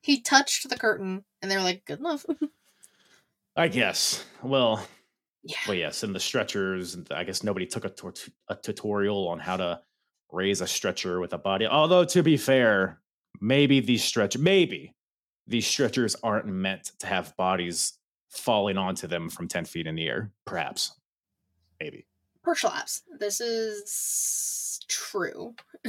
[0.00, 2.24] He touched the curtain and they were like, good enough.
[3.58, 4.24] I guess.
[4.42, 4.86] Well,
[5.42, 5.56] yeah.
[5.66, 6.04] well, yes.
[6.04, 6.94] And the stretchers.
[6.94, 9.80] and I guess nobody took a, tut- a tutorial on how to
[10.30, 11.66] raise a stretcher with a body.
[11.66, 13.00] Although to be fair,
[13.40, 14.94] maybe these stretch, maybe
[15.46, 17.94] these stretchers aren't meant to have bodies
[18.28, 20.30] falling onto them from ten feet in the air.
[20.44, 20.92] Perhaps,
[21.80, 22.06] maybe.
[22.46, 23.02] Perchlaps.
[23.18, 25.54] This is true.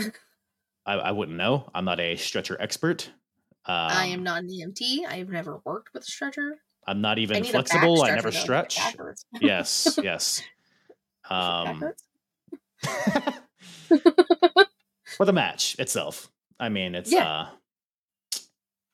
[0.85, 1.69] I, I wouldn't know.
[1.75, 3.11] I'm not a stretcher expert.
[3.65, 5.05] Um, I am not an EMT.
[5.07, 6.59] I have never worked with a stretcher.
[6.87, 8.03] I'm not even back flexible.
[8.03, 8.79] I never stretch.
[9.39, 10.41] yes, yes.
[11.29, 11.83] Um,
[15.05, 16.31] for the match itself.
[16.59, 17.27] I mean, it's Yeah.
[17.29, 17.49] uh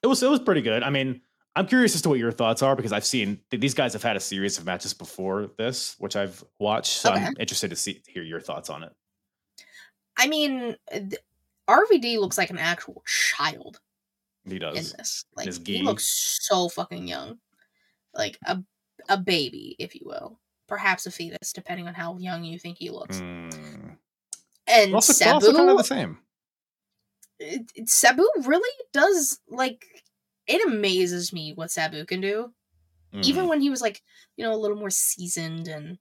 [0.03, 0.83] it was it was pretty good.
[0.83, 1.21] I mean,
[1.55, 4.15] I'm curious as to what your thoughts are because I've seen these guys have had
[4.15, 6.91] a series of matches before this, which I've watched.
[6.97, 8.91] So I'm interested to see hear your thoughts on it.
[10.17, 10.75] I mean,
[11.67, 13.79] RVD looks like an actual child
[14.45, 14.93] He in does.
[14.93, 15.25] this.
[15.35, 16.05] Like his he looks
[16.41, 17.39] so fucking young,
[18.15, 18.63] like a
[19.09, 22.89] a baby, if you will, perhaps a fetus, depending on how young you think he
[22.89, 23.19] looks.
[23.19, 23.97] Mm.
[24.67, 26.17] And Also, Sabu, also kind of the same.
[27.39, 29.85] it- it- Sabu really does like.
[30.47, 32.53] It amazes me what Sabu can do.
[33.23, 33.47] even Mhm.
[33.47, 34.01] when he was like
[34.35, 35.99] you know a little more seasoned and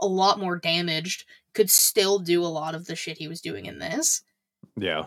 [0.00, 1.24] a lot more damaged
[1.54, 4.22] could still do a lot of the shit he was doing in this
[4.76, 5.04] yeah.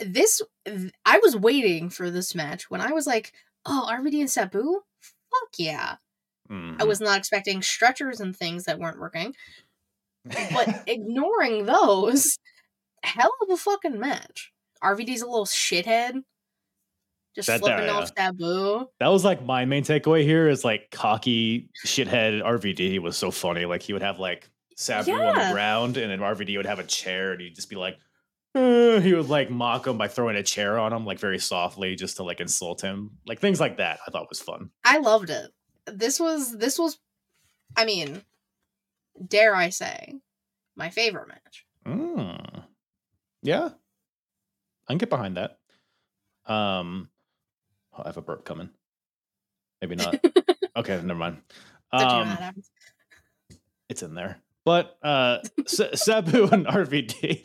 [0.00, 3.32] this th- i was waiting for this match when i was like
[3.66, 4.80] oh rvd and sabu
[5.40, 5.96] fuck yeah
[6.48, 6.86] I Mhm.
[6.86, 9.34] was not expecting stretchers and things that weren't working.
[10.24, 12.38] But ignoring those,
[13.02, 14.52] hell of a fucking match.
[14.82, 16.22] RVD's a little shithead.
[17.34, 18.86] Just That- flipping that- off Sabu.
[19.00, 23.64] that was like my main takeaway here is like cocky shithead RVD was so funny.
[23.66, 26.84] Like he would have like Sabu on the ground and then RVD would have a
[26.84, 27.98] chair and he'd just be like,
[28.56, 31.94] "Uh," he would like mock him by throwing a chair on him like very softly
[31.94, 33.18] just to like insult him.
[33.26, 34.70] Like things like that I thought was fun.
[34.84, 35.50] I loved it.
[35.86, 36.98] This was this was
[37.76, 38.22] I mean,
[39.24, 40.14] dare I say,
[40.76, 41.66] my favorite match.
[41.86, 42.64] Mm.
[43.42, 43.68] Yeah.
[44.88, 45.58] I can get behind that.
[46.46, 47.10] Um
[47.96, 48.70] oh, I have a burp coming.
[49.80, 50.16] Maybe not.
[50.76, 51.38] okay, never mind.
[51.92, 52.62] Don't you know Um,
[53.88, 54.38] it's in there.
[54.64, 57.42] But uh Sa- Sabu and RVD.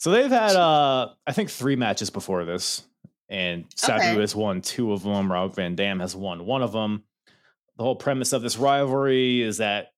[0.00, 2.82] So they've had uh I think three matches before this.
[3.28, 4.20] And Sabu Okay.
[4.20, 5.30] has won two of them.
[5.30, 7.04] Rob Van Dam has won one of them.
[7.76, 9.88] The whole premise of this rivalry is that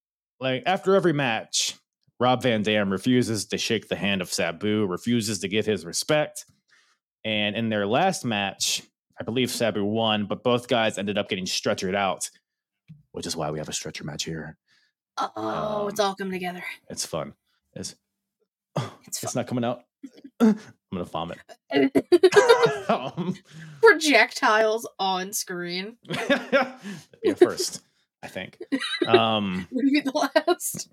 [0.41, 1.77] like after every match,
[2.19, 6.47] Rob Van Dam refuses to shake the hand of Sabu, refuses to give his respect.
[7.25, 8.83] And in their last match,
[9.21, 12.29] I believe Sabu won, but both guys ended up getting stretchered out,
[13.13, 14.59] which is why we have a stretcher match here.
[15.17, 16.65] Oh, it's um, all coming together.
[16.91, 17.35] It's fun.
[17.77, 17.95] It's
[19.07, 19.85] It's it's not coming out.
[20.41, 20.57] I'm
[20.93, 21.39] gonna vomit.
[22.89, 23.35] um,
[23.83, 25.97] Projectiles on screen.
[26.09, 26.75] that'd
[27.23, 27.83] be a first,
[28.23, 28.59] I think.
[29.07, 30.89] Um, Would be the last.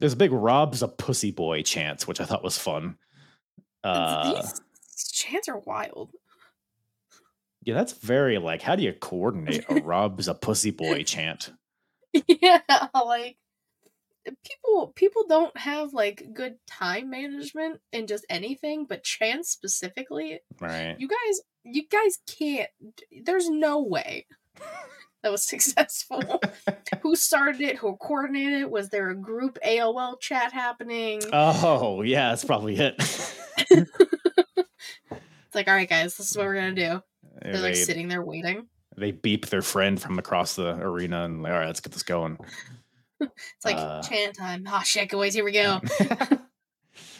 [0.00, 2.96] there's a big Rob's a pussy boy chant, which I thought was fun.
[3.84, 4.60] Uh, These
[5.12, 6.10] chants are wild.
[7.62, 11.52] yeah, that's very like, how do you coordinate a Rob's a pussy boy chant?
[12.26, 12.60] yeah,
[12.94, 13.36] like
[14.44, 20.96] people people don't have like good time management in just anything, but chants specifically, Right.
[20.98, 22.68] you guys you guys can't
[23.24, 24.26] there's no way
[25.22, 26.22] that was successful.
[27.02, 27.76] who started it?
[27.78, 28.70] Who coordinated it?
[28.70, 31.20] Was there a group AOL chat happening?
[31.32, 32.94] Oh, yeah, that's probably it.
[33.70, 36.82] it's like, all right, guys, this is what we're gonna do.
[36.84, 37.00] Uh,
[37.42, 38.66] They're like they, sitting there waiting.
[38.96, 42.02] they beep their friend from across the arena and like, all right, let's get this
[42.02, 42.38] going.
[43.20, 44.64] It's like Uh, chant time.
[44.66, 45.80] Ah, shit, boys, here we go.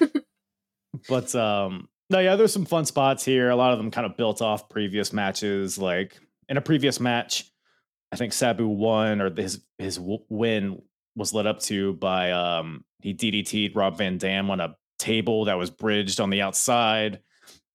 [1.08, 4.16] but um no yeah there's some fun spots here a lot of them kind of
[4.16, 6.18] built off previous matches like
[6.48, 7.50] in a previous match
[8.12, 10.80] i think sabu won or his his win
[11.14, 15.58] was led up to by um he ddt'd rob van dam on a table that
[15.58, 17.20] was bridged on the outside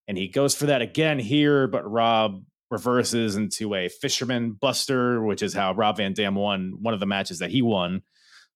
[0.08, 5.42] and he goes for that again here but rob reverses into a fisherman buster which
[5.42, 8.02] is how rob van dam won one of the matches that he won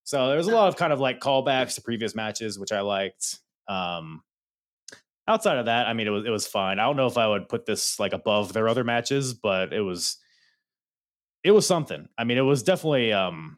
[0.04, 3.40] so there's a lot of kind of like callbacks to previous matches which i liked
[3.68, 4.22] um
[5.28, 6.80] outside of that, I mean, it was it was fine.
[6.80, 9.82] I don't know if I would put this like above their other matches, but it
[9.82, 10.18] was
[11.44, 12.08] it was something.
[12.18, 13.58] I mean, it was definitely um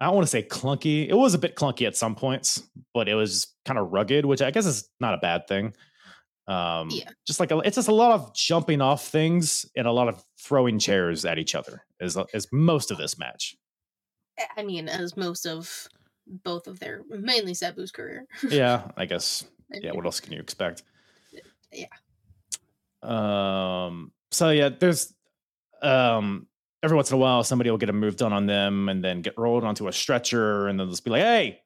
[0.00, 1.08] I don't want to say clunky.
[1.08, 2.62] It was a bit clunky at some points,
[2.92, 5.74] but it was kind of rugged, which I guess is not a bad thing.
[6.52, 7.10] Um Yeah.
[7.26, 10.22] just like a, it's just a lot of jumping off things and a lot of
[10.38, 13.56] throwing chairs at each other is is most of this match.
[14.56, 15.88] I mean, as most of
[16.26, 18.26] both of their mainly Sabu's career.
[18.50, 20.82] yeah, I guess yeah what else can you expect
[21.72, 21.86] Yeah.
[23.02, 25.14] um so yeah there's
[25.82, 26.46] um
[26.82, 29.22] every once in a while somebody will get a move done on them and then
[29.22, 31.62] get rolled onto a stretcher and they'll just be like hey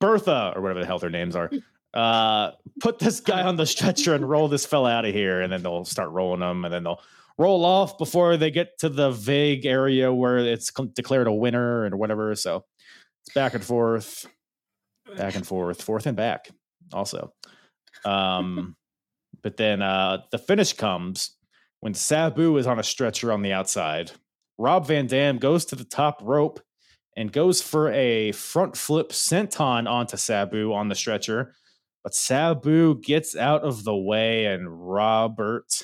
[0.00, 1.50] bertha or whatever the hell their names are
[1.96, 5.52] uh put this guy on the stretcher and roll this fella out of here and
[5.52, 7.00] then they'll start rolling them and then they'll
[7.38, 11.98] roll off before they get to the vague area where it's declared a winner and
[11.98, 12.64] whatever so
[13.24, 14.26] it's back and forth
[15.14, 16.48] back and forth, forth and back
[16.92, 17.32] also.
[18.04, 18.76] Um,
[19.42, 21.36] but then uh, the finish comes
[21.80, 24.10] when Sabu is on a stretcher on the outside.
[24.58, 26.60] Rob Van Dam goes to the top rope
[27.16, 31.54] and goes for a front flip senton onto Sabu on the stretcher.
[32.06, 35.82] But Sabu gets out of the way and Robert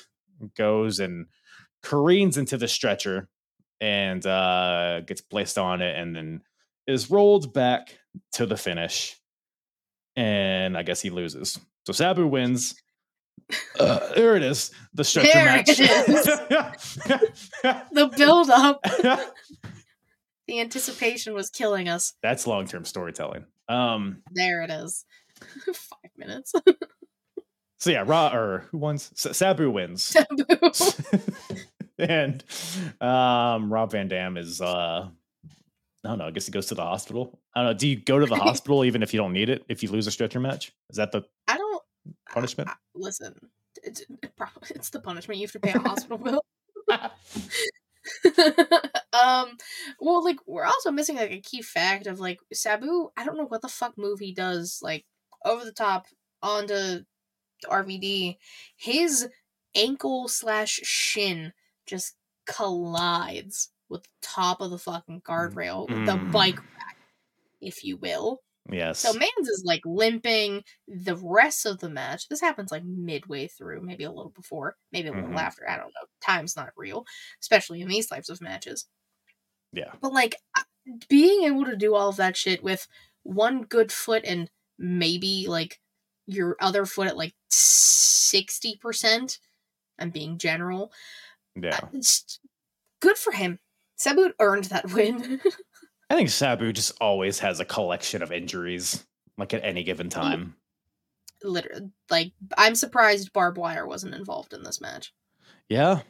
[0.57, 1.27] goes and
[1.82, 3.28] careens into the stretcher
[3.81, 6.43] and uh, gets placed on it and then
[6.86, 7.99] is rolled back
[8.35, 9.16] to the finish.
[10.15, 11.59] And I guess he loses.
[11.86, 12.77] So Sabu wins.
[13.81, 14.70] Uh, there it is.
[14.94, 15.66] The stretcher There match.
[17.90, 18.81] the build up,
[20.47, 22.12] the anticipation was killing us.
[22.23, 23.44] That's long term storytelling.
[23.69, 25.05] Um, There it is.
[26.27, 26.53] Minutes.
[27.78, 29.11] so yeah, Ra or who wins?
[29.16, 30.03] S- Sabu wins.
[30.05, 30.44] Sabu.
[31.99, 32.44] and
[33.01, 35.09] um Rob Van Dam is uh
[36.05, 37.39] I don't know, I guess he goes to the hospital.
[37.55, 37.78] I don't know.
[37.78, 39.65] Do you go to the hospital even if you don't need it?
[39.69, 40.73] If you lose a stretcher match?
[40.90, 41.82] Is that the I don't
[42.28, 42.69] punishment?
[42.70, 43.35] I- listen.
[43.85, 44.03] It's,
[44.70, 45.39] it's the punishment.
[45.40, 46.44] You have to pay a hospital bill.
[49.12, 49.57] um,
[50.01, 53.11] well, like we're also missing like a key fact of like Sabu.
[53.16, 55.05] I don't know what the fuck move he does, like
[55.44, 56.06] over the top
[56.43, 57.05] onto
[57.66, 58.39] RVD.
[58.77, 59.28] His
[59.74, 61.52] ankle slash shin
[61.86, 62.16] just
[62.47, 66.32] collides with the top of the fucking guardrail, the Mm.
[66.32, 66.97] bike rack,
[67.60, 68.43] if you will.
[68.70, 69.01] Yes.
[69.01, 72.28] So Mans is like limping the rest of the match.
[72.28, 75.39] This happens like midway through, maybe a little before, maybe a little Mhm.
[75.40, 75.69] after.
[75.69, 76.06] I don't know.
[76.20, 77.05] Time's not real,
[77.40, 78.86] especially in these types of matches.
[79.73, 79.94] yeah.
[80.01, 80.36] But like
[81.09, 82.86] being able to do all of that shit with
[83.23, 85.81] one good foot and maybe like
[86.27, 89.39] your other foot at like 60%,
[89.99, 90.93] I'm being general.
[91.61, 91.78] Yeah.
[91.93, 92.39] It's
[93.01, 93.59] good for him.
[93.97, 95.40] Sabu earned that win.
[96.11, 99.05] I think Sabu just always has a collection of injuries,
[99.39, 100.57] like at any given time.
[101.43, 105.12] Literally, like I'm surprised barbed wire wasn't involved in this match.
[105.69, 106.01] Yeah.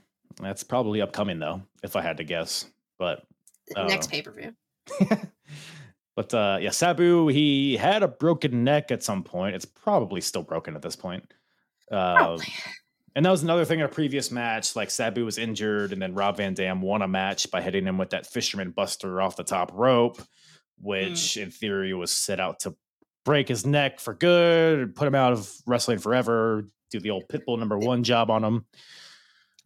[0.40, 2.66] That's probably upcoming though, if I had to guess.
[2.98, 3.22] But
[3.76, 4.10] Next uh, Oh.
[4.10, 4.55] pay per view.
[6.14, 9.55] but uh yeah, Sabu, he had a broken neck at some point.
[9.55, 11.32] It's probably still broken at this point.
[11.90, 12.39] Uh,
[13.16, 14.76] and that was another thing in a previous match.
[14.76, 17.98] Like Sabu was injured, and then Rob Van Dam won a match by hitting him
[17.98, 20.22] with that fisherman buster off the top rope,
[20.80, 22.74] which in theory was set out to
[23.24, 27.59] break his neck for good, put him out of wrestling forever, do the old pitbull
[27.59, 28.64] number one job on him.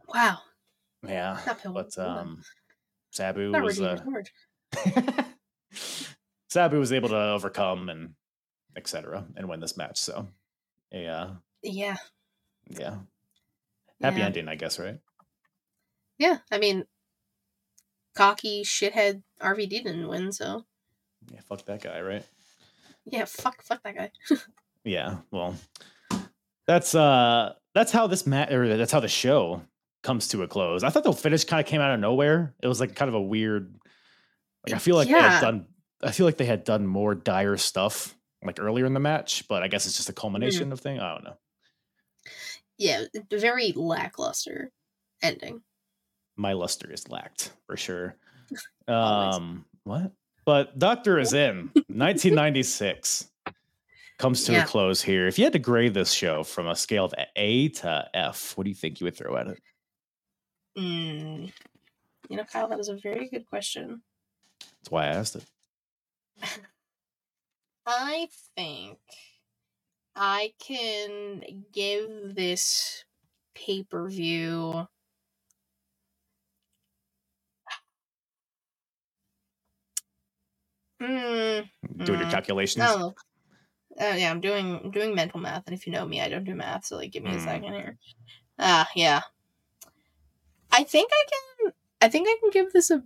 [0.08, 0.38] Wow.
[1.06, 1.38] Yeah.
[1.64, 2.42] But um
[3.10, 4.00] Sabu was uh.
[6.56, 8.14] Sabu was able to overcome and
[8.76, 9.26] etc.
[9.36, 9.98] and win this match.
[9.98, 10.26] So
[10.90, 11.96] yeah, Yeah.
[12.70, 12.96] yeah.
[14.00, 14.24] Happy yeah.
[14.26, 14.98] ending, I guess, right?
[16.18, 16.38] Yeah.
[16.50, 16.84] I mean,
[18.14, 20.64] cocky shithead RVD didn't win, so
[21.30, 22.24] Yeah, fuck that guy, right?
[23.04, 23.26] yeah.
[23.26, 23.62] Fuck.
[23.62, 24.10] Fuck that guy.
[24.84, 25.56] Yeah, well,
[26.68, 29.62] that's uh that's how this mat or that's how the show
[30.04, 30.84] comes to a close.
[30.84, 32.54] I thought the finish kind of came out of nowhere.
[32.62, 33.74] It was like kind of a weird
[34.64, 35.28] like I feel like Yeah.
[35.28, 35.66] had done
[36.06, 38.14] I feel like they had done more dire stuff
[38.44, 41.00] like earlier in the match, but I guess it's just a culmination of thing.
[41.00, 41.36] I don't know.
[42.78, 43.02] yeah.
[43.30, 44.70] Very lackluster
[45.22, 45.62] ending.
[46.36, 48.16] My luster is lacked for sure.
[48.88, 50.12] Um what?
[50.44, 53.28] But Doctor is in 1996
[54.18, 54.62] comes to Yeah.
[54.62, 55.26] a close here.
[55.26, 58.62] If you had to grade this show from a scale of A to F, what
[58.64, 59.58] do you think you would throw at it?
[60.78, 61.52] Mm.
[62.28, 64.02] You know, Kyle, that is a very good question.
[64.60, 65.44] That's why I asked it.
[67.86, 69.00] I think
[70.16, 73.04] I can give this
[73.54, 74.88] pay per view.
[81.00, 81.68] Mm,
[82.04, 82.30] Doing your Mm.
[82.30, 82.98] calculations.
[82.98, 83.14] no.
[84.00, 86.44] Uh, yeah, I'm doing I'm doing mental math, and if you know me, I don't
[86.44, 86.86] do math.
[86.86, 87.40] So like, give me a Mm.
[87.40, 87.98] second here.
[88.58, 89.22] Ah, yeah.
[90.70, 91.72] I think I can.
[92.00, 93.04] I think I can give this a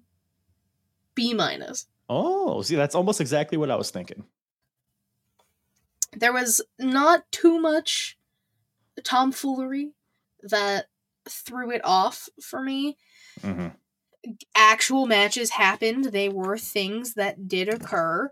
[1.14, 1.86] B minus.
[2.12, 4.24] Oh, see, that's almost exactly what I was thinking.
[6.16, 8.18] there was not too much
[9.04, 9.92] tomfoolery
[10.42, 10.86] that
[11.28, 12.96] threw it off for me.
[13.40, 13.68] hmm
[14.56, 16.06] Actual matches happened.
[16.06, 18.30] They were things that did occur.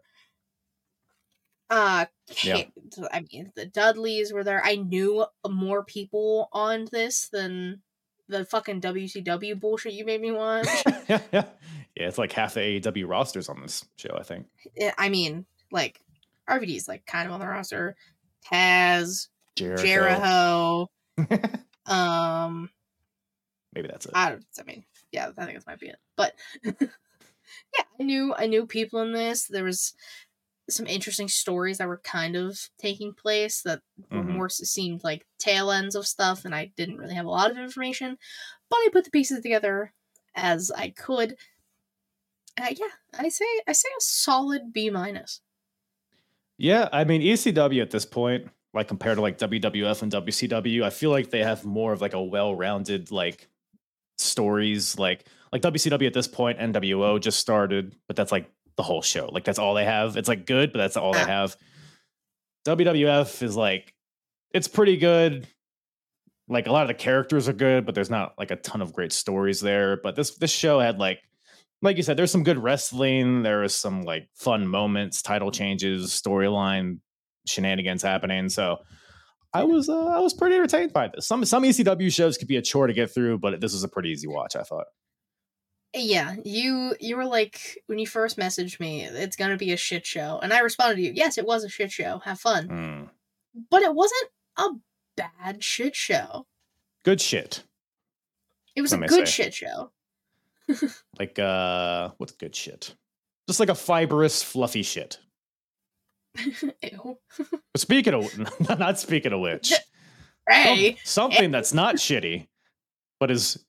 [1.70, 2.06] Uh
[2.42, 2.64] Yeah.
[3.12, 4.62] I mean the Dudleys were there.
[4.64, 7.82] I knew more people on this than
[8.28, 10.66] the fucking WCW bullshit you made me watch.
[11.09, 11.44] yeah, yeah,
[11.98, 12.08] yeah.
[12.08, 14.16] It's like half the AEW rosters on this show.
[14.18, 14.46] I think.
[14.76, 16.00] Yeah, I mean, like
[16.48, 17.96] RVD's like kind of on the roster.
[18.50, 19.82] Taz, Jericho.
[19.84, 20.90] Jericho,
[21.86, 22.70] um
[23.74, 24.12] Maybe that's it.
[24.14, 24.44] I don't.
[24.58, 25.98] I mean, yeah, I think this might be it.
[26.16, 26.34] But
[26.64, 26.72] yeah,
[28.00, 29.46] I knew I knew people in this.
[29.46, 29.92] There was
[30.70, 33.80] some interesting stories that were kind of taking place that
[34.10, 34.34] were Mhm.
[34.34, 37.58] more seemed like tail ends of stuff, and I didn't really have a lot of
[37.58, 38.18] information.
[38.70, 39.92] But I put the pieces together
[40.34, 41.36] as I could.
[42.59, 42.86] Uh, yeah,
[43.18, 45.40] I say I say a solid B minus.
[46.56, 50.90] Yeah, I mean ECW at this point, like compared to like WWF and WCW, I
[50.90, 53.48] feel like they have more of like a well-rounded like
[54.18, 54.98] stories.
[54.98, 59.26] Like like WCW at this point, NWO just started, but that's like the whole show.
[59.26, 60.16] Like that's all they have.
[60.16, 61.56] It's like good, but that's all they have.
[62.66, 63.94] WWF is like
[64.52, 65.47] it's pretty good.
[66.48, 68.93] Like a lot of the characters are good, but there's not like a ton of
[68.93, 69.97] great stories there.
[69.97, 71.20] But this this show had like
[71.82, 73.42] like you said, there's some good wrestling.
[73.42, 76.98] There was some like fun moments, title changes, storyline
[77.46, 78.48] shenanigans happening.
[78.48, 78.78] So
[79.55, 81.26] I was uh, I was pretty entertained by this.
[81.26, 83.88] Some some ECW shows could be a chore to get through, but this was a
[83.88, 84.56] pretty easy watch.
[84.56, 84.86] I thought.
[85.94, 90.05] Yeah, you you were like when you first messaged me, it's gonna be a shit
[90.05, 92.18] show, and I responded to you, yes, it was a shit show.
[92.24, 93.09] Have fun, Mm.
[93.70, 94.68] but it wasn't a
[95.16, 96.46] bad shit show.
[97.05, 97.62] Good shit.
[98.76, 99.44] It was a good say.
[99.44, 99.90] shit show.
[101.18, 102.94] like uh what's good shit?
[103.48, 105.18] Just like a fibrous, fluffy shit.
[106.82, 107.18] Ew.
[107.72, 109.78] But speaking of not speaking of which, some-
[110.50, 110.96] Hey.
[111.04, 112.46] something that's not shitty,
[113.20, 113.62] but is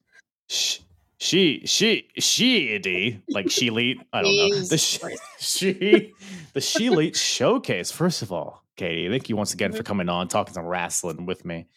[0.50, 0.80] sh-
[1.20, 3.98] she she she like ShElite.
[4.14, 4.60] I don't know.
[4.62, 5.00] The sh-
[5.40, 6.14] she
[6.54, 7.92] the ShElite Showcase.
[7.92, 9.86] First of all, Katie, thank you once again for Mhm.
[9.86, 11.68] coming on talking some wrestling with me.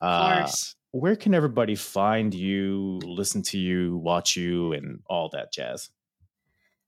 [0.00, 0.74] Of Uh, course.
[0.92, 5.90] Where can everybody find you, listen to you, watch you, and all that jazz?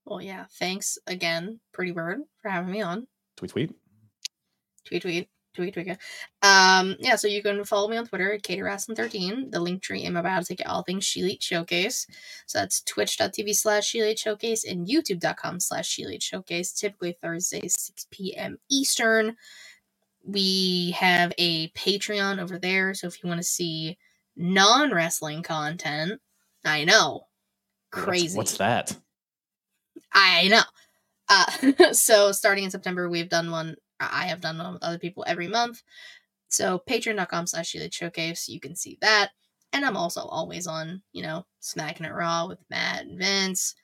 [0.07, 0.47] Well, yeah.
[0.59, 3.07] Thanks again, Pretty Bird, for having me on.
[3.37, 3.75] Tweet tweet.
[4.87, 5.89] Tweet, tweet, tweet, tweet.
[6.43, 7.17] Um, yeah.
[7.17, 9.53] So you can follow me on Twitter at KatieWrasslin13.
[9.53, 12.07] The Linktree in my bio to get all things She Showcase.
[12.47, 16.73] So that's twitch.tv slash She Showcase and youtube.com slash She Showcase.
[16.73, 18.59] Typically Thursdays, 6 p.m.
[18.71, 19.37] Eastern.
[20.25, 22.95] We have a Patreon over there.
[22.95, 23.99] So if you want to see
[24.37, 26.21] non wrestling content,
[26.65, 27.23] I know.
[27.91, 28.37] Crazy.
[28.37, 28.97] What's, that?
[30.13, 30.63] I know.
[31.29, 33.77] Uh, so starting in September, we've done one.
[33.99, 35.83] I have done one with other people every month.
[36.49, 39.31] So patreon.com slash Showcase, you can see that.
[39.73, 43.75] And I'm also always on, you know, Smacking It Raw with Matt and Vince.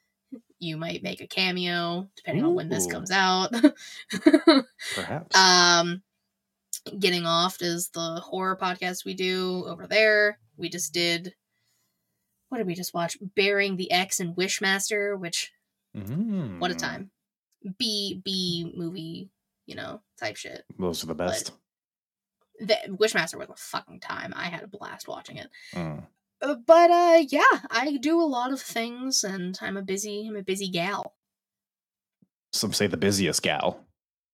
[0.58, 3.52] You might make a cameo, depending on when this comes out.
[4.94, 5.36] Perhaps.
[5.36, 6.02] um,
[6.98, 10.38] Getting Off is the horror podcast we do over there.
[10.56, 11.34] We just did,
[12.48, 13.18] what did we just watch?
[13.34, 15.52] Burying the Ex and Wishmaster, which
[15.92, 17.10] what a Mm, time.
[17.78, 19.30] B B movie,
[19.66, 20.64] you know, type shit.
[20.78, 21.52] Those are the best.
[22.60, 24.32] The Wishmaster was a fucking time.
[24.36, 25.48] I had a blast watching it.
[25.74, 26.06] Mm.
[26.40, 30.36] Uh, but uh yeah, I do a lot of things and I'm a busy I'm
[30.36, 31.14] a busy gal.
[32.52, 33.85] Some say the busiest gal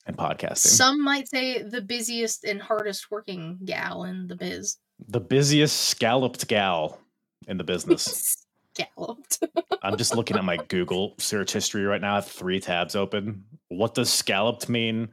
[0.07, 0.57] in podcasting.
[0.69, 4.77] Some might say the busiest and hardest working gal in the biz.
[5.09, 7.01] the busiest scalloped gal
[7.49, 8.39] in the business.
[8.75, 9.43] Scalloped.
[9.83, 12.13] I'm just looking at my Google search history right now.
[12.13, 13.45] I have three tabs open.
[13.69, 15.11] What does scalloped mean?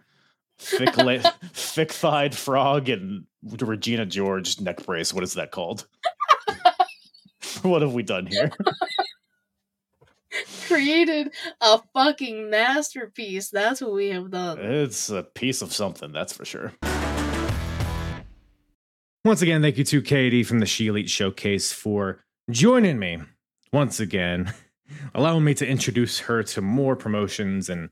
[0.59, 0.93] Thick,
[1.53, 5.13] thick thighed frog and Regina George neck brace.
[5.13, 5.87] What is that called?
[7.63, 8.49] what have we done here?
[10.69, 11.31] Created
[11.61, 13.49] a fucking masterpiece.
[13.49, 14.59] That's what we have done.
[14.59, 16.73] It's a piece of something, that's for sure.
[19.25, 23.17] Once again, thank you to Katie from the ShElite Showcase for joining me
[23.73, 24.53] once again,
[25.15, 27.89] allowing me to introduce her to more promotions and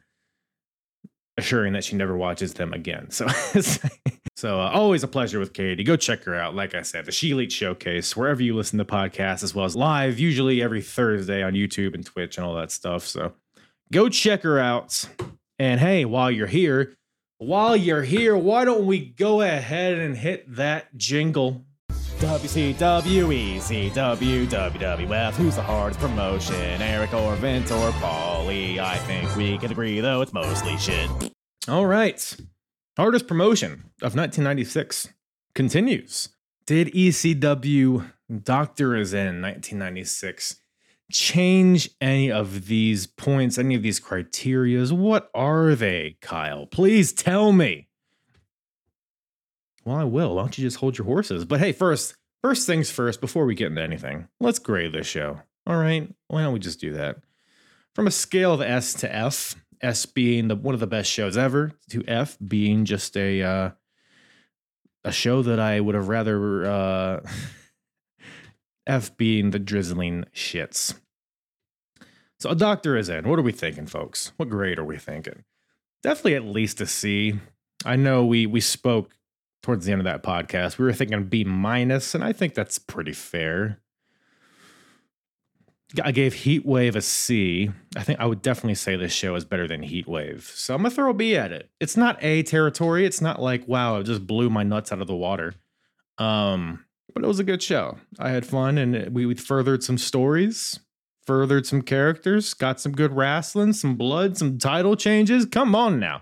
[1.37, 3.09] assuring that she never watches them again.
[3.11, 3.27] So,
[4.35, 5.83] so uh, always a pleasure with Katie.
[5.83, 6.55] Go check her out.
[6.55, 10.19] Like I said, the ShElite Showcase, wherever you listen to podcasts, as well as live,
[10.19, 13.05] usually every Thursday on YouTube and Twitch and all that stuff.
[13.05, 13.33] So,
[13.91, 15.07] go check her out.
[15.59, 16.93] And hey, while you're here,
[17.39, 21.63] while you're here, why don't we go ahead and hit that jingle?
[22.17, 25.33] WCW, ECW, WWF.
[25.33, 26.81] Who's the hardest promotion?
[26.81, 28.79] Eric or Vince or Paulie?
[28.79, 31.09] I think we can agree, though, it's mostly shit.
[31.67, 32.37] All right.
[32.97, 35.09] Hardest promotion of 1996
[35.53, 36.29] continues.
[36.65, 38.11] Did ECW
[38.43, 40.59] Doctor is in 1996
[41.11, 44.91] change any of these points, any of these criterias?
[44.91, 46.65] What are they, Kyle?
[46.65, 47.86] Please tell me.
[49.87, 50.35] Well, I will.
[50.35, 51.45] Why don't you just hold your horses?
[51.45, 55.39] But hey, first, first things first, before we get into anything, let's grade this show.
[55.65, 56.13] All right.
[56.27, 57.19] Why don't we just do that?
[57.95, 61.37] From a scale of S to F, S being the one of the best shows
[61.37, 63.69] ever, to F being just a uh,
[65.05, 67.19] a show that I would have rather uh,
[68.87, 70.95] F being the drizzling shits.
[72.41, 73.29] So a doctor is in.
[73.29, 74.33] What are we thinking, folks?
[74.35, 75.45] What grade are we thinking?
[76.03, 77.39] Definitely at least a C.
[77.85, 79.16] I know we we spoke
[79.61, 80.77] towards the end of that podcast.
[80.77, 83.79] We were thinking B minus, and I think that's pretty fair.
[86.03, 87.71] I gave Heat Wave a C.
[87.95, 90.43] I think I would definitely say this show is better than Heat Wave.
[90.53, 91.69] So I'm gonna throw a B at it.
[91.79, 93.05] It's not A territory.
[93.05, 95.53] It's not like wow, it just blew my nuts out of the water.
[96.17, 97.97] Um, but it was a good show.
[98.19, 100.79] I had fun, and we, we furthered some stories,
[101.25, 105.45] furthered some characters, got some good wrestling, some blood, some title changes.
[105.45, 106.21] Come on now,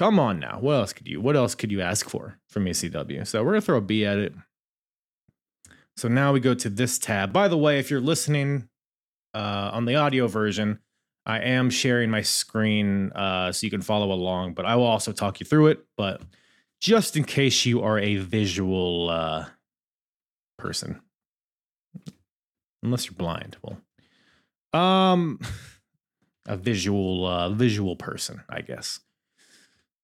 [0.00, 0.56] come on now.
[0.58, 1.20] What else could you?
[1.20, 3.26] What else could you ask for from ECW?
[3.26, 4.32] So we're gonna throw a B at it.
[5.94, 7.34] So now we go to this tab.
[7.34, 8.70] By the way, if you're listening
[9.34, 10.78] uh, on the audio version,
[11.26, 15.12] I am sharing my screen uh, so you can follow along, but I will also
[15.12, 15.84] talk you through it.
[15.98, 16.22] But
[16.80, 19.44] just in case you are a visual uh,
[20.56, 21.02] person,
[22.82, 23.76] unless you're blind, well,
[24.72, 25.40] um,
[26.46, 29.00] a visual uh, visual person, I guess.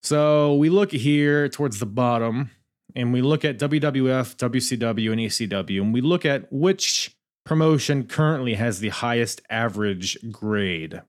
[0.02, 2.50] So we look here towards the bottom
[2.94, 7.14] and we look at WWF, WCW, and ECW, and we look at which
[7.44, 11.02] promotion currently has the highest average grade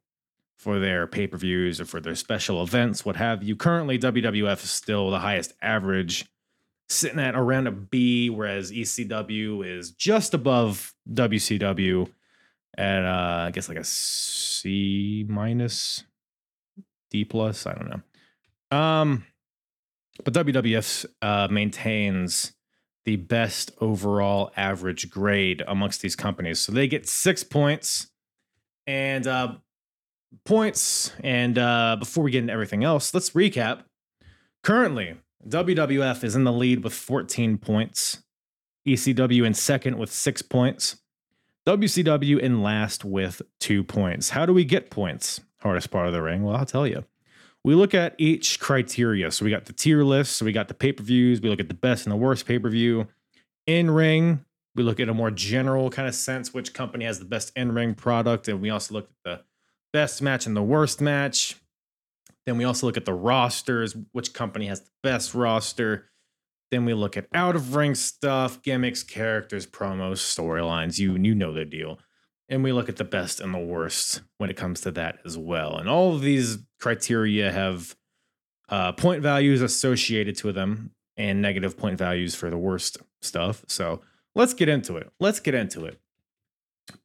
[0.57, 3.55] for their pay per views or for their special events, what have you.
[3.55, 6.25] Currently, WWF is still the highest average,
[6.89, 12.09] sitting at around a B, whereas ECW is just above WCW
[12.77, 16.03] at, uh, I guess, like a C minus,
[17.11, 17.65] D plus.
[17.65, 18.01] I don't know.
[18.71, 19.25] Um,
[20.23, 22.53] but WWF uh, maintains
[23.05, 26.59] the best overall average grade amongst these companies.
[26.59, 28.07] So they get six points.
[28.85, 29.55] And uh,
[30.45, 31.11] points.
[31.23, 33.83] And uh, before we get into everything else, let's recap.
[34.63, 35.15] Currently,
[35.47, 38.23] WWF is in the lead with 14 points,
[38.85, 40.97] ECW in second with six points,
[41.65, 44.31] WCW in last with two points.
[44.31, 45.41] How do we get points?
[45.61, 46.43] Hardest part of the ring?
[46.43, 47.05] Well, I'll tell you.
[47.67, 49.29] We look at each criteria.
[49.29, 51.59] So we got the tier list, so we got the pay per views, we look
[51.59, 53.09] at the best and the worst pay per view.
[53.65, 57.25] In ring, we look at a more general kind of sense which company has the
[57.25, 58.47] best in ring product.
[58.47, 59.41] And we also look at the
[59.91, 61.57] best match and the worst match.
[62.45, 66.05] Then we also look at the rosters, which company has the best roster.
[66.71, 70.99] Then we look at out of ring stuff, gimmicks, characters, promos, storylines.
[70.99, 71.99] You you know the deal.
[72.49, 75.37] And we look at the best and the worst when it comes to that as
[75.37, 75.77] well.
[75.77, 77.95] And all of these criteria have
[78.69, 83.65] uh, point values associated to them and negative point values for the worst stuff.
[83.67, 84.01] So
[84.35, 85.11] let's get into it.
[85.19, 85.99] Let's get into it.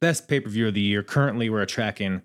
[0.01, 1.03] Best pay per view of the year.
[1.03, 2.23] Currently, we're tracking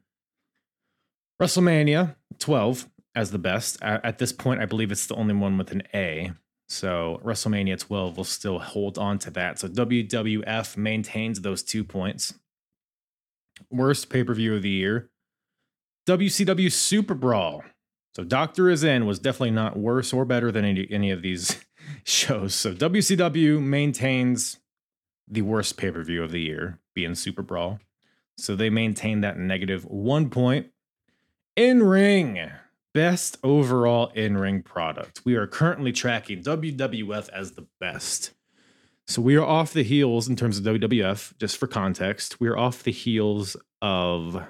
[1.41, 3.81] WrestleMania 12 as the best.
[3.81, 6.33] At this point, I believe it's the only one with an A.
[6.69, 9.59] So WrestleMania 12 will still hold on to that.
[9.59, 12.33] So WWF maintains those two points.
[13.69, 15.09] Worst pay per view of the year
[16.07, 17.63] WCW Super Brawl.
[18.15, 21.63] So Doctor is in was definitely not worse or better than any, any of these
[22.05, 22.55] shows.
[22.55, 24.57] So WCW maintains
[25.27, 27.79] the worst pay per view of the year, being Super Brawl.
[28.37, 30.67] So they maintain that negative one point.
[31.57, 32.51] In ring,
[32.93, 35.21] best overall in ring product.
[35.25, 38.31] We are currently tracking WWF as the best.
[39.09, 42.41] So we are off the heels in terms of WWF, just for context.
[42.41, 44.45] We are off the heels of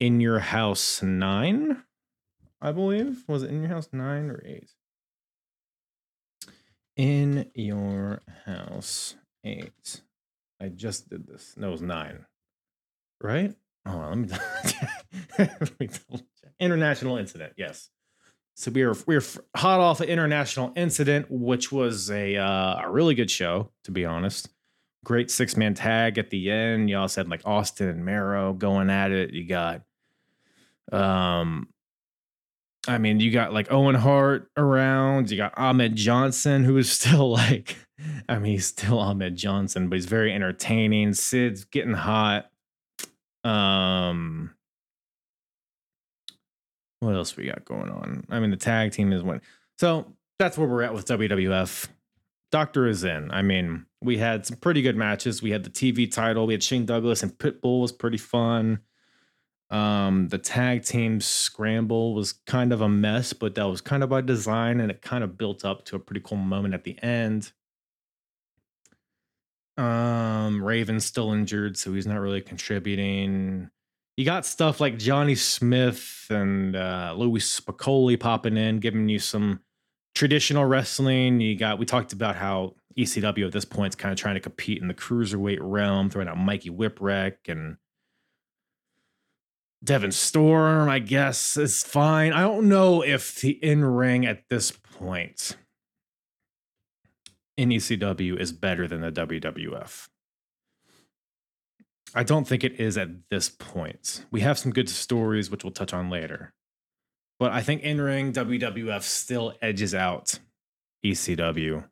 [0.00, 1.84] In Your House 9,
[2.60, 3.22] I believe.
[3.28, 4.70] Was it In Your House 9 or 8?
[6.96, 10.02] In Your House 8.
[10.60, 11.54] I just did this.
[11.56, 12.26] No, it was 9.
[13.22, 13.54] Right?
[13.86, 14.72] On, let me,
[15.38, 16.52] let me double check.
[16.58, 17.88] International incident, yes.
[18.58, 19.22] So we were we were
[19.56, 24.04] hot off an international incident, which was a uh, a really good show, to be
[24.04, 24.48] honest.
[25.04, 26.90] Great six man tag at the end.
[26.90, 29.32] Y'all had like Austin and Mero going at it.
[29.32, 29.82] You got,
[30.90, 31.68] um,
[32.88, 35.30] I mean, you got like Owen Hart around.
[35.30, 37.76] You got Ahmed Johnson, who is still like,
[38.28, 41.14] I mean, he's still Ahmed Johnson, but he's very entertaining.
[41.14, 42.50] Sid's getting hot.
[43.44, 44.56] Um,
[47.00, 48.24] what else we got going on?
[48.30, 49.40] I mean, the tag team is one.
[49.78, 51.88] So that's where we're at with WWF.
[52.50, 53.30] Doctor is in.
[53.30, 55.42] I mean, we had some pretty good matches.
[55.42, 56.46] We had the TV title.
[56.46, 58.80] We had Shane Douglas and Pitbull was pretty fun.
[59.70, 64.08] Um, the tag team scramble was kind of a mess, but that was kind of
[64.08, 67.00] by design, and it kind of built up to a pretty cool moment at the
[67.02, 67.52] end.
[69.76, 73.70] Um, Raven's still injured, so he's not really contributing.
[74.18, 79.60] You got stuff like Johnny Smith and uh, Louie Spicolli popping in, giving you some
[80.12, 81.40] traditional wrestling.
[81.40, 84.40] You got we talked about how ECW at this point is kind of trying to
[84.40, 87.76] compete in the cruiserweight realm, throwing out Mikey Whipwreck and
[89.84, 90.88] Devon Storm.
[90.88, 92.32] I guess is fine.
[92.32, 95.56] I don't know if the in ring at this point
[97.56, 100.08] in ECW is better than the WWF.
[102.14, 104.24] I don't think it is at this point.
[104.30, 106.54] We have some good stories, which we'll touch on later.
[107.38, 110.38] But I think in ring, WWF still edges out
[111.04, 111.84] ECW.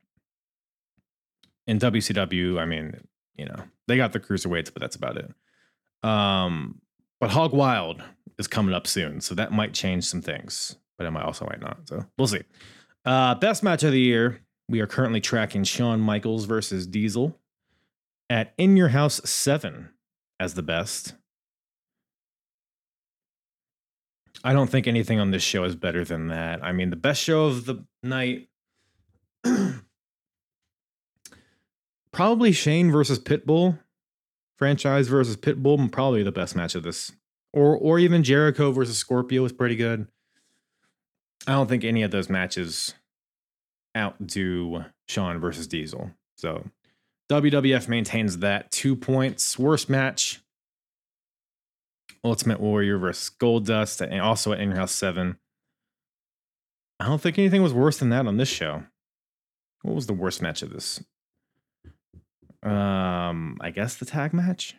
[1.66, 3.06] In WCW, I mean,
[3.36, 5.32] you know, they got the cruiserweights, but that's about it.
[6.02, 6.80] Um,
[7.20, 8.02] but Hog Wild
[8.38, 11.60] is coming up soon, so that might change some things, but it might also might
[11.60, 11.88] not.
[11.88, 12.42] So we'll see.
[13.04, 17.38] Uh, best match of the year we are currently tracking Shawn Michaels versus Diesel
[18.28, 19.90] at In Your House 7
[20.38, 21.14] as the best.
[24.44, 26.62] I don't think anything on this show is better than that.
[26.62, 28.48] I mean, the best show of the night
[32.12, 33.78] probably Shane versus Pitbull,
[34.56, 37.12] franchise versus Pitbull, probably the best match of this.
[37.52, 40.06] Or or even Jericho versus Scorpio was pretty good.
[41.46, 42.94] I don't think any of those matches
[43.96, 46.10] outdo Shawn versus Diesel.
[46.36, 46.64] So
[47.30, 49.58] WWF maintains that two points.
[49.58, 50.40] Worst match
[52.26, 55.38] Ultimate Warrior versus Goldust, and also at In House 7.
[56.98, 58.84] I don't think anything was worse than that on this show.
[59.82, 61.02] What was the worst match of this?
[62.62, 64.74] Um, I guess the tag match.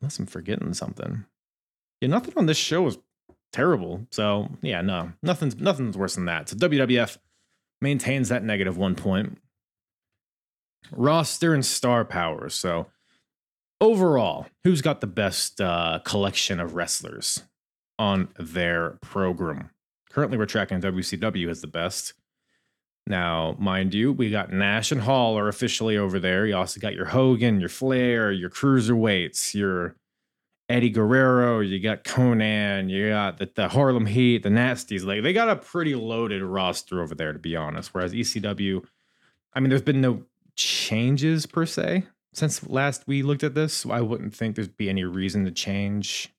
[0.00, 1.24] Unless I'm forgetting something.
[2.00, 2.98] Yeah, nothing on this show was
[3.52, 4.06] terrible.
[4.10, 6.48] So yeah, no, nothing's nothing's worse than that.
[6.48, 7.18] So WWF
[7.80, 9.38] maintains that negative one point.
[10.90, 12.48] Roster and star power.
[12.48, 12.88] So
[13.80, 17.42] overall, who's got the best uh, collection of wrestlers
[17.98, 19.70] on their program?
[20.10, 22.14] Currently, we're tracking WCW as the best.
[23.06, 26.46] Now, mind you, we got Nash and Hall are officially over there.
[26.46, 29.96] You also got your Hogan, your Flair, your cruiserweights, your
[30.68, 35.04] Eddie Guerrero, you got Konnan, you got the, the Harlem Heat, the Nasties.
[35.04, 37.92] Like they got a pretty loaded roster over there, to be honest.
[37.92, 38.82] Whereas ECW,
[39.52, 40.22] I mean, there's been no
[40.56, 42.04] changes per se
[42.34, 43.84] since last we looked at this.
[43.86, 46.32] I wouldn't think there'd be any reason to change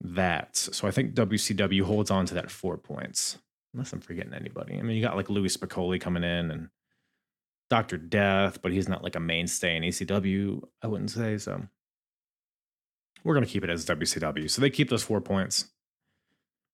[0.00, 0.56] that.
[0.56, 3.38] So I think WCW holds on to that four points,
[3.72, 4.78] unless I'm forgetting anybody.
[4.78, 6.68] I mean, you got like Louie Spicolli coming in and
[7.70, 7.96] Dr.
[7.96, 11.38] Death, but he's not like a mainstay in ECW, I wouldn't say.
[11.38, 11.62] So
[13.24, 14.48] we're going to keep it as WCW.
[14.50, 15.70] So they keep those four points.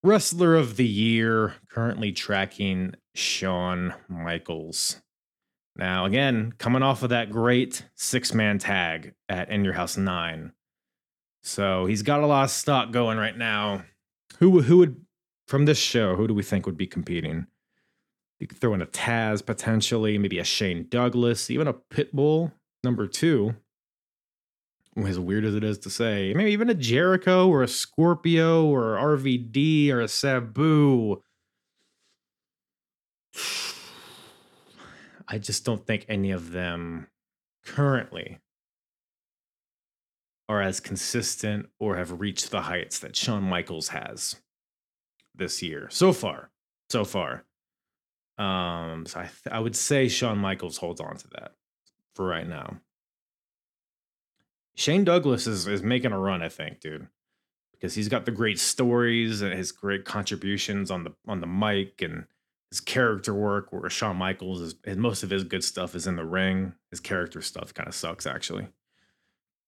[0.02, 5.00] Wrestler of the Year, currently tracking Shawn Michaels.
[5.76, 10.52] Now, again, coming off of that great six man tag at In Your House 9.
[11.42, 13.84] So he's got a lot of stock going right now.
[14.38, 15.04] Who, who would,
[15.46, 17.46] from this show, who do we think would be competing?
[18.38, 22.52] You could throw in a Taz potentially, maybe a Shane Douglas, even a Pitbull
[22.82, 23.54] number two
[24.96, 28.96] as weird as it is to say, maybe even a Jericho or a Scorpio or
[28.96, 31.20] RVD or a Sabu.
[35.28, 37.08] I just don't think any of them
[37.64, 38.40] currently
[40.48, 44.36] are as consistent or have reached the heights that Shawn Michaels has
[45.34, 46.50] this year so far.
[46.90, 47.44] So far.
[48.36, 51.52] Um, so I, th- I would say Shawn Michaels holds on to that
[52.14, 52.80] for right now.
[54.76, 57.06] Shane Douglas is is making a run, I think, dude,
[57.72, 62.02] because he's got the great stories and his great contributions on the on the mic
[62.02, 62.26] and
[62.74, 63.72] his character work.
[63.72, 66.74] Where Shawn Michaels is, and most of his good stuff is in the ring.
[66.90, 68.66] His character stuff kind of sucks, actually,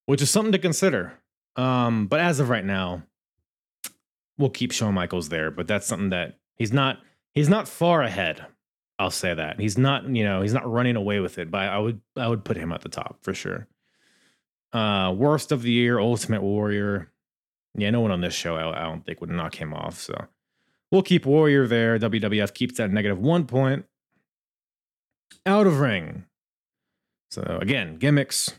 [0.07, 1.13] which is something to consider.
[1.55, 3.05] Um, but as of right now,
[4.39, 5.53] we'll keep Shawn Michaels there.
[5.53, 6.99] But that's something that he's not
[7.33, 8.45] he's not far ahead.
[8.99, 11.49] I'll say that he's not you know he's not running away with it.
[11.49, 13.69] But I would I would put him at the top for sure.
[14.73, 17.13] Uh, worst of the year, Ultimate Warrior.
[17.79, 20.01] Yeah, no one on this show I, I don't think would knock him off.
[20.01, 20.27] So
[20.91, 21.99] we'll keep Warrior there.
[21.99, 23.87] WWF keeps that negative one point.
[25.45, 26.25] Out of ring.
[27.31, 28.55] So again, gimmicks,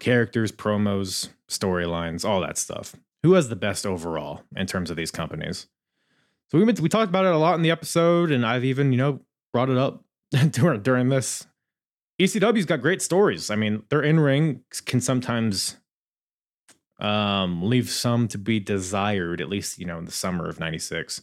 [0.00, 2.94] characters, promos, storylines, all that stuff.
[3.22, 5.66] Who has the best overall in terms of these companies?
[6.50, 8.98] So we we talked about it a lot in the episode, and I've even you
[8.98, 9.20] know
[9.52, 10.04] brought it up
[10.50, 11.46] during during this
[12.20, 13.50] ECW's got great stories.
[13.50, 15.76] I mean, their in ring can sometimes
[17.00, 21.22] um, leave some to be desired, at least, you know, in the summer of 96.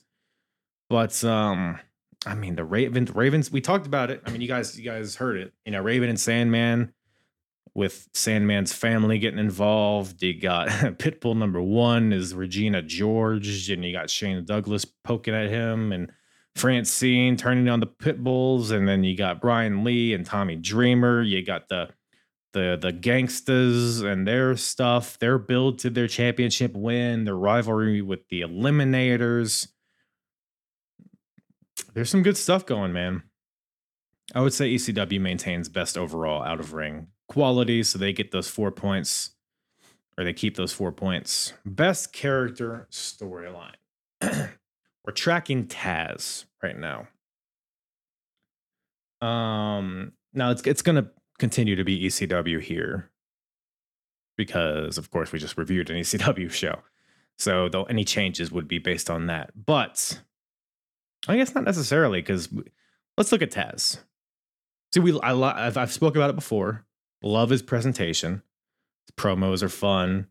[0.92, 1.80] But um,
[2.26, 4.22] I mean, the Raven, Ravens, we talked about it.
[4.26, 5.54] I mean, you guys, you guys heard it.
[5.66, 6.92] You know, Raven and Sandman
[7.74, 10.22] with Sandman's family getting involved.
[10.22, 10.68] You got
[11.00, 16.12] Pitbull number one is Regina George, and you got Shane Douglas poking at him, and
[16.58, 21.22] Francine turning on the pit bulls, and then you got Brian Lee and Tommy Dreamer.
[21.22, 21.88] You got the
[22.52, 28.28] the the gangsters and their stuff, their build to their championship win, their rivalry with
[28.28, 29.70] the Eliminators.
[31.94, 33.24] There's some good stuff going, man.
[34.34, 38.48] I would say ECW maintains best overall out of ring quality, so they get those
[38.50, 39.32] four points,
[40.18, 41.54] or they keep those four points.
[41.66, 43.76] Best character storyline.
[44.22, 47.08] we're tracking Taz right now.
[49.26, 51.10] Um, now it's it's gonna
[51.40, 53.12] continue to be ECW here
[54.38, 56.80] because, of course, we just reviewed an ECW show,
[57.38, 59.52] so though any changes would be based on that.
[59.66, 60.22] But
[61.28, 62.50] I guess not necessarily because
[63.18, 64.00] let's look at Taz.
[64.94, 66.86] See, we I I've, I've spoke about it before.
[67.24, 68.42] Love his presentation.
[69.06, 70.28] His promos are fun.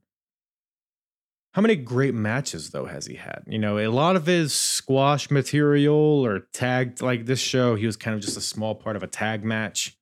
[1.53, 3.43] How many great matches though has he had?
[3.47, 7.97] You know, a lot of his squash material or tagged like this show, he was
[7.97, 9.97] kind of just a small part of a tag match.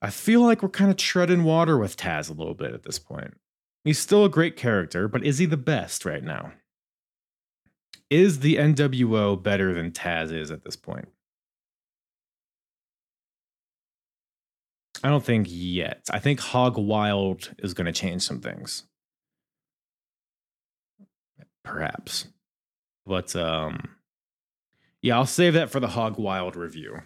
[0.00, 2.98] I feel like we're kind of treading water with Taz a little bit at this
[2.98, 3.34] point.
[3.84, 6.52] He's still a great character, but is he the best right now?
[8.12, 11.08] Is the NWO better than Taz is at this point?
[15.02, 16.06] I don't think yet.
[16.10, 18.84] I think Hog Wild is going to change some things.
[21.64, 22.26] Perhaps.
[23.06, 23.96] But um
[25.00, 27.00] yeah, I'll save that for the Hog Wild review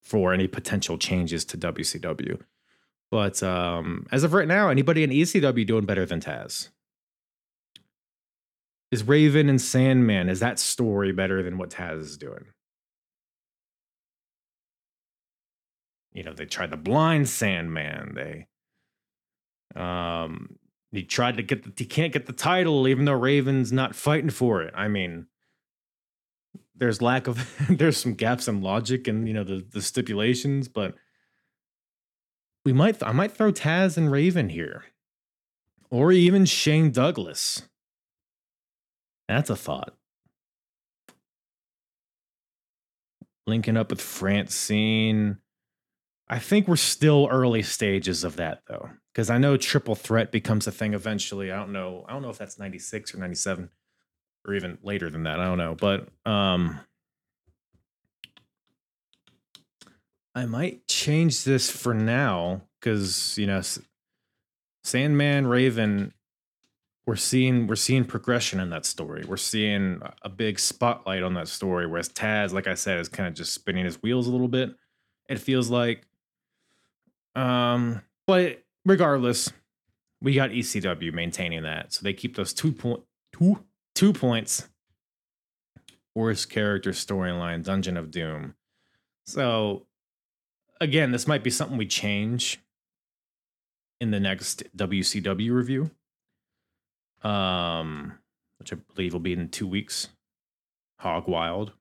[0.00, 2.40] for any potential changes to WCW.
[3.10, 6.70] But um as of right now, anybody in ECW doing better than Taz?
[8.90, 12.46] Is Raven and Sandman, is that story better than what Taz is doing?
[16.12, 18.14] You know, they tried the blind Sandman.
[18.14, 18.46] They
[19.78, 20.56] um
[20.90, 24.30] he tried to get the he can't get the title even though Raven's not fighting
[24.30, 24.72] for it.
[24.74, 25.26] I mean,
[26.74, 30.94] there's lack of there's some gaps in logic and you know the the stipulations, but
[32.64, 34.84] we might I might throw Taz and Raven here.
[35.90, 37.67] Or even Shane Douglas.
[39.28, 39.94] That's a thought.
[43.46, 45.38] Linking up with Francine.
[46.28, 50.66] I think we're still early stages of that though, because I know triple threat becomes
[50.66, 51.50] a thing eventually.
[51.52, 52.04] I don't know.
[52.08, 53.70] I don't know if that's 96 or 97
[54.46, 55.40] or even later than that.
[55.40, 56.80] I don't know, but um
[60.34, 63.62] I might change this for now cuz you know
[64.84, 66.12] Sandman Raven
[67.08, 69.24] we're seeing we're seeing progression in that story.
[69.26, 73.26] We're seeing a- big spotlight on that story whereas Taz like I said is kind
[73.26, 74.74] of just spinning his wheels a little bit.
[75.26, 76.06] It feels like
[77.34, 79.50] um, but regardless,
[80.20, 83.00] we got ECW maintaining that, so they keep those two point
[83.32, 83.64] two
[83.94, 84.68] two points.
[86.14, 88.54] Worst character storyline, Dungeon of Doom.
[89.24, 89.86] So
[90.78, 92.60] again, this might be something we change
[93.98, 95.90] in the next WCW review,
[97.22, 98.18] um,
[98.58, 100.08] which I believe will be in two weeks.
[100.98, 101.72] Hog Wild.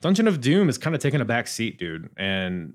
[0.00, 2.74] Dungeon of Doom is kind of taking a back seat, dude, and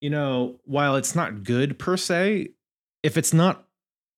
[0.00, 2.50] you know, while it's not good per se,
[3.02, 3.66] if it's not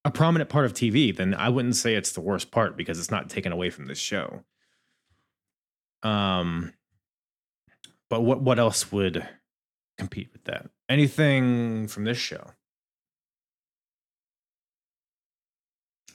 [0.05, 3.11] a prominent part of TV, then I wouldn't say it's the worst part because it's
[3.11, 4.45] not taken away from this show.
[6.03, 6.73] Um,
[8.11, 9.27] but what what else would
[9.99, 10.69] compete with that?
[10.89, 12.51] Anything from this show?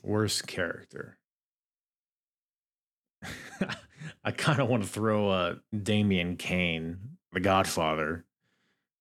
[0.07, 1.17] Worst character.
[4.23, 8.23] I kind of want to throw uh, Damien Kane, the Godfather,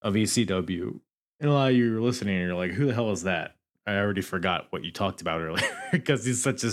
[0.02, 0.98] of ECW.
[1.38, 3.54] And a lot of you are listening and you're like, who the hell is that?
[3.86, 6.72] I already forgot what you talked about earlier because he's such a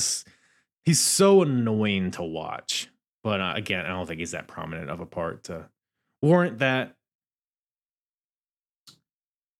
[0.84, 2.90] he's so annoying to watch.
[3.24, 5.70] But uh, again, I don't think he's that prominent of a part to
[6.24, 6.96] warrant that.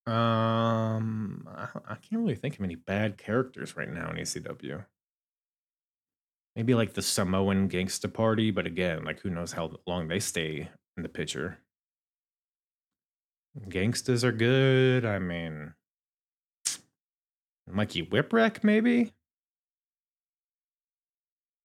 [0.06, 4.86] Um, I, I can't really think of any bad characters right now in ECW.
[6.56, 10.70] Maybe like the Samoan Gangsta Party, but again, like who knows how long they stay
[10.98, 11.60] in the picture.
[13.70, 15.06] Gangstas are good.
[15.06, 15.74] I mean,
[17.68, 19.14] Mikey Whipwreck, maybe?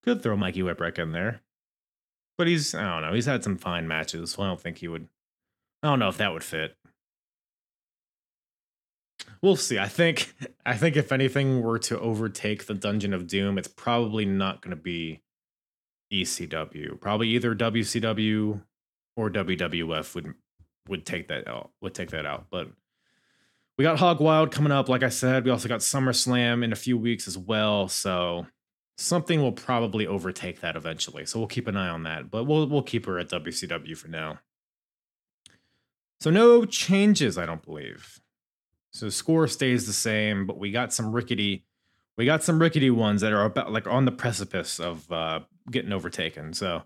[0.05, 1.43] Could throw Mikey Whipwreck in there.
[2.37, 4.89] But he's, I don't know, he's had some fine matches, so I don't think he
[4.89, 5.09] would.
[5.83, 6.77] I don't know if that would fit.
[9.43, 9.79] We'll see.
[9.79, 10.35] I think,
[10.67, 14.77] I think if anything were to overtake the Dungeon of Doom, it's probably not going
[14.77, 15.23] to be
[16.13, 17.01] ECW.
[17.01, 18.63] Probably either WCW
[19.17, 20.35] or WWF would
[20.89, 21.71] would take that out.
[21.83, 22.47] Would take that out.
[22.51, 22.71] But
[23.77, 24.89] we got Hog Wild coming up.
[24.89, 27.89] Like I said, we also got SummerSlam in a few weeks as well.
[27.89, 28.47] So
[28.97, 31.27] something will probably overtake that eventually.
[31.27, 32.31] So we'll keep an eye on that.
[32.31, 34.41] But we'll we'll keep her at WCW for now.
[36.21, 38.21] So no changes, I don't believe.
[38.99, 41.65] So the score stays the same, but we got some rickety,
[42.17, 45.93] we got some rickety ones that are about like on the precipice of uh, getting
[45.93, 46.53] overtaken.
[46.53, 46.83] So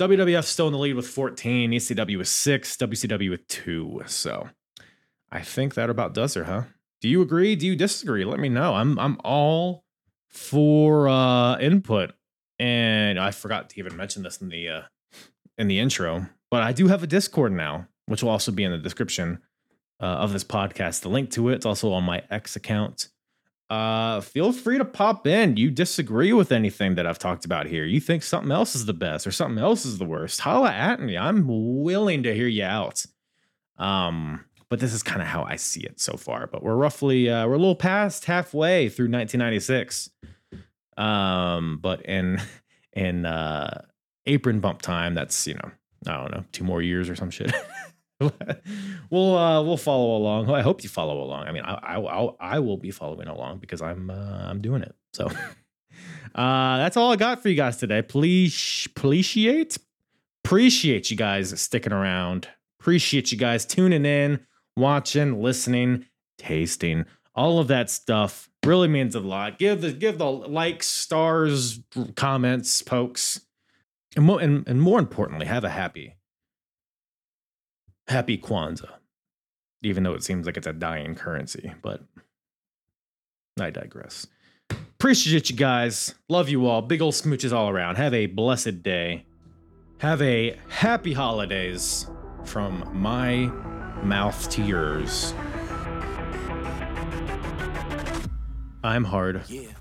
[0.00, 4.02] WWF still in the lead with 14, ECW with six, WCW with two.
[4.06, 4.48] So
[5.30, 6.62] I think that about does her, huh?
[7.00, 7.54] Do you agree?
[7.54, 8.24] Do you disagree?
[8.24, 8.74] Let me know.
[8.74, 9.84] I'm I'm all
[10.28, 12.10] for uh input.
[12.58, 14.82] And I forgot to even mention this in the uh
[15.58, 18.72] in the intro, but I do have a Discord now, which will also be in
[18.72, 19.38] the description
[20.00, 21.02] uh, of this podcast.
[21.02, 23.08] The link to it, it's also on my X account.
[23.68, 25.56] Uh, feel free to pop in.
[25.56, 27.84] You disagree with anything that I've talked about here.
[27.84, 30.40] You think something else is the best or something else is the worst.
[30.40, 31.18] Holla at me.
[31.18, 31.46] I'm
[31.82, 33.04] willing to hear you out.
[33.76, 36.46] Um, but this is kind of how I see it so far.
[36.46, 40.10] But we're roughly uh, we're a little past halfway through 1996.
[40.96, 42.40] Um, but in
[42.92, 43.82] in uh
[44.26, 45.70] apron bump time, that's you know
[46.06, 47.52] I don't know two more years or some shit.
[49.10, 50.50] we'll uh we'll follow along.
[50.50, 51.46] I hope you follow along.
[51.46, 54.82] I mean, I I I'll, I will be following along because I'm uh, I'm doing
[54.82, 54.94] it.
[55.12, 55.26] So
[56.34, 58.02] uh that's all I got for you guys today.
[58.02, 59.78] Please appreciate
[60.44, 62.48] appreciate you guys sticking around.
[62.80, 64.40] Appreciate you guys tuning in,
[64.76, 66.06] watching, listening,
[66.38, 67.04] tasting.
[67.34, 69.58] All of that stuff really means a lot.
[69.58, 71.80] Give the give the likes, stars,
[72.14, 73.40] comments, pokes,
[74.14, 76.14] and more and, and more importantly, have a happy,
[78.08, 78.90] happy Kwanzaa.
[79.82, 82.02] Even though it seems like it's a dying currency, but
[83.60, 84.26] I digress.
[84.70, 86.14] Appreciate you guys.
[86.28, 86.82] Love you all.
[86.82, 87.96] Big old smooches all around.
[87.96, 89.26] Have a blessed day.
[89.98, 92.06] Have a happy holidays
[92.44, 93.46] from my
[94.02, 95.34] mouth to yours.
[98.82, 99.42] I'm hard.
[99.48, 99.72] Yeah.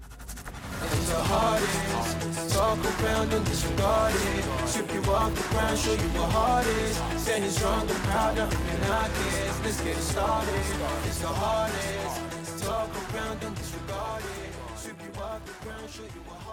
[2.56, 4.46] Talk around and disregard it.
[4.66, 6.96] Strip you off the ground, show you what heart is.
[7.22, 9.60] Standing strong and proud, nothing I guess.
[9.62, 10.64] Let's get it started.
[11.04, 12.64] It's the hardest.
[12.64, 14.80] Talk around and disregard it.
[14.80, 16.45] Strip you off the ground, show you what